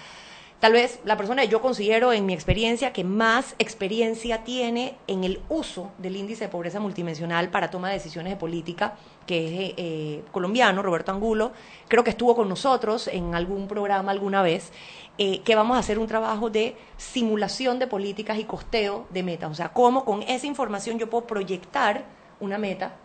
tal 0.59 0.73
vez 0.73 0.99
la 1.05 1.17
persona 1.17 1.43
que 1.43 1.47
yo 1.49 1.61
considero 1.61 2.13
en 2.13 2.25
mi 2.25 2.33
experiencia 2.33 2.93
que 2.93 3.03
más 3.03 3.55
experiencia 3.59 4.43
tiene 4.43 4.95
en 5.07 5.23
el 5.23 5.41
uso 5.49 5.91
del 5.97 6.15
índice 6.15 6.45
de 6.45 6.49
pobreza 6.49 6.79
multidimensional 6.79 7.49
para 7.49 7.69
toma 7.69 7.89
de 7.89 7.95
decisiones 7.95 8.31
de 8.33 8.37
política, 8.37 8.95
que 9.27 9.45
es 9.45 9.73
eh, 9.77 10.23
colombiano, 10.31 10.81
Roberto 10.81 11.11
Angulo, 11.11 11.51
creo 11.87 12.03
que 12.03 12.09
estuvo 12.09 12.35
con 12.35 12.49
nosotros 12.49 13.07
en 13.07 13.35
algún 13.35 13.67
programa 13.67 14.11
alguna 14.11 14.41
vez, 14.41 14.71
eh, 15.17 15.39
que 15.41 15.55
vamos 15.55 15.77
a 15.77 15.79
hacer 15.79 15.99
un 15.99 16.07
trabajo 16.07 16.49
de 16.49 16.75
simulación 16.97 17.79
de 17.79 17.87
políticas 17.87 18.37
y 18.37 18.43
costeo 18.43 19.07
de 19.09 19.23
metas, 19.23 19.51
o 19.51 19.55
sea, 19.55 19.69
cómo 19.69 20.05
con 20.05 20.23
esa 20.23 20.47
información 20.47 20.99
yo 20.99 21.09
puedo 21.09 21.25
proyectar 21.25 22.05
una 22.39 22.57
meta 22.57 22.95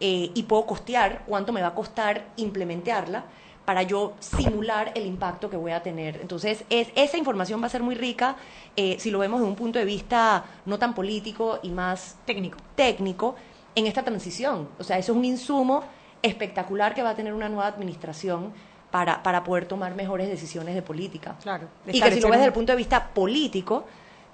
eh, 0.00 0.30
y 0.34 0.42
puedo 0.44 0.66
costear 0.66 1.24
cuánto 1.26 1.52
me 1.52 1.60
va 1.60 1.68
a 1.68 1.74
costar 1.74 2.26
implementarla 2.36 3.24
para 3.64 3.82
yo 3.82 4.14
simular 4.18 4.92
el 4.94 5.04
impacto 5.04 5.50
que 5.50 5.58
voy 5.58 5.72
a 5.72 5.82
tener. 5.82 6.20
Entonces, 6.22 6.64
es, 6.70 6.88
esa 6.94 7.18
información 7.18 7.60
va 7.60 7.66
a 7.66 7.68
ser 7.68 7.82
muy 7.82 7.96
rica 7.96 8.36
eh, 8.76 8.96
si 8.98 9.10
lo 9.10 9.18
vemos 9.18 9.40
desde 9.40 9.50
un 9.50 9.56
punto 9.56 9.78
de 9.78 9.84
vista 9.84 10.44
no 10.64 10.78
tan 10.78 10.94
político 10.94 11.58
y 11.62 11.68
más 11.68 12.16
técnico. 12.24 12.56
técnico 12.74 13.34
en 13.74 13.86
esta 13.86 14.02
transición. 14.02 14.70
O 14.78 14.84
sea, 14.84 14.96
eso 14.96 15.12
es 15.12 15.18
un 15.18 15.24
insumo 15.24 15.84
espectacular 16.22 16.94
que 16.94 17.02
va 17.02 17.10
a 17.10 17.14
tener 17.14 17.34
una 17.34 17.48
nueva 17.48 17.66
administración 17.66 18.52
para, 18.90 19.22
para 19.22 19.44
poder 19.44 19.66
tomar 19.66 19.94
mejores 19.94 20.28
decisiones 20.28 20.74
de 20.74 20.82
política. 20.82 21.36
Claro. 21.42 21.68
y 21.86 22.00
que 22.00 22.12
si 22.12 22.20
lo 22.20 22.28
ves 22.28 22.38
desde 22.38 22.46
el 22.46 22.52
punto 22.52 22.72
de 22.72 22.76
vista 22.76 23.08
político, 23.08 23.84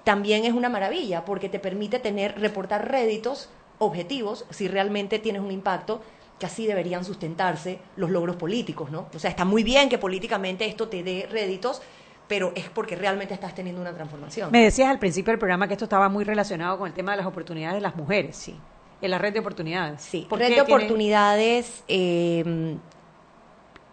también 0.03 0.45
es 0.45 0.53
una 0.53 0.69
maravilla, 0.69 1.25
porque 1.25 1.49
te 1.49 1.59
permite 1.59 1.99
tener, 1.99 2.39
reportar 2.39 2.89
réditos 2.89 3.49
objetivos 3.79 4.45
si 4.51 4.67
realmente 4.67 5.19
tienes 5.19 5.41
un 5.41 5.51
impacto 5.51 6.01
que 6.39 6.45
así 6.45 6.67
deberían 6.67 7.03
sustentarse 7.03 7.79
los 7.95 8.09
logros 8.09 8.35
políticos, 8.35 8.91
¿no? 8.91 9.07
O 9.13 9.19
sea, 9.19 9.29
está 9.29 9.45
muy 9.45 9.63
bien 9.63 9.89
que 9.89 9.97
políticamente 9.97 10.65
esto 10.65 10.87
te 10.89 11.01
dé 11.01 11.27
réditos, 11.31 11.81
pero 12.27 12.51
es 12.55 12.69
porque 12.69 12.95
realmente 12.95 13.33
estás 13.33 13.55
teniendo 13.55 13.81
una 13.81 13.93
transformación. 13.93 14.51
Me 14.51 14.63
decías 14.63 14.89
al 14.89 14.99
principio 14.99 15.31
del 15.31 15.39
programa 15.39 15.67
que 15.67 15.73
esto 15.73 15.85
estaba 15.85 16.09
muy 16.09 16.23
relacionado 16.23 16.77
con 16.77 16.87
el 16.87 16.93
tema 16.93 17.11
de 17.11 17.17
las 17.17 17.25
oportunidades 17.25 17.75
de 17.75 17.81
las 17.81 17.95
mujeres, 17.95 18.35
sí. 18.35 18.55
En 19.01 19.11
la 19.11 19.17
red 19.17 19.33
de 19.33 19.39
oportunidades. 19.39 20.01
Sí, 20.01 20.27
red 20.31 20.55
de 20.55 20.61
oportunidades, 20.61 21.83
eh, 21.87 22.77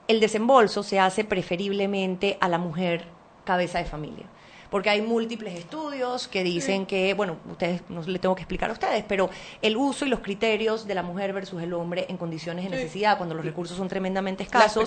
el 0.08 0.20
desembolso 0.20 0.82
se 0.82 0.98
hace 0.98 1.24
preferiblemente 1.24 2.36
a 2.40 2.48
la 2.48 2.58
mujer 2.58 3.04
cabeza 3.44 3.78
de 3.78 3.84
familia. 3.84 4.26
Porque 4.70 4.88
hay 4.88 5.02
múltiples 5.02 5.54
estudios 5.54 6.28
que 6.28 6.42
dicen 6.42 6.86
que, 6.86 7.12
bueno, 7.12 7.36
ustedes 7.50 7.82
no 7.90 8.00
le 8.02 8.18
tengo 8.18 8.34
que 8.34 8.40
explicar 8.40 8.70
a 8.70 8.72
ustedes, 8.72 9.04
pero 9.06 9.28
el 9.60 9.76
uso 9.76 10.06
y 10.06 10.08
los 10.08 10.20
criterios 10.20 10.86
de 10.86 10.94
la 10.94 11.02
mujer 11.02 11.34
versus 11.34 11.62
el 11.62 11.74
hombre 11.74 12.06
en 12.08 12.16
condiciones 12.16 12.64
de 12.64 12.70
necesidad, 12.70 13.18
cuando 13.18 13.34
los 13.34 13.44
recursos 13.44 13.76
son 13.76 13.88
tremendamente 13.88 14.44
escasos, 14.44 14.82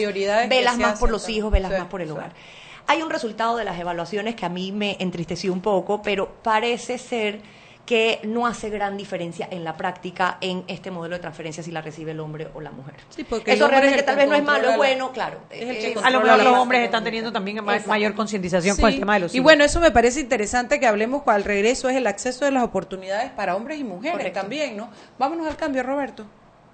velas 0.50 0.80
más 0.80 1.00
por 1.00 1.12
los 1.12 1.30
hijos, 1.30 1.52
velas 1.52 1.72
más 1.72 1.86
por 1.88 2.02
el 2.02 2.10
hogar. 2.10 2.34
Hay 2.88 3.04
un 3.04 3.12
resultado 3.12 3.58
de 3.58 3.64
las 3.64 3.80
evaluaciones 3.80 4.36
que 4.36 4.46
a 4.46 4.50
mí 4.50 4.72
me 4.72 4.98
entristeció 5.00 5.54
un 5.54 5.62
poco, 5.62 6.02
pero 6.02 6.34
parece 6.42 6.98
ser 6.98 7.42
que 7.86 8.20
no 8.24 8.48
hace 8.48 8.70
gran 8.70 8.98
diferencia 8.98 9.48
en 9.52 9.64
la 9.64 9.78
práctica 9.78 10.38
en 10.42 10.64
este 10.68 10.90
modelo 10.90 11.16
de 11.16 11.22
transferencia 11.22 11.62
si 11.62 11.72
la 11.72 11.82
recibe 11.82 12.12
el 12.12 12.20
hombre 12.20 12.48
o 12.56 12.62
la 12.62 12.72
mujer. 12.72 12.96
porque 13.30 13.52
el 13.52 13.58
Eso 13.58 13.66
es 13.66 13.72
realmente 13.72 14.04
tal 14.04 14.16
vez 14.16 14.28
no 14.28 14.36
es 14.36 14.44
malo, 14.44 14.72
es 14.72 14.78
bueno, 14.78 15.12
claro. 15.12 15.40
es 15.52 15.62
el 15.62 15.68
que 15.78 15.88
Eh, 15.92 15.94
controla 15.94 16.08
A 16.08 16.12
lo 16.12 16.26
la 16.26 16.38
mejor 16.38 16.52
los 16.52 16.62
hombres 16.62 16.82
están 16.84 17.04
teniendo 17.04 17.32
también 17.32 17.58
Exacto. 17.60 17.90
mayor 17.90 18.16
concientización 18.16 18.76
con 18.78 18.86
el 18.88 18.94
Sí, 18.94 19.00
tema 19.00 19.14
de 19.14 19.20
los 19.20 19.36
y 19.36 19.40
bueno, 19.40 19.64
eso 19.64 19.80
me 19.80 19.92
parece 19.92 20.20
interesante 20.20 20.80
que 20.80 20.88
hablemos 20.88 21.22
al 21.28 21.44
regreso, 21.44 21.88
es 21.90 21.96
el 21.96 22.08
acceso 22.08 22.46
de 22.46 22.52
las 22.52 22.64
oportunidades 22.64 23.32
para 23.32 23.56
hombres 23.56 23.80
y 23.80 23.84
mujeres 23.84 24.18
Correcto. 24.18 24.40
también, 24.40 24.78
¿no? 24.78 24.90
Vámonos 25.20 25.46
al 25.48 25.56
cambio, 25.56 25.84
Roberto. 25.84 26.26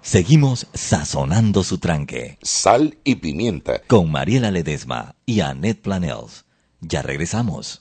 Seguimos 0.03 0.68
sazonando 0.74 1.64
su 1.64 1.78
tranque. 1.78 2.38
Sal 2.41 2.97
y 3.03 3.16
pimienta. 3.16 3.82
Con 3.88 4.09
Mariela 4.09 4.49
Ledesma 4.49 5.16
y 5.28 5.41
Annette 5.41 5.82
Planels. 5.82 6.45
Ya 6.80 7.01
regresamos. 7.03 7.81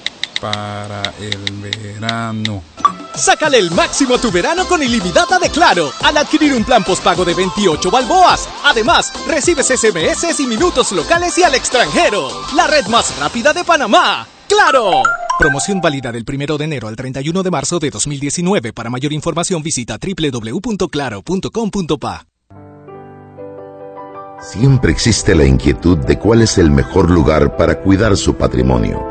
para 0.41 1.01
el 1.19 1.37
verano? 1.61 2.63
Sácale 3.15 3.59
el 3.59 3.71
máximo 3.71 4.15
a 4.15 4.17
tu 4.17 4.31
verano 4.31 4.65
con 4.65 4.81
ilimitada 4.81 5.37
de 5.39 5.49
Claro 5.49 5.91
al 6.01 6.17
adquirir 6.17 6.53
un 6.53 6.63
plan 6.63 6.83
postpago 6.83 7.23
de 7.23 7.33
28 7.33 7.91
balboas. 7.91 8.49
Además, 8.65 9.13
recibes 9.27 9.67
SMS 9.67 10.39
y 10.39 10.47
minutos 10.47 10.91
locales 10.91 11.37
y 11.37 11.43
al 11.43 11.55
extranjero. 11.55 12.29
La 12.55 12.67
red 12.67 12.87
más 12.87 13.17
rápida 13.19 13.53
de 13.53 13.63
Panamá. 13.63 14.27
¡Claro! 14.47 15.03
Promoción 15.39 15.79
válida 15.79 16.11
del 16.11 16.25
1 16.27 16.57
de 16.57 16.65
enero 16.65 16.87
al 16.87 16.95
31 16.95 17.43
de 17.43 17.51
marzo 17.51 17.79
de 17.79 17.89
2019. 17.89 18.73
Para 18.73 18.89
mayor 18.89 19.13
información 19.13 19.63
visita 19.63 19.97
www.claro.com.pa. 19.97 22.25
Siempre 24.41 24.91
existe 24.91 25.35
la 25.35 25.45
inquietud 25.45 25.99
de 25.99 26.17
cuál 26.17 26.41
es 26.41 26.57
el 26.57 26.71
mejor 26.71 27.11
lugar 27.11 27.55
para 27.57 27.79
cuidar 27.79 28.17
su 28.17 28.35
patrimonio. 28.35 29.10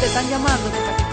Te 0.01 0.07
están 0.07 0.31
llamando. 0.31 1.10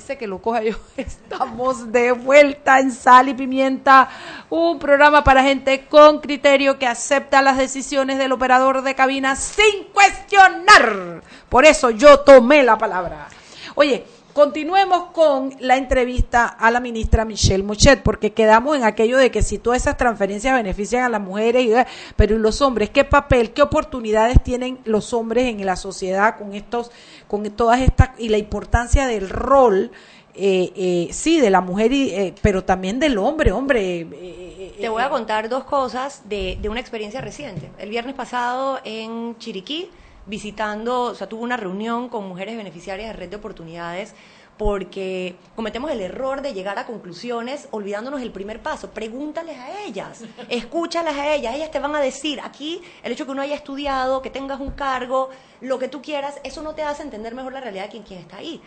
Dice 0.00 0.16
que 0.16 0.26
lo 0.26 0.40
coja 0.40 0.62
yo. 0.62 0.76
Estamos 0.96 1.92
de 1.92 2.12
vuelta 2.12 2.80
en 2.80 2.90
Sal 2.90 3.28
y 3.28 3.34
Pimienta, 3.34 4.08
un 4.48 4.78
programa 4.78 5.22
para 5.22 5.42
gente 5.42 5.88
con 5.90 6.22
criterio 6.22 6.78
que 6.78 6.86
acepta 6.86 7.42
las 7.42 7.58
decisiones 7.58 8.16
del 8.16 8.32
operador 8.32 8.80
de 8.80 8.94
cabina 8.94 9.36
sin 9.36 9.84
cuestionar. 9.92 11.22
Por 11.50 11.66
eso 11.66 11.90
yo 11.90 12.20
tomé 12.20 12.62
la 12.62 12.78
palabra. 12.78 13.28
Oye, 13.74 14.06
continuemos 14.40 15.08
con 15.12 15.54
la 15.60 15.76
entrevista 15.76 16.46
a 16.46 16.70
la 16.70 16.80
ministra 16.80 17.26
Michelle 17.26 17.62
Mochet, 17.62 18.02
porque 18.02 18.32
quedamos 18.32 18.74
en 18.74 18.84
aquello 18.84 19.18
de 19.18 19.30
que 19.30 19.42
si 19.42 19.58
todas 19.58 19.82
esas 19.82 19.98
transferencias 19.98 20.54
benefician 20.54 21.04
a 21.04 21.10
las 21.10 21.20
mujeres, 21.20 21.62
y- 21.66 21.72
pero 22.16 22.36
¿y 22.36 22.38
los 22.38 22.62
hombres? 22.62 22.88
¿Qué 22.88 23.04
papel, 23.04 23.52
qué 23.52 23.60
oportunidades 23.60 24.42
tienen 24.42 24.78
los 24.86 25.12
hombres 25.12 25.44
en 25.44 25.66
la 25.66 25.76
sociedad 25.76 26.38
con 26.38 26.54
estos, 26.54 26.90
con 27.28 27.42
todas 27.50 27.82
estas, 27.82 28.18
y 28.18 28.30
la 28.30 28.38
importancia 28.38 29.06
del 29.06 29.28
rol? 29.28 29.90
eh, 30.32 30.72
eh, 30.76 31.08
sí, 31.12 31.40
de 31.40 31.50
la 31.50 31.60
mujer, 31.60 31.92
y, 31.92 32.10
eh, 32.14 32.34
pero 32.40 32.62
también 32.64 33.00
del 33.00 33.18
hombre, 33.18 33.50
hombre. 33.52 34.06
eh, 34.12 34.74
Te 34.80 34.88
voy 34.88 35.02
a 35.02 35.10
contar 35.10 35.48
dos 35.50 35.64
cosas 35.64 36.22
de, 36.28 36.56
de 36.62 36.68
una 36.68 36.78
experiencia 36.80 37.20
reciente. 37.20 37.68
El 37.78 37.90
viernes 37.90 38.14
pasado 38.14 38.78
en 38.84 39.36
Chiriquí, 39.38 39.90
visitando, 40.26 41.02
o 41.02 41.14
sea, 41.14 41.28
tuve 41.28 41.42
una 41.42 41.56
reunión 41.56 42.08
con 42.08 42.28
mujeres 42.28 42.56
beneficiarias 42.56 43.08
de 43.08 43.12
Red 43.14 43.30
de 43.30 43.36
Oportunidades 43.36 44.14
porque 44.60 45.36
cometemos 45.56 45.90
el 45.90 46.02
error 46.02 46.42
de 46.42 46.52
llegar 46.52 46.78
a 46.78 46.84
conclusiones 46.84 47.66
olvidándonos 47.70 48.20
el 48.20 48.30
primer 48.30 48.60
paso. 48.60 48.90
Pregúntales 48.90 49.56
a 49.56 49.84
ellas, 49.84 50.22
escúchalas 50.50 51.16
a 51.16 51.34
ellas, 51.34 51.54
ellas 51.54 51.70
te 51.70 51.78
van 51.78 51.96
a 51.96 52.00
decir, 52.00 52.40
aquí 52.42 52.82
el 53.02 53.12
hecho 53.12 53.24
que 53.24 53.32
uno 53.32 53.40
haya 53.40 53.54
estudiado, 53.54 54.20
que 54.20 54.28
tengas 54.28 54.60
un 54.60 54.72
cargo, 54.72 55.30
lo 55.62 55.78
que 55.78 55.88
tú 55.88 56.02
quieras, 56.02 56.38
eso 56.44 56.60
no 56.60 56.74
te 56.74 56.82
hace 56.82 57.02
entender 57.02 57.34
mejor 57.34 57.54
la 57.54 57.62
realidad 57.62 57.84
de 57.84 57.88
quien, 57.88 58.02
quien 58.02 58.20
está 58.20 58.36
ahí. 58.36 58.60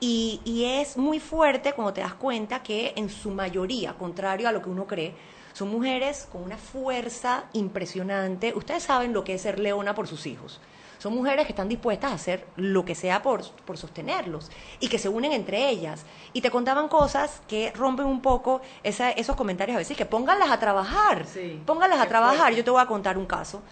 Y, 0.00 0.42
y 0.44 0.64
es 0.66 0.98
muy 0.98 1.18
fuerte 1.18 1.72
cuando 1.72 1.94
te 1.94 2.02
das 2.02 2.12
cuenta 2.12 2.62
que 2.62 2.92
en 2.94 3.08
su 3.08 3.30
mayoría, 3.30 3.94
contrario 3.94 4.48
a 4.48 4.52
lo 4.52 4.60
que 4.60 4.68
uno 4.68 4.86
cree, 4.86 5.14
son 5.54 5.70
mujeres 5.70 6.28
con 6.30 6.42
una 6.42 6.58
fuerza 6.58 7.46
impresionante. 7.54 8.52
Ustedes 8.54 8.82
saben 8.82 9.14
lo 9.14 9.24
que 9.24 9.32
es 9.32 9.40
ser 9.40 9.58
leona 9.58 9.94
por 9.94 10.06
sus 10.06 10.26
hijos. 10.26 10.60
Son 10.98 11.14
mujeres 11.14 11.46
que 11.46 11.52
están 11.52 11.68
dispuestas 11.68 12.10
a 12.12 12.14
hacer 12.14 12.46
lo 12.56 12.84
que 12.84 12.94
sea 12.94 13.22
por, 13.22 13.42
por 13.64 13.78
sostenerlos 13.78 14.50
y 14.80 14.88
que 14.88 14.98
se 14.98 15.08
unen 15.08 15.32
entre 15.32 15.68
ellas. 15.70 16.04
Y 16.32 16.40
te 16.40 16.50
contaban 16.50 16.88
cosas 16.88 17.40
que 17.48 17.72
rompen 17.74 18.06
un 18.06 18.20
poco 18.20 18.60
esa- 18.82 19.10
esos 19.12 19.36
comentarios 19.36 19.76
a 19.76 19.78
veces, 19.78 19.96
que 19.96 20.06
pónganlas 20.06 20.50
a 20.50 20.58
trabajar, 20.58 21.24
pónganlas 21.64 22.00
a 22.00 22.06
trabajar. 22.08 22.36
fuerte. 22.38 22.56
Yo 22.56 22.64
te 22.64 22.70
voy 22.70 22.82
a 22.82 22.86
contar 22.86 23.16
un 23.16 23.26
caso. 23.26 23.62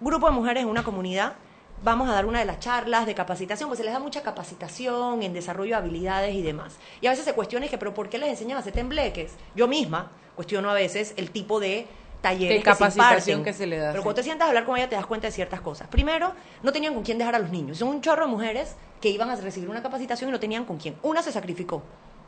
Grupo 0.00 0.26
de 0.26 0.32
mujeres 0.32 0.62
en 0.62 0.68
una 0.68 0.84
comunidad 0.84 1.34
vamos 1.82 2.08
a 2.08 2.12
dar 2.12 2.26
una 2.26 2.40
de 2.40 2.44
las 2.44 2.58
charlas 2.58 3.06
de 3.06 3.14
capacitación, 3.14 3.68
pues 3.68 3.78
se 3.78 3.84
les 3.84 3.92
da 3.92 4.00
mucha 4.00 4.22
capacitación 4.22 5.22
en 5.22 5.32
desarrollo 5.32 5.70
de 5.70 5.76
habilidades 5.76 6.34
y 6.34 6.42
demás. 6.42 6.76
Y 7.00 7.06
a 7.06 7.10
veces 7.10 7.24
se 7.24 7.34
cuestiona 7.34 7.68
que, 7.68 7.78
pero 7.78 7.94
¿por 7.94 8.08
qué 8.08 8.18
les 8.18 8.28
enseñan 8.30 8.56
a 8.56 8.60
hacer 8.60 8.72
tembleques? 8.72 9.32
Yo 9.54 9.68
misma 9.68 10.10
cuestiono 10.36 10.70
a 10.70 10.74
veces 10.74 11.14
el 11.16 11.30
tipo 11.30 11.60
de 11.60 11.86
talleres 12.20 12.58
de 12.58 12.62
capacitación 12.62 13.44
que 13.44 13.52
se, 13.52 13.66
le 13.66 13.78
da. 13.78 13.92
Pero 13.92 14.02
cuando 14.02 14.16
te 14.16 14.22
sientas 14.24 14.46
a 14.46 14.48
hablar 14.48 14.64
con 14.64 14.76
ella 14.76 14.88
te 14.88 14.96
das 14.96 15.06
cuenta 15.06 15.26
de 15.26 15.32
ciertas 15.32 15.60
cosas. 15.60 15.88
Primero, 15.88 16.32
no 16.62 16.72
tenían 16.72 16.94
con 16.94 17.02
quién 17.02 17.18
dejar 17.18 17.34
a 17.34 17.38
los 17.38 17.50
niños. 17.50 17.78
Son 17.78 17.88
un 17.88 18.00
chorro 18.00 18.24
de 18.26 18.30
mujeres 18.30 18.76
que 19.00 19.10
iban 19.10 19.30
a 19.30 19.36
recibir 19.36 19.68
una 19.68 19.82
capacitación 19.82 20.30
y 20.30 20.32
no 20.32 20.40
tenían 20.40 20.64
con 20.64 20.78
quién. 20.78 20.96
Una 21.02 21.22
se 21.22 21.32
sacrificó 21.32 21.82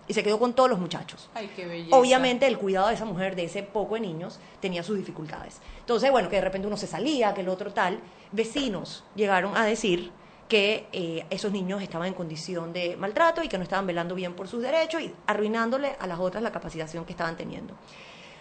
y 0.06 0.14
se 0.14 0.22
quedó 0.22 0.38
con 0.38 0.54
todos 0.54 0.68
los 0.68 0.78
muchachos. 0.78 1.30
Ay, 1.34 1.50
qué 1.54 1.66
belleza. 1.66 1.96
Obviamente 1.96 2.46
el 2.46 2.58
cuidado 2.58 2.88
de 2.88 2.94
esa 2.94 3.04
mujer, 3.04 3.36
de 3.36 3.44
ese 3.44 3.62
poco 3.62 3.94
de 3.94 4.00
niños, 4.00 4.40
tenía 4.60 4.82
sus 4.82 4.96
dificultades. 4.96 5.60
Entonces, 5.78 6.10
bueno, 6.10 6.28
que 6.28 6.36
de 6.36 6.42
repente 6.42 6.66
uno 6.66 6.76
se 6.76 6.86
salía, 6.86 7.34
que 7.34 7.42
el 7.42 7.48
otro 7.48 7.72
tal. 7.72 8.00
Vecinos 8.32 9.04
llegaron 9.14 9.56
a 9.56 9.64
decir 9.64 10.12
que 10.48 10.88
eh, 10.92 11.24
esos 11.30 11.52
niños 11.52 11.80
estaban 11.80 12.08
en 12.08 12.14
condición 12.14 12.72
de 12.72 12.96
maltrato 12.96 13.42
y 13.42 13.48
que 13.48 13.56
no 13.56 13.62
estaban 13.62 13.86
velando 13.86 14.16
bien 14.16 14.34
por 14.34 14.48
sus 14.48 14.60
derechos 14.60 15.00
y 15.00 15.14
arruinándole 15.28 15.96
a 15.98 16.08
las 16.08 16.18
otras 16.18 16.42
la 16.42 16.50
capacitación 16.50 17.04
que 17.04 17.12
estaban 17.12 17.36
teniendo. 17.36 17.74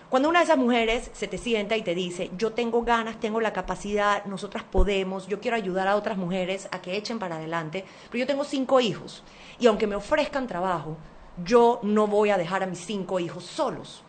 Cuando 0.10 0.28
una 0.28 0.39
de 0.39 0.45
esas 0.45 0.57
mujeres 0.57 1.12
se 1.14 1.28
te 1.28 1.38
sienta 1.38 1.78
y 1.78 1.84
te 1.84 1.93
dice, 1.93 2.32
yo 2.36 2.53
tengo 2.53 2.82
ganas, 2.82 3.20
tengo 3.20 3.39
la 3.41 3.53
capacidad, 3.53 4.26
nosotras 4.26 4.64
podemos, 4.64 5.28
yo 5.28 5.39
quiero 5.39 5.55
ayudar 5.55 5.88
a 5.88 5.95
otras 5.95 6.18
mujeres 6.18 6.68
a 6.72 6.82
que 6.82 6.97
echen 6.97 7.20
para 7.20 7.36
adelante, 7.36 7.86
pero 8.10 8.22
yo 8.22 8.26
tengo 8.26 8.43
cinco 8.43 8.80
hijos 8.80 9.22
y 9.60 9.68
aunque 9.68 9.86
me 9.86 9.95
ofrezcan 9.95 10.47
trabajo, 10.47 10.97
yo 11.45 11.80
no 11.84 12.07
voy 12.07 12.32
a 12.32 12.39
dejar 12.39 12.64
a 12.64 12.66
mis 12.66 12.80
cinco 12.80 13.20
hijos 13.20 13.43
solos. 13.43 14.01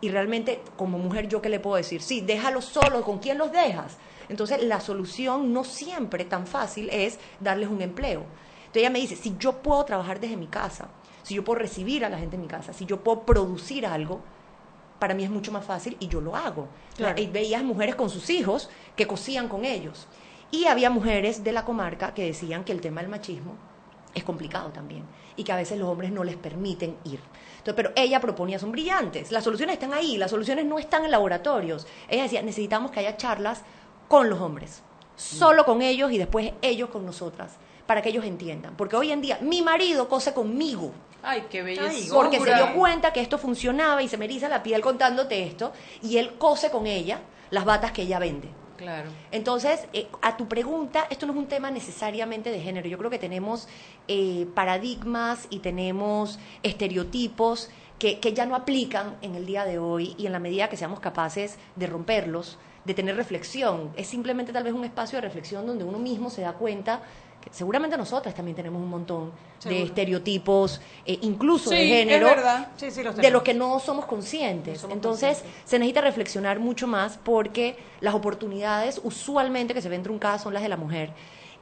Y 0.00 0.10
realmente, 0.10 0.60
como 0.76 0.96
mujer, 0.96 1.26
¿yo 1.26 1.42
qué 1.42 1.48
le 1.48 1.58
puedo 1.58 1.74
decir? 1.74 2.02
Sí, 2.02 2.20
déjalos 2.20 2.66
solos, 2.66 3.04
¿con 3.04 3.18
quién 3.18 3.36
los 3.36 3.50
dejas? 3.50 3.96
Entonces, 4.28 4.62
la 4.62 4.80
solución 4.80 5.52
no 5.52 5.64
siempre 5.64 6.24
tan 6.24 6.46
fácil 6.46 6.88
es 6.92 7.18
darles 7.40 7.68
un 7.68 7.82
empleo. 7.82 8.20
Entonces, 8.58 8.82
ella 8.82 8.90
me 8.90 9.00
dice, 9.00 9.16
si 9.16 9.34
yo 9.40 9.54
puedo 9.54 9.84
trabajar 9.84 10.20
desde 10.20 10.36
mi 10.36 10.46
casa, 10.46 10.86
si 11.24 11.34
yo 11.34 11.42
puedo 11.42 11.58
recibir 11.58 12.04
a 12.04 12.10
la 12.10 12.18
gente 12.18 12.36
en 12.36 12.42
mi 12.42 12.48
casa, 12.48 12.72
si 12.72 12.86
yo 12.86 13.00
puedo 13.00 13.22
producir 13.22 13.86
algo, 13.86 14.20
para 14.98 15.14
mí 15.14 15.24
es 15.24 15.30
mucho 15.30 15.52
más 15.52 15.64
fácil 15.64 15.96
y 16.00 16.08
yo 16.08 16.20
lo 16.20 16.36
hago. 16.36 16.68
Y 17.16 17.26
veías 17.26 17.62
mujeres 17.62 17.94
con 17.94 18.10
sus 18.10 18.30
hijos 18.30 18.70
que 18.94 19.06
cosían 19.06 19.48
con 19.48 19.64
ellos. 19.64 20.06
Y 20.50 20.66
había 20.66 20.90
mujeres 20.90 21.44
de 21.44 21.52
la 21.52 21.64
comarca 21.64 22.14
que 22.14 22.24
decían 22.24 22.64
que 22.64 22.72
el 22.72 22.80
tema 22.80 23.00
del 23.00 23.10
machismo 23.10 23.54
es 24.14 24.24
complicado 24.24 24.70
también 24.70 25.04
y 25.36 25.44
que 25.44 25.52
a 25.52 25.56
veces 25.56 25.78
los 25.78 25.88
hombres 25.88 26.10
no 26.10 26.24
les 26.24 26.36
permiten 26.36 26.96
ir. 27.04 27.20
Entonces, 27.58 27.74
pero 27.74 27.92
ella 27.94 28.20
proponía, 28.20 28.58
son 28.58 28.72
brillantes, 28.72 29.30
las 29.30 29.44
soluciones 29.44 29.74
están 29.74 29.92
ahí, 29.92 30.16
las 30.16 30.30
soluciones 30.30 30.64
no 30.64 30.78
están 30.78 31.04
en 31.04 31.10
laboratorios. 31.10 31.86
Ella 32.08 32.22
decía, 32.22 32.42
necesitamos 32.42 32.90
que 32.90 33.00
haya 33.00 33.16
charlas 33.16 33.62
con 34.08 34.30
los 34.30 34.40
hombres, 34.40 34.82
solo 35.16 35.64
con 35.64 35.82
ellos 35.82 36.10
y 36.12 36.18
después 36.18 36.52
ellos 36.62 36.88
con 36.88 37.04
nosotras, 37.04 37.56
para 37.86 38.00
que 38.00 38.08
ellos 38.08 38.24
entiendan. 38.24 38.76
Porque 38.76 38.96
hoy 38.96 39.12
en 39.12 39.20
día 39.20 39.38
mi 39.42 39.62
marido 39.62 40.08
cose 40.08 40.32
conmigo. 40.32 40.92
Ay, 41.28 41.46
qué 41.50 41.62
belleza. 41.62 42.14
Porque 42.14 42.38
se 42.38 42.54
dio 42.54 42.72
cuenta 42.72 43.12
que 43.12 43.20
esto 43.20 43.36
funcionaba 43.36 44.00
y 44.00 44.08
se 44.08 44.16
me 44.16 44.26
eriza 44.26 44.48
la 44.48 44.62
piel 44.62 44.80
contándote 44.80 45.42
esto 45.42 45.72
y 46.00 46.18
él 46.18 46.34
cose 46.38 46.70
con 46.70 46.86
ella 46.86 47.18
las 47.50 47.64
batas 47.64 47.90
que 47.90 48.02
ella 48.02 48.20
vende. 48.20 48.48
Claro. 48.76 49.10
Entonces, 49.32 49.88
eh, 49.92 50.06
a 50.22 50.36
tu 50.36 50.46
pregunta, 50.46 51.08
esto 51.10 51.26
no 51.26 51.32
es 51.32 51.38
un 51.38 51.48
tema 51.48 51.72
necesariamente 51.72 52.52
de 52.52 52.60
género. 52.60 52.88
Yo 52.88 52.96
creo 52.96 53.10
que 53.10 53.18
tenemos 53.18 53.66
eh, 54.06 54.46
paradigmas 54.54 55.48
y 55.50 55.58
tenemos 55.58 56.38
estereotipos 56.62 57.70
que, 57.98 58.20
que, 58.20 58.32
ya 58.32 58.46
no 58.46 58.54
aplican 58.54 59.16
en 59.20 59.34
el 59.34 59.46
día 59.46 59.64
de 59.64 59.80
hoy 59.80 60.14
y 60.18 60.26
en 60.26 60.32
la 60.32 60.38
medida 60.38 60.68
que 60.68 60.76
seamos 60.76 61.00
capaces 61.00 61.56
de 61.74 61.88
romperlos, 61.88 62.56
de 62.84 62.94
tener 62.94 63.16
reflexión. 63.16 63.92
Es 63.96 64.06
simplemente 64.06 64.52
tal 64.52 64.62
vez 64.62 64.74
un 64.74 64.84
espacio 64.84 65.16
de 65.16 65.22
reflexión 65.22 65.66
donde 65.66 65.82
uno 65.82 65.98
mismo 65.98 66.30
se 66.30 66.42
da 66.42 66.52
cuenta 66.52 67.00
seguramente 67.50 67.96
nosotras 67.96 68.34
también 68.34 68.56
tenemos 68.56 68.82
un 68.82 68.88
montón 68.88 69.32
de 69.64 69.82
estereotipos, 69.82 70.80
eh, 71.04 71.18
incluso 71.22 71.70
de 71.70 71.86
género, 71.86 72.28
de 73.16 73.30
los 73.30 73.42
que 73.42 73.54
no 73.54 73.78
somos 73.80 74.06
conscientes. 74.06 74.84
Entonces, 74.90 75.42
se 75.64 75.78
necesita 75.78 76.00
reflexionar 76.00 76.58
mucho 76.58 76.86
más 76.86 77.18
porque 77.22 77.76
las 78.00 78.14
oportunidades 78.14 79.00
usualmente 79.02 79.74
que 79.74 79.80
se 79.80 79.88
ven 79.88 80.02
truncadas 80.02 80.42
son 80.42 80.54
las 80.54 80.62
de 80.62 80.68
la 80.68 80.76
mujer. 80.76 81.10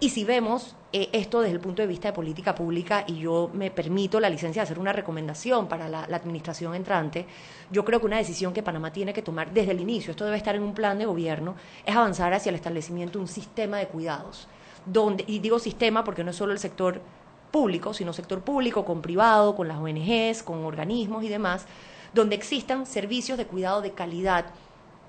Y 0.01 0.11
si 0.11 0.25
vemos 0.25 0.75
eh, 0.93 1.09
esto 1.13 1.41
desde 1.41 1.55
el 1.55 1.61
punto 1.61 1.81
de 1.81 1.89
vista 1.89 2.09
de 2.09 2.15
política 2.15 2.55
pública, 2.55 3.05
y 3.07 3.21
yo 3.21 3.51
me 3.55 3.71
permito 3.71 4.19
la 4.19 4.29
licencia 4.29 4.61
de 4.61 4.65
hacer 4.65 4.79
una 4.79 4.93
recomendación 4.93 5.69
para 5.69 5.89
la, 5.89 6.07
la, 6.09 6.17
administración 6.17 6.75
entrante, 6.75 7.27
yo 7.71 7.85
creo 7.85 8.01
que 8.01 8.07
una 8.07 8.19
decisión 8.19 8.53
que 8.53 8.63
Panamá 8.63 8.93
tiene 8.93 9.13
que 9.13 9.23
tomar 9.23 9.53
desde 9.53 9.71
el 9.71 9.81
inicio, 9.81 10.11
esto 10.11 10.25
debe 10.25 10.37
estar 10.37 10.57
en 10.57 10.63
un 10.63 10.75
plan 10.75 10.99
de 10.99 11.07
gobierno, 11.07 11.55
es 11.87 11.95
avanzar 11.95 12.35
hacia 12.35 12.51
el 12.51 12.57
establecimiento 12.57 13.19
de 13.19 13.23
un 13.23 13.29
sistema 13.29 13.79
de 13.79 13.87
cuidados. 13.87 14.49
Donde, 14.87 15.25
y 15.27 15.39
digo 15.39 15.59
sistema 15.59 16.05
porque 16.05 16.25
no 16.25 16.31
es 16.31 16.37
solo 16.37 16.53
el 16.53 16.59
sector 16.59 17.01
público, 17.51 17.95
sino 17.95 18.13
sector 18.13 18.43
público 18.43 18.85
con 18.85 19.01
privado, 19.01 19.55
con 19.55 19.69
las 19.69 19.79
ONGs, 19.79 20.43
con 20.43 20.65
organismos 20.65 21.23
y 21.25 21.29
demás, 21.29 21.67
donde 22.13 22.35
existan 22.35 22.87
servicios 22.87 23.39
de 23.39 23.47
cuidado 23.47 23.81
de 23.81 23.93
calidad 23.93 24.47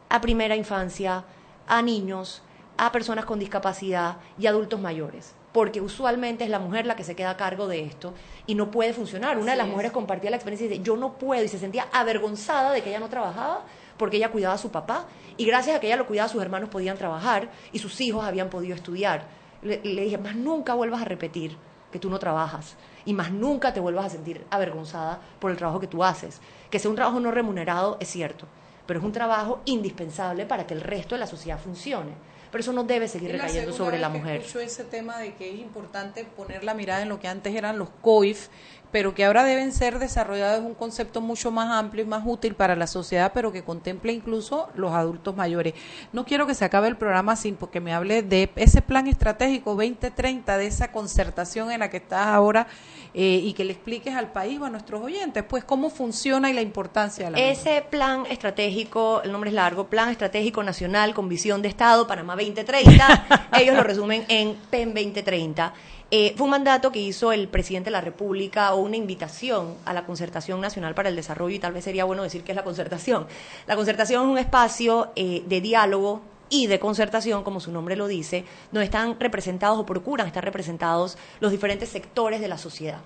a 0.09 0.21
primera 0.21 0.55
infancia, 0.55 1.25
a 1.67 1.81
niños, 1.81 2.43
a 2.77 2.91
personas 2.91 3.25
con 3.25 3.39
discapacidad 3.39 4.17
y 4.37 4.47
adultos 4.47 4.79
mayores. 4.79 5.33
Porque 5.53 5.81
usualmente 5.81 6.43
es 6.43 6.49
la 6.49 6.59
mujer 6.59 6.85
la 6.85 6.95
que 6.95 7.03
se 7.03 7.15
queda 7.15 7.31
a 7.31 7.37
cargo 7.37 7.67
de 7.67 7.83
esto 7.83 8.13
y 8.45 8.55
no 8.55 8.71
puede 8.71 8.93
funcionar. 8.93 9.37
Una 9.37 9.51
de 9.53 9.57
las 9.57 9.67
mujeres 9.67 9.91
compartía 9.91 10.29
la 10.29 10.35
experiencia 10.35 10.65
y 10.65 10.69
dice, 10.69 10.83
yo 10.83 10.97
no 10.97 11.13
puedo, 11.13 11.43
y 11.43 11.47
se 11.47 11.59
sentía 11.59 11.87
avergonzada 11.93 12.71
de 12.73 12.81
que 12.81 12.89
ella 12.89 12.99
no 12.99 13.09
trabajaba 13.09 13.63
porque 13.97 14.17
ella 14.17 14.31
cuidaba 14.31 14.55
a 14.55 14.57
su 14.57 14.69
papá 14.69 15.05
y 15.37 15.45
gracias 15.45 15.77
a 15.77 15.79
que 15.79 15.87
ella 15.87 15.95
lo 15.95 16.05
cuidaba 16.05 16.29
sus 16.29 16.41
hermanos 16.41 16.69
podían 16.69 16.97
trabajar 16.97 17.49
y 17.71 17.79
sus 17.79 17.99
hijos 18.01 18.25
habían 18.25 18.49
podido 18.49 18.75
estudiar. 18.75 19.25
Le, 19.65 19.81
le 19.83 20.03
dije, 20.03 20.17
más 20.17 20.35
nunca 20.35 20.73
vuelvas 20.73 21.01
a 21.01 21.05
repetir 21.05 21.57
que 21.91 21.99
tú 21.99 22.09
no 22.09 22.19
trabajas 22.19 22.75
y 23.05 23.13
más 23.13 23.31
nunca 23.31 23.73
te 23.73 23.79
vuelvas 23.79 24.05
a 24.05 24.09
sentir 24.09 24.45
avergonzada 24.49 25.19
por 25.39 25.51
el 25.51 25.57
trabajo 25.57 25.79
que 25.79 25.87
tú 25.87 26.03
haces. 26.03 26.41
Que 26.69 26.79
sea 26.79 26.89
un 26.89 26.95
trabajo 26.95 27.19
no 27.19 27.31
remunerado 27.31 27.97
es 27.99 28.09
cierto, 28.09 28.47
pero 28.85 28.99
es 28.99 29.05
un 29.05 29.11
trabajo 29.11 29.61
indispensable 29.65 30.45
para 30.45 30.65
que 30.65 30.73
el 30.73 30.81
resto 30.81 31.15
de 31.15 31.19
la 31.19 31.27
sociedad 31.27 31.59
funcione 31.59 32.13
pero 32.55 32.61
eso 32.61 32.71
no 32.71 32.85
debe 32.85 33.09
seguir 33.09 33.33
recayendo 33.33 33.73
sobre 33.73 33.99
la 33.99 34.07
mujer. 34.07 34.37
Escucho 34.39 34.61
ese 34.61 34.85
tema 34.85 35.17
de 35.17 35.33
que 35.33 35.53
es 35.53 35.59
importante 35.59 36.23
poner 36.23 36.63
la 36.63 36.73
mirada 36.73 37.01
en 37.01 37.09
lo 37.09 37.19
que 37.19 37.27
antes 37.27 37.53
eran 37.53 37.77
los 37.77 37.89
COIF, 38.01 38.47
pero 38.95 39.13
que 39.13 39.25
ahora 39.25 39.43
deben 39.43 39.73
ser 39.73 39.99
desarrollados 39.99 40.63
un 40.63 40.73
concepto 40.73 41.19
mucho 41.19 41.51
más 41.51 41.69
amplio 41.69 42.05
y 42.05 42.07
más 42.07 42.23
útil 42.25 42.55
para 42.55 42.77
la 42.77 42.87
sociedad, 42.87 43.33
pero 43.33 43.51
que 43.51 43.61
contemple 43.61 44.13
incluso 44.13 44.69
los 44.73 44.93
adultos 44.93 45.35
mayores. 45.35 45.73
No 46.13 46.23
quiero 46.23 46.47
que 46.47 46.55
se 46.55 46.63
acabe 46.63 46.87
el 46.87 46.95
programa 46.95 47.35
sin 47.35 47.57
porque 47.57 47.81
me 47.81 47.93
hable 47.93 48.23
de 48.23 48.49
ese 48.55 48.81
plan 48.81 49.07
estratégico 49.07 49.71
2030, 49.71 50.57
de 50.57 50.67
esa 50.67 50.93
concertación 50.93 51.73
en 51.73 51.81
la 51.81 51.89
que 51.89 51.97
estás 51.97 52.27
ahora 52.27 52.67
eh, 53.13 53.41
y 53.43 53.51
que 53.51 53.65
le 53.65 53.73
expliques 53.73 54.15
al 54.15 54.31
país 54.31 54.61
o 54.61 54.63
a 54.63 54.69
nuestros 54.69 55.01
oyentes, 55.01 55.43
pues 55.43 55.65
cómo 55.65 55.89
funciona 55.89 56.49
y 56.49 56.53
la 56.53 56.61
importancia 56.61 57.25
de 57.25 57.31
la 57.31 57.37
Ese 57.37 57.81
plan 57.89 58.25
estratégico, 58.27 59.21
el 59.25 59.33
nombre 59.33 59.49
es 59.49 59.55
largo, 59.55 59.87
Plan 59.87 60.07
Estratégico 60.07 60.63
Nacional 60.63 61.13
con 61.13 61.27
Visión 61.27 61.61
de 61.61 61.67
Estado, 61.67 62.07
Panamá 62.07 62.37
2030, 62.37 63.49
ellos 63.59 63.75
lo 63.75 63.83
resumen 63.83 64.23
en 64.29 64.55
PEN 64.69 64.93
2030 64.93 65.73
eh, 66.11 66.33
fue 66.37 66.45
un 66.45 66.51
mandato 66.51 66.91
que 66.91 66.99
hizo 66.99 67.31
el 67.31 67.47
presidente 67.47 67.85
de 67.85 67.91
la 67.91 68.01
República 68.01 68.73
o 68.73 68.81
una 68.81 68.95
invitación 68.95 69.75
a 69.85 69.93
la 69.93 70.05
Concertación 70.05 70.61
Nacional 70.61 70.93
para 70.93 71.09
el 71.09 71.15
Desarrollo 71.15 71.55
y 71.55 71.59
tal 71.59 71.73
vez 71.73 71.83
sería 71.83 72.05
bueno 72.05 72.21
decir 72.21 72.43
que 72.43 72.51
es 72.51 72.55
la 72.55 72.63
concertación. 72.63 73.25
La 73.65 73.75
concertación 73.75 74.23
es 74.23 74.29
un 74.29 74.37
espacio 74.37 75.11
eh, 75.15 75.43
de 75.47 75.61
diálogo 75.61 76.21
y 76.49 76.67
de 76.67 76.79
concertación, 76.79 77.43
como 77.43 77.59
su 77.59 77.71
nombre 77.71 77.95
lo 77.95 78.07
dice, 78.07 78.45
donde 78.71 78.85
están 78.85 79.19
representados 79.19 79.79
o 79.79 79.85
procuran 79.85 80.27
estar 80.27 80.45
representados 80.45 81.17
los 81.39 81.51
diferentes 81.51 81.89
sectores 81.89 82.39
de 82.39 82.47
la 82.47 82.59
sociedad. 82.59 83.01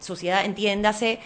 Sociedad, 0.00 0.44
entiéndase, 0.44 1.20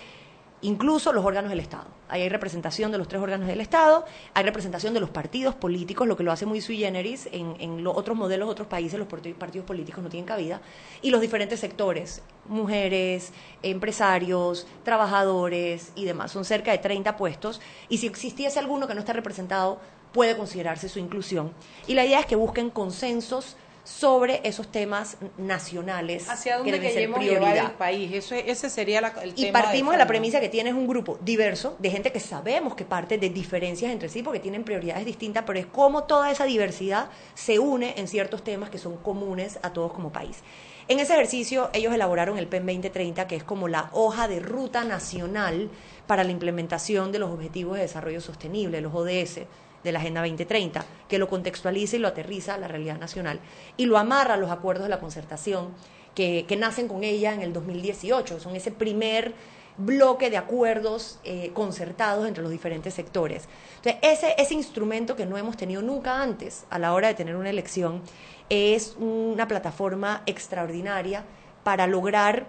incluso 0.63 1.13
los 1.13 1.25
órganos 1.25 1.51
del 1.51 1.59
Estado. 1.59 2.00
Ahí 2.11 2.23
hay 2.23 2.29
representación 2.29 2.91
de 2.91 2.99
los 2.99 3.09
tres 3.09 3.23
órganos 3.23 3.47
del 3.47 3.61
Estado, 3.61 4.05
hay 4.35 4.45
representación 4.45 4.93
de 4.95 5.01
los 5.01 5.11
partidos 5.11 5.55
políticos, 5.55 6.09
lo 6.09 6.17
que 6.17 6.23
lo 6.23 6.33
hace 6.33 6.45
muy 6.45 6.61
sui 6.61 6.79
generis. 6.79 7.29
En, 7.33 7.87
otros 7.87 8.17
modelos, 8.17 8.49
otros 8.49 8.69
países, 8.69 8.99
los 8.99 9.09
partidos 9.09 9.67
políticos 9.67 10.03
no 10.03 10.11
tienen 10.11 10.27
cabida. 10.27 10.61
Y 11.03 11.11
los 11.11 11.21
diferentes 11.21 11.61
sectores, 11.61 12.23
mujeres, 12.47 13.33
empresarios, 13.63 14.67
trabajadores 14.85 15.93
y 15.95 16.05
demás. 16.05 16.33
Son 16.33 16.45
cerca 16.45 16.73
de 16.73 16.79
30 16.79 17.17
puestos. 17.17 17.61
Y 17.89 17.99
si 17.99 18.07
existiese 18.07 18.59
alguno 18.59 18.89
que 18.89 18.95
no 18.95 19.01
está 19.01 19.13
representado, 19.13 19.79
puede 20.13 20.37
considerarse 20.37 20.89
su 20.89 20.99
inclusión. 20.99 21.53
Y 21.87 21.95
la 21.95 22.05
idea 22.05 22.21
es 22.21 22.27
que 22.27 22.37
busquen 22.37 22.71
consensos 22.71 23.57
sobre 23.91 24.41
esos 24.45 24.71
temas 24.71 25.17
nacionales 25.37 26.29
¿Hacia 26.29 26.59
dónde 26.59 26.73
que 26.73 26.79
deben 26.79 26.95
ser 26.95 27.13
prioridad 27.13 27.67
el 27.67 27.73
país? 27.73 28.13
Eso, 28.13 28.35
ese 28.35 28.71
sería 28.71 29.01
la, 29.01 29.09
el 29.23 29.35
y 29.37 29.51
partimos 29.51 29.93
de, 29.93 29.99
la 29.99 30.07
premisa 30.07 30.39
que 30.41 30.49
tienes 30.49 30.75
un 30.75 30.87
grupo 30.87 31.19
diverso 31.21 31.77
de 31.81 31.91
gente 31.91 32.13
que 32.13 32.21
sabemos 32.21 32.77
que 32.77 32.85
parte 32.85 33.19
de 33.19 33.31
diferencias 33.31 33.91
entre 33.91 34.09
sí 34.09 34.23
porque 34.23 34.39
tienen 34.39 34.63
prioridades 34.63 35.05
distintas, 35.05 35.45
pero 35.45 35.59
es 35.59 35.67
cómo 35.67 36.05
toda 36.05 36.31
esa 36.31 36.45
diversidad 36.45 37.11
se 37.35 37.59
une 37.59 37.95
en 37.97 38.07
ciertos 38.07 38.45
temas 38.45 38.71
que 38.71 38.79
son 38.79 38.97
comunes 38.97 39.59
a 39.63 39.73
todos 39.73 39.93
como 39.93 40.13
país. 40.13 40.39
En 40.87 41.01
ese 41.01 41.15
ejercicio 41.15 41.71
ellos 41.73 41.93
elaboraron 41.93 42.39
el 42.39 42.47
PEN 42.47 42.67
2030, 42.67 43.27
que 43.27 43.37
es 43.37 43.45
como 43.45 43.67
la 43.67 43.91
hoja 43.93 44.29
de 44.29 44.39
ruta 44.39 44.85
nacional 44.85 45.69
para 46.07 46.23
la 46.23 46.31
implementación 46.31 47.11
de 47.11 47.19
los 47.19 47.31
Objetivos 47.31 47.77
de 47.77 47.83
Desarrollo 47.83 48.21
Sostenible, 48.21 48.81
los 48.81 48.95
ODS 48.95 49.41
de 49.85 49.93
la 49.93 49.99
Agenda 49.99 50.21
2030, 50.21 50.85
que 51.09 51.19
lo 51.19 51.29
contextualiza 51.29 51.97
y 51.97 51.99
lo 51.99 52.09
aterriza 52.09 52.55
a 52.55 52.59
la 52.59 52.69
realidad 52.69 52.99
nacional 52.99 53.41
y 53.77 53.87
lo 53.87 53.99
amarra 53.99 54.35
a 54.35 54.37
los 54.37 54.51
acuerdos 54.51 54.85
de 54.85 54.91
la 54.91 55.01
concertación 55.01 55.69
que, 56.15 56.45
que 56.47 56.57
nacen 56.57 56.89
con 56.89 57.05
ella 57.05 57.33
en 57.33 57.43
el 57.43 57.53
2018. 57.53 58.41
Son 58.41 58.57
ese 58.57 58.71
primer 58.71 59.35
bloque 59.77 60.31
de 60.31 60.37
acuerdos 60.37 61.19
eh, 61.25 61.51
concertados 61.55 62.27
entre 62.27 62.43
los 62.43 62.53
diferentes 62.53 62.95
sectores. 62.95 63.49
Entonces, 63.77 64.01
ese, 64.03 64.35
ese 64.39 64.55
instrumento 64.55 65.17
que 65.17 65.27
no 65.27 65.39
hemos 65.39 65.57
tenido 65.57 65.83
nunca 65.83 66.23
antes 66.23 66.65
a 66.71 66.79
la 66.79 66.93
hora 66.93 67.09
de 67.09 67.15
tener 67.15 67.37
una 67.37 67.51
elección 67.51 68.03
es 68.49 68.97
una 68.99 69.49
plataforma 69.49 70.23
extraordinaria 70.27 71.25
para 71.65 71.87
lograr 71.87 72.47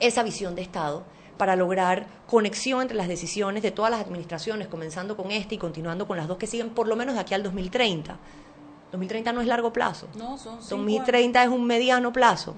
esa 0.00 0.22
visión 0.22 0.54
de 0.54 0.62
Estado 0.62 1.04
para 1.38 1.56
lograr 1.56 2.06
conexión 2.26 2.82
entre 2.82 2.96
las 2.96 3.08
decisiones 3.08 3.62
de 3.62 3.70
todas 3.70 3.90
las 3.90 4.00
administraciones, 4.00 4.68
comenzando 4.68 5.16
con 5.16 5.30
este 5.30 5.54
y 5.54 5.58
continuando 5.58 6.06
con 6.06 6.16
las 6.16 6.28
dos 6.28 6.36
que 6.36 6.46
siguen, 6.46 6.70
por 6.70 6.88
lo 6.88 6.96
menos 6.96 7.14
de 7.14 7.20
aquí 7.20 7.32
al 7.32 7.42
2030. 7.42 8.18
2030 8.92 9.32
no 9.32 9.40
es 9.40 9.46
largo 9.46 9.72
plazo. 9.72 10.08
No, 10.16 10.38
son 10.38 10.58
2030 10.60 11.42
es 11.42 11.48
un 11.48 11.66
mediano 11.66 12.12
plazo, 12.12 12.54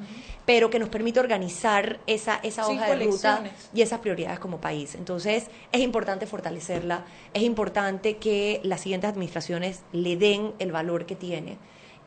pero 0.46 0.70
que 0.70 0.78
nos 0.78 0.88
permite 0.88 1.20
organizar 1.20 1.98
esa, 2.06 2.36
esa 2.42 2.66
hoja 2.66 2.94
de 2.94 3.04
ruta 3.04 3.42
y 3.74 3.82
esas 3.82 4.00
prioridades 4.00 4.38
como 4.38 4.60
país. 4.60 4.94
Entonces, 4.94 5.48
es 5.72 5.80
importante 5.80 6.26
fortalecerla, 6.26 7.04
es 7.34 7.42
importante 7.42 8.16
que 8.18 8.60
las 8.62 8.80
siguientes 8.80 9.10
administraciones 9.10 9.82
le 9.92 10.16
den 10.16 10.52
el 10.58 10.72
valor 10.72 11.04
que 11.04 11.16
tiene 11.16 11.58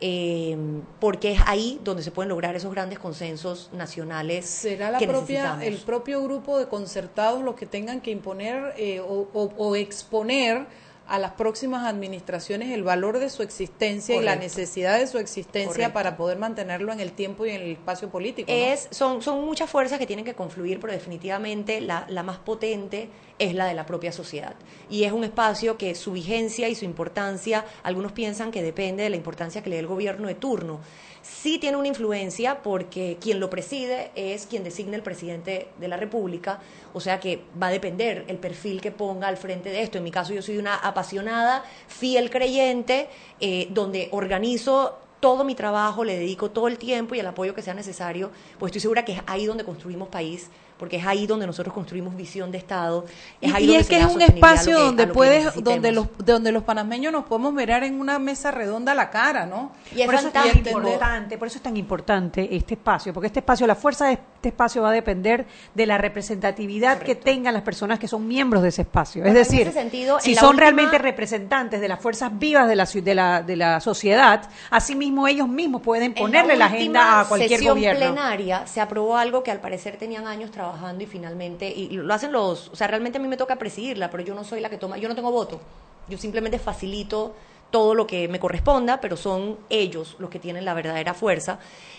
eh, 0.06 0.58
porque 1.00 1.32
es 1.32 1.40
ahí 1.46 1.80
donde 1.82 2.04
se 2.04 2.12
pueden 2.12 2.28
lograr 2.28 2.58
esos 2.58 2.70
grandes 2.74 3.00
consensos 3.00 3.70
nacionales. 3.72 4.46
¿Será 4.46 4.92
la 4.92 5.00
propia, 5.00 5.58
el 5.64 5.78
propio 5.78 6.22
grupo 6.22 6.60
de 6.60 6.68
concertados 6.68 7.42
los 7.42 7.56
que 7.56 7.66
tengan 7.66 8.02
que 8.02 8.12
imponer 8.12 8.74
eh, 8.78 9.00
o 9.00 9.76
exponer 9.78 10.68
a 11.08 11.20
las 11.20 11.34
próximas 11.34 11.86
administraciones 11.86 12.72
el 12.72 12.84
valor 12.84 13.20
de 13.20 13.30
su 13.30 13.44
existencia 13.44 14.16
y 14.16 14.22
la 14.22 14.36
necesidad 14.36 14.98
de 14.98 15.08
su 15.08 15.18
existencia 15.18 15.92
para 15.94 16.16
poder 16.16 16.38
mantenerlo 16.38 16.94
en 16.94 17.00
el 17.00 17.12
tiempo 17.12 17.46
y 17.46 17.50
en 17.50 17.62
el 17.62 17.72
espacio 17.72 18.10
político. 18.10 18.52
Es, 18.52 18.88
son, 18.92 19.22
son 19.22 19.44
muchas 19.46 19.70
fuerzas 19.70 20.00
que 20.00 20.08
tienen 20.08 20.26
que 20.26 20.34
confluir, 20.34 20.80
pero 20.80 20.94
definitivamente 20.94 21.82
la, 21.82 22.06
la 22.10 22.24
más 22.24 22.38
potente 22.38 23.10
es 23.38 23.54
la 23.54 23.66
de 23.66 23.74
la 23.74 23.86
propia 23.86 24.12
sociedad. 24.12 24.56
Y 24.90 25.04
es 25.04 25.12
un 25.12 25.24
espacio 25.24 25.78
que 25.78 25.96
su 25.96 26.14
vigencia 26.14 26.70
y 26.70 26.76
su 26.76 26.86
importancia, 26.86 27.66
algunos 27.84 28.12
piensan 28.12 28.52
que 28.52 28.62
depende 28.64 29.04
de 29.04 29.10
la 29.10 29.18
importancia 29.18 29.62
que 29.62 29.70
le 29.70 29.76
dé 29.76 29.82
el 29.82 29.88
gobierno 29.88 30.28
de 30.28 30.36
turno 30.36 30.80
sí 31.24 31.58
tiene 31.58 31.78
una 31.78 31.88
influencia 31.88 32.62
porque 32.62 33.18
quien 33.20 33.40
lo 33.40 33.50
preside 33.50 34.12
es 34.14 34.46
quien 34.46 34.64
designa 34.64 34.96
el 34.96 35.02
presidente 35.02 35.70
de 35.80 35.88
la 35.88 35.98
República, 35.98 36.60
o 36.94 37.00
sea 37.00 37.20
que 37.20 37.42
va 37.62 37.68
a 37.68 37.72
depender 37.72 38.26
el 38.28 38.38
perfil 38.38 38.82
que 38.82 38.92
ponga 38.92 39.28
al 39.28 39.38
frente 39.38 39.70
de 39.70 39.82
esto. 39.82 39.98
En 39.98 40.04
mi 40.04 40.12
caso 40.12 40.34
yo 40.34 40.42
soy 40.42 40.58
una 40.58 40.76
apasionada, 40.76 41.64
fiel 41.88 42.30
creyente, 42.30 43.08
eh, 43.40 43.68
donde 43.72 44.10
organizo 44.12 45.00
todo 45.22 45.46
mi 45.46 45.56
trabajo, 45.56 46.04
le 46.04 46.18
dedico 46.18 46.52
todo 46.52 46.68
el 46.68 46.78
tiempo 46.78 47.16
y 47.16 47.20
el 47.22 47.28
apoyo 47.28 47.56
que 47.56 47.62
sea 47.62 47.74
necesario, 47.74 48.30
pues 48.60 48.72
estoy 48.72 48.82
segura 48.82 49.06
que 49.06 49.14
es 49.14 49.22
ahí 49.26 49.46
donde 49.46 49.64
construimos 49.64 50.10
país 50.10 50.50
porque 50.84 50.98
es 50.98 51.06
ahí 51.06 51.26
donde 51.26 51.48
nosotros 51.48 51.74
construimos 51.74 52.14
visión 52.14 52.52
de 52.52 52.58
Estado. 52.58 53.06
Es 53.40 53.52
y, 53.52 53.54
ahí 53.56 53.76
es 53.78 53.88
que 53.88 54.00
es 54.00 54.06
un 54.06 54.22
espacio 54.22 54.78
donde 54.78 55.08
puedes, 55.08 55.64
donde 55.64 55.94
los, 55.94 56.10
donde 56.18 56.52
los 56.52 56.64
panameños 56.64 57.14
nos 57.14 57.24
podemos 57.24 57.54
mirar 57.54 57.86
en 57.86 58.02
una 58.02 58.20
mesa 58.20 58.52
redonda 58.52 58.92
a 58.92 58.96
la 58.96 59.10
cara, 59.10 59.46
¿no? 59.46 59.72
Y 59.96 60.04
por 60.04 60.16
eso 60.16 60.28
es 60.28 60.34
tan 60.34 60.48
importante, 60.50 61.38
por 61.38 61.48
eso 61.48 61.58
es 61.58 61.64
tan 61.64 61.78
importante 61.78 62.54
este 62.54 62.74
espacio, 62.74 63.14
porque 63.14 63.28
este 63.28 63.40
espacio, 63.40 63.66
la 63.66 63.76
fuerza 63.76 64.08
de 64.08 64.20
este 64.44 64.50
espacio 64.50 64.82
va 64.82 64.90
a 64.90 64.92
depender 64.92 65.46
de 65.74 65.86
la 65.86 65.98
representatividad 65.98 67.00
que 67.00 67.16
tengan 67.16 67.54
las 67.54 67.64
personas 67.64 67.98
que 67.98 68.10
son 68.10 68.28
miembros 68.28 68.62
de 68.62 68.68
ese 68.68 68.82
espacio. 68.82 69.24
es 69.24 69.34
decir, 69.34 69.72
si 70.20 70.36
son 70.36 70.58
realmente 70.58 70.98
representantes 70.98 71.80
de 71.80 71.88
las 71.88 72.02
fuerzas 72.02 72.38
vivas 72.38 72.68
de 72.68 72.76
la, 72.76 72.84
de 72.84 73.16
la, 73.16 73.42
de 73.42 73.56
la 73.56 73.80
sociedad, 73.80 74.50
asimismo 74.70 75.30
ellos 75.30 75.48
mismos 75.48 75.82
pueden 75.82 76.14
ponerle 76.14 76.58
la, 76.58 76.66
agenda 76.66 77.22
a 77.22 77.26
cualquier 77.26 77.60
sesión 77.60 77.78
gobierno. 77.78 78.00
plenaria 78.00 78.68
se 78.68 78.82
aprobó 78.82 79.16
algo 79.16 79.44
que 79.44 79.52
al 79.52 79.62
parecer 79.62 79.96
tenían 79.96 80.28
años 80.28 80.52
trabajando 80.52 80.73
y 81.00 81.06
finalmente, 81.06 81.70
y 81.70 81.90
lo 81.90 82.14
hacen 82.14 82.32
los, 82.32 82.70
o 82.70 82.76
sea, 82.76 82.88
realmente 82.88 83.18
a 83.18 83.22
mí 83.22 83.28
me 83.28 83.38
toca 83.38 83.58
presidirla, 83.58 84.10
pero 84.10 84.24
yo 84.24 84.36
no 84.36 84.44
soy 84.44 84.60
la 84.60 84.70
que 84.70 84.78
toma, 84.78 84.98
yo 84.98 85.08
no 85.08 85.16
tengo 85.16 85.32
voto, 85.32 85.60
yo 86.08 86.18
simplemente 86.18 86.60
facilito 86.60 87.34
todo 87.72 87.96
lo 87.96 88.06
que 88.06 88.28
me 88.28 88.40
corresponda, 88.40 89.02
pero 89.02 89.18
son 89.18 89.58
ellos 89.70 90.16
los 90.20 90.30
que 90.30 90.38
tienen 90.38 90.64
la 90.64 90.76
verdadera 90.76 91.16
fuerza. 91.16 91.58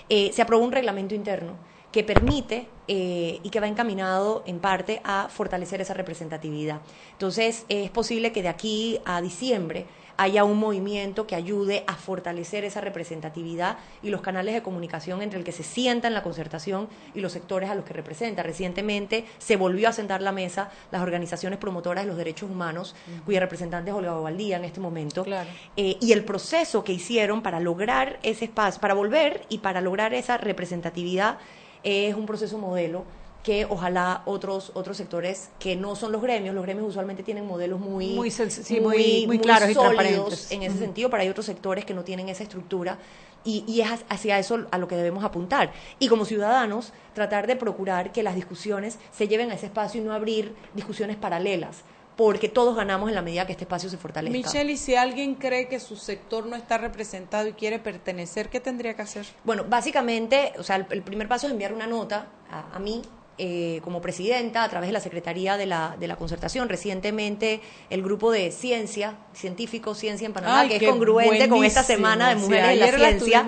Eh, 0.09 0.31
se 0.33 0.41
aprobó 0.41 0.65
un 0.65 0.71
reglamento 0.71 1.17
interno 1.17 1.57
que 1.91 2.05
permite 2.05 2.69
eh, 2.87 3.41
y 3.43 3.51
que 3.51 3.61
va 3.61 3.67
encaminado 3.67 4.45
en 4.47 4.61
parte 4.61 5.01
a 5.05 5.29
fortalecer 5.29 5.81
esa 5.81 5.95
representatividad. 5.95 6.81
Entonces, 7.13 7.67
es 7.69 7.91
posible 7.91 8.31
que 8.31 8.43
de 8.43 8.49
aquí 8.49 9.01
a 9.05 9.21
diciembre 9.21 9.87
haya 10.17 10.45
un 10.45 10.59
movimiento 10.59 11.27
que 11.27 11.35
ayude 11.35 11.85
a 11.87 11.95
fortalecer 11.95 12.65
esa 12.65 12.81
representatividad 12.81 13.79
y 14.03 14.11
los 14.11 14.21
canales 14.21 14.55
de 14.55 14.63
comunicación 14.63 15.23
entre 15.23 15.39
el 15.39 15.45
que 15.45 15.53
se 15.53 15.63
sienta 15.63 16.09
en 16.09 16.15
la 16.15 16.23
concertación 16.23 16.89
y 17.15 17.21
los 17.21 17.33
sectores 17.33 17.71
a 17.71 17.75
los 17.75 17.85
que 17.85 17.93
representa. 17.93 18.43
Recientemente 18.43 19.25
se 19.39 19.57
volvió 19.57 19.89
a 19.89 19.93
sentar 19.93 20.23
la 20.23 20.33
mesa 20.33 20.71
las 20.91 21.03
organizaciones 21.03 21.59
promotoras 21.59 22.05
de 22.05 22.09
los 22.09 22.17
derechos 22.17 22.51
humanos, 22.51 22.95
cuya 23.25 23.41
representante 23.41 23.91
es 23.91 23.97
Olga 23.97 24.13
Bobaldía 24.13 24.57
en 24.57 24.65
este 24.65 24.81
momento, 24.81 25.25
eh, 25.77 25.97
y 26.01 26.13
el 26.13 26.25
proceso 26.25 26.85
que 26.85 26.93
hicieron 26.93 27.43
para 27.43 27.61
lograr 27.61 28.19
ese 28.23 28.47
espacio, 28.47 28.81
para 28.81 28.95
volver 28.95 29.45
y 29.49 29.59
para 29.59 29.81
lograr 29.81 30.15
esa 30.15 30.37
representatividad 30.37 31.39
es 31.83 32.15
un 32.15 32.27
proceso 32.27 32.59
modelo 32.59 33.05
que 33.45 33.67
ojalá 33.69 34.23
otros 34.25 34.73
otros 34.75 34.97
sectores 34.97 35.51
que 35.61 35.77
no 35.77 35.95
son 35.95 36.11
los 36.11 36.23
gremios, 36.23 36.55
los 36.55 36.65
gremios 36.65 36.89
usualmente 36.89 37.23
tienen 37.23 37.47
modelos 37.47 37.79
muy 37.79 38.15
muy, 38.15 39.27
muy, 39.27 39.39
claros 39.39 39.71
y 39.71 39.75
transparentes. 39.75 40.51
en 40.51 40.63
ese 40.63 40.79
sentido, 40.79 41.11
pero 41.11 41.23
hay 41.23 41.29
otros 41.29 41.47
sectores 41.47 41.85
que 41.85 41.95
no 41.95 42.03
tienen 42.03 42.29
esa 42.31 42.43
estructura 42.43 42.99
y, 43.45 43.63
y, 43.69 43.83
es 43.83 43.91
hacia 44.09 44.39
eso 44.39 44.67
a 44.71 44.79
lo 44.79 44.89
que 44.89 44.97
debemos 44.97 45.23
apuntar. 45.23 45.71
Y 45.99 46.09
como 46.09 46.25
ciudadanos, 46.25 46.95
tratar 47.13 47.47
de 47.47 47.57
procurar 47.57 48.11
que 48.11 48.23
las 48.23 48.35
discusiones 48.35 48.99
se 49.13 49.29
lleven 49.29 49.51
a 49.51 49.55
ese 49.55 49.67
espacio 49.67 50.01
y 50.01 50.05
no 50.05 50.15
abrir 50.15 50.55
discusiones 50.75 51.17
paralelas 51.17 51.85
porque 52.17 52.49
todos 52.49 52.77
ganamos 52.77 53.09
en 53.09 53.17
la 53.17 53.23
medida 53.23 53.45
que 53.45 53.53
este 53.53 53.65
espacio 53.65 53.91
se 53.91 53.99
fortalezca. 53.99 54.39
Michelle, 54.39 54.73
y 54.73 54.77
si 54.77 54.95
alguien 54.95 55.35
cree 55.35 55.69
que 55.69 55.81
su 55.81 55.97
sector 55.97 56.47
no 56.47 56.57
está 56.57 56.79
representado 56.79 57.49
y 57.49 57.53
quiere 57.53 57.81
pertenecer, 57.81 58.49
¿qué 58.49 58.61
tendría 58.61 58.95
que 58.95 59.03
hacer? 59.03 59.27
Bueno, 59.43 59.65
básicamente, 59.69 60.53
o 60.57 60.63
sea, 60.63 60.77
el, 60.77 61.03
primer 61.03 61.29
paso 61.29 61.49
es 61.49 61.53
enviar 61.53 61.73
una 61.73 61.89
nota 61.89 62.29
a, 62.51 62.77
a 62.77 62.79
mí 62.79 63.03
eh, 63.37 63.81
como 63.83 64.01
presidenta 64.01 64.63
a 64.63 64.69
través 64.69 64.89
de 64.89 64.93
la 64.93 65.01
Secretaría 65.01 65.57
de 65.57 65.67
la, 65.67 65.97
de 65.99 66.07
la 66.07 66.17
Concertación. 66.17 66.69
Recientemente 66.69 67.61
el 67.91 68.03
grupo 68.03 68.31
de 68.31 68.51
ciencia, 68.51 69.17
científicos, 69.33 69.99
ciencia 69.99 70.27
en 70.27 70.33
Panamá, 70.33 70.69
que 70.69 70.77
es 70.77 70.83
congruente 70.83 71.49
con 71.49 71.65
esta 71.65 71.83
semana 71.83 72.29
de 72.29 72.37
mujeres 72.37 72.71
en 72.71 72.79
la 72.81 73.09
ciencia, 73.09 73.47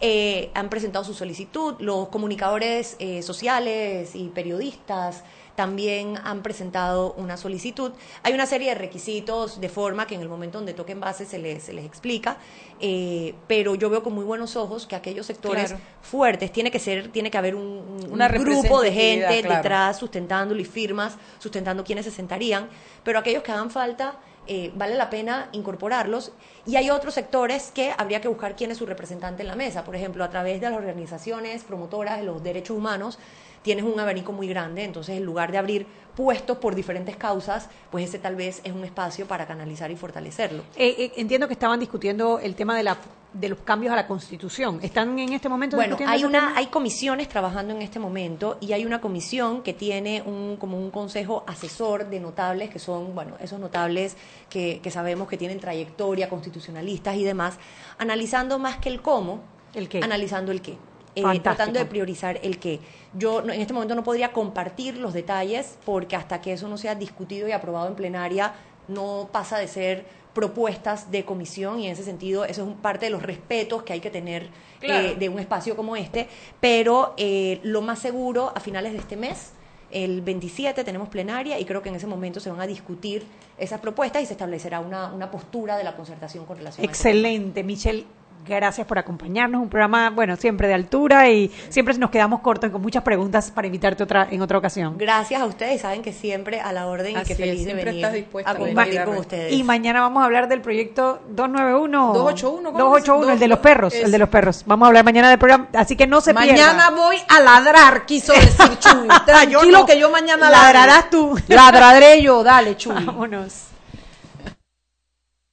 eh, 0.00 0.50
han 0.54 0.68
presentado 0.68 1.04
su 1.04 1.14
solicitud. 1.14 1.76
Los 1.78 2.08
comunicadores 2.08 2.96
eh, 2.98 3.22
sociales 3.22 4.14
y 4.14 4.28
periodistas 4.28 5.22
también 5.60 6.16
han 6.24 6.42
presentado 6.42 7.12
una 7.18 7.36
solicitud. 7.36 7.92
Hay 8.22 8.32
una 8.32 8.46
serie 8.46 8.70
de 8.70 8.76
requisitos 8.76 9.60
de 9.60 9.68
forma 9.68 10.06
que 10.06 10.14
en 10.14 10.22
el 10.22 10.28
momento 10.30 10.56
donde 10.56 10.72
toquen 10.72 11.00
base 11.00 11.26
se 11.26 11.38
les, 11.38 11.64
se 11.64 11.74
les 11.74 11.84
explica, 11.84 12.38
eh, 12.80 13.34
pero 13.46 13.74
yo 13.74 13.90
veo 13.90 14.02
con 14.02 14.14
muy 14.14 14.24
buenos 14.24 14.56
ojos 14.56 14.86
que 14.86 14.96
aquellos 14.96 15.26
sectores 15.26 15.74
fuertes 16.00 16.50
tiene 16.50 16.70
que 16.70 16.78
ser, 16.78 17.12
tiene 17.12 17.30
que 17.30 17.36
haber 17.36 17.54
un, 17.54 18.00
grupo 18.38 18.80
de 18.80 18.90
gente 18.90 19.42
detrás 19.46 19.98
sustentándolo 19.98 20.62
y 20.62 20.64
firmas, 20.64 21.18
sustentando 21.38 21.84
quienes 21.84 22.06
se 22.06 22.10
sentarían, 22.10 22.66
pero 23.04 23.18
aquellos 23.18 23.42
que 23.42 23.52
hagan 23.52 23.70
falta 23.70 24.14
eh, 24.46 24.72
vale 24.74 24.94
la 24.96 25.10
pena 25.10 25.50
incorporarlos. 25.52 26.32
Y 26.66 26.76
hay 26.76 26.88
otros 26.88 27.12
sectores 27.12 27.70
que 27.70 27.92
habría 27.98 28.22
que 28.22 28.28
buscar 28.28 28.56
quién 28.56 28.70
es 28.70 28.78
su 28.78 28.86
representante 28.86 29.42
en 29.42 29.48
la 29.48 29.56
mesa, 29.56 29.84
por 29.84 29.94
ejemplo, 29.94 30.24
a 30.24 30.30
través 30.30 30.60
de 30.60 30.70
las 30.70 30.78
organizaciones 30.78 31.64
promotoras 31.64 32.18
de 32.18 32.24
los 32.24 32.42
derechos 32.42 32.76
humanos, 32.76 33.18
tienes 33.62 33.84
un 33.84 33.98
abanico 33.98 34.32
muy 34.32 34.48
grande, 34.48 34.84
entonces 34.84 35.16
en 35.16 35.24
lugar 35.24 35.52
de 35.52 35.58
abrir 35.58 35.86
puestos 36.16 36.58
por 36.58 36.74
diferentes 36.74 37.16
causas, 37.16 37.68
pues 37.90 38.08
ese 38.08 38.18
tal 38.18 38.36
vez 38.36 38.60
es 38.64 38.72
un 38.72 38.84
espacio 38.84 39.26
para 39.26 39.46
canalizar 39.46 39.90
y 39.90 39.96
fortalecerlo. 39.96 40.62
Eh, 40.76 40.94
eh, 40.98 41.12
entiendo 41.16 41.46
que 41.46 41.54
estaban 41.54 41.80
discutiendo 41.80 42.38
el 42.38 42.54
tema 42.54 42.76
de 42.76 42.82
la 42.82 42.98
de 43.32 43.48
los 43.48 43.60
cambios 43.60 43.92
a 43.92 43.96
la 43.96 44.08
Constitución. 44.08 44.80
¿Están 44.82 45.16
en 45.16 45.32
este 45.32 45.48
momento 45.48 45.76
Bueno, 45.76 45.96
hay 46.04 46.24
una 46.24 46.56
hay 46.56 46.66
comisiones 46.66 47.28
trabajando 47.28 47.72
en 47.72 47.80
este 47.80 48.00
momento 48.00 48.58
y 48.60 48.72
hay 48.72 48.84
una 48.84 49.00
comisión 49.00 49.62
que 49.62 49.72
tiene 49.72 50.20
un 50.26 50.56
como 50.56 50.76
un 50.76 50.90
consejo 50.90 51.44
asesor 51.46 52.10
de 52.10 52.18
notables 52.18 52.70
que 52.70 52.80
son, 52.80 53.14
bueno, 53.14 53.36
esos 53.40 53.60
notables 53.60 54.16
que, 54.48 54.80
que 54.82 54.90
sabemos 54.90 55.28
que 55.28 55.36
tienen 55.36 55.60
trayectoria 55.60 56.28
constitucionalistas 56.28 57.16
y 57.16 57.24
demás, 57.24 57.56
analizando 57.98 58.58
más 58.58 58.78
que 58.78 58.88
el 58.88 59.00
cómo, 59.00 59.42
el 59.74 59.88
qué, 59.88 60.00
analizando 60.02 60.50
el 60.50 60.60
qué. 60.60 60.76
Eh, 61.14 61.40
tratando 61.40 61.78
de 61.78 61.86
priorizar 61.86 62.38
el 62.42 62.58
qué. 62.58 62.80
Yo 63.14 63.40
en 63.42 63.60
este 63.60 63.72
momento 63.72 63.94
no 63.94 64.04
podría 64.04 64.32
compartir 64.32 64.96
los 64.96 65.12
detalles 65.12 65.76
porque 65.84 66.14
hasta 66.14 66.40
que 66.40 66.52
eso 66.52 66.68
no 66.68 66.78
sea 66.78 66.94
discutido 66.94 67.48
y 67.48 67.52
aprobado 67.52 67.88
en 67.88 67.96
plenaria 67.96 68.54
no 68.86 69.28
pasa 69.32 69.58
de 69.58 69.68
ser 69.68 70.04
propuestas 70.32 71.10
de 71.10 71.24
comisión 71.24 71.80
y 71.80 71.86
en 71.86 71.92
ese 71.92 72.04
sentido 72.04 72.44
eso 72.44 72.68
es 72.68 72.76
parte 72.76 73.06
de 73.06 73.10
los 73.10 73.22
respetos 73.22 73.82
que 73.82 73.92
hay 73.92 74.00
que 74.00 74.10
tener 74.10 74.48
eh, 74.80 75.16
de 75.18 75.28
un 75.28 75.40
espacio 75.40 75.74
como 75.74 75.96
este, 75.96 76.28
pero 76.60 77.14
eh, 77.16 77.58
lo 77.64 77.82
más 77.82 77.98
seguro 77.98 78.52
a 78.54 78.60
finales 78.60 78.92
de 78.92 78.98
este 78.98 79.16
mes 79.16 79.52
El 79.90 80.20
27 80.20 80.84
tenemos 80.84 81.08
plenaria 81.08 81.58
y 81.58 81.64
creo 81.64 81.82
que 81.82 81.88
en 81.88 81.96
ese 81.96 82.06
momento 82.06 82.38
se 82.38 82.48
van 82.48 82.60
a 82.60 82.66
discutir 82.66 83.24
esas 83.58 83.80
propuestas 83.80 84.22
y 84.22 84.26
se 84.26 84.34
establecerá 84.34 84.78
una, 84.78 85.12
una 85.12 85.32
postura 85.32 85.76
de 85.76 85.82
la 85.82 85.96
concertación 85.96 86.46
con 86.46 86.58
relación 86.58 86.86
a 86.86 86.92
eso. 86.92 86.92
Excelente, 86.92 87.64
Michelle. 87.64 88.06
Gracias 88.46 88.86
por 88.86 88.98
acompañarnos. 88.98 89.60
Un 89.62 89.68
programa, 89.68 90.10
bueno, 90.10 90.34
siempre 90.36 90.66
de 90.66 90.74
altura 90.74 91.28
y 91.28 91.50
siempre 91.68 91.96
nos 91.98 92.10
quedamos 92.10 92.40
cortos 92.40 92.70
con 92.70 92.82
muchas 92.82 93.02
preguntas 93.02 93.50
para 93.50 93.66
invitarte 93.66 94.02
otra 94.02 94.26
en 94.30 94.42
otra 94.42 94.58
ocasión. 94.58 94.96
Gracias 94.98 95.40
a 95.40 95.44
ustedes, 95.44 95.80
saben 95.82 96.02
que 96.02 96.12
siempre 96.12 96.60
a 96.60 96.72
la 96.72 96.86
orden 96.86 97.12
y 97.12 97.16
Así 97.16 97.26
que 97.26 97.32
es, 97.34 97.38
feliz 97.38 97.58
de 97.58 97.64
siempre 97.64 97.84
venir 97.84 98.04
estás 98.04 98.14
dispuesta 98.14 98.50
a 98.50 98.54
compartir 98.54 99.04
con 99.04 99.16
ustedes. 99.18 99.52
Y 99.52 99.62
mañana 99.62 100.00
vamos 100.00 100.22
a 100.22 100.26
hablar 100.26 100.48
del 100.48 100.60
proyecto 100.62 101.20
291. 101.28 102.12
281, 102.14 102.72
¿cómo 102.72 102.84
281, 102.84 103.32
el 103.32 103.38
de 103.38 103.48
los 103.48 103.58
perros, 103.60 103.94
el 103.94 104.10
de 104.10 104.18
los 104.18 104.28
perros. 104.28 104.62
Vamos 104.66 104.86
a 104.86 104.88
hablar 104.88 105.04
mañana 105.04 105.28
del 105.28 105.38
programa, 105.38 105.68
así 105.74 105.96
que 105.96 106.06
no 106.06 106.20
se 106.20 106.32
Mañana 106.32 106.54
pierda. 106.54 106.90
voy 106.90 107.16
a 107.28 107.40
ladrar, 107.40 108.06
quiso 108.06 108.32
decir 108.32 108.78
Chuy. 108.78 109.08
Tranquilo 109.26 109.62
Yo 109.62 109.70
no. 109.70 109.86
que 109.86 109.98
yo 109.98 110.10
mañana 110.10 110.50
Ladrarás 110.50 111.10
tú. 111.10 111.38
Ladraré 111.48 112.22
yo, 112.22 112.42
dale, 112.42 112.76
Chuy. 112.76 112.94
Vámonos. 113.04 113.69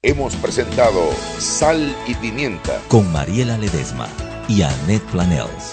Hemos 0.03 0.35
presentado 0.35 1.09
Sal 1.39 1.95
y 2.05 2.13
Pimienta. 2.13 2.79
Con 2.87 3.11
Mariela 3.11 3.57
Ledesma 3.57 4.07
y 4.47 4.61
Annette 4.61 5.03
Planels. 5.05 5.71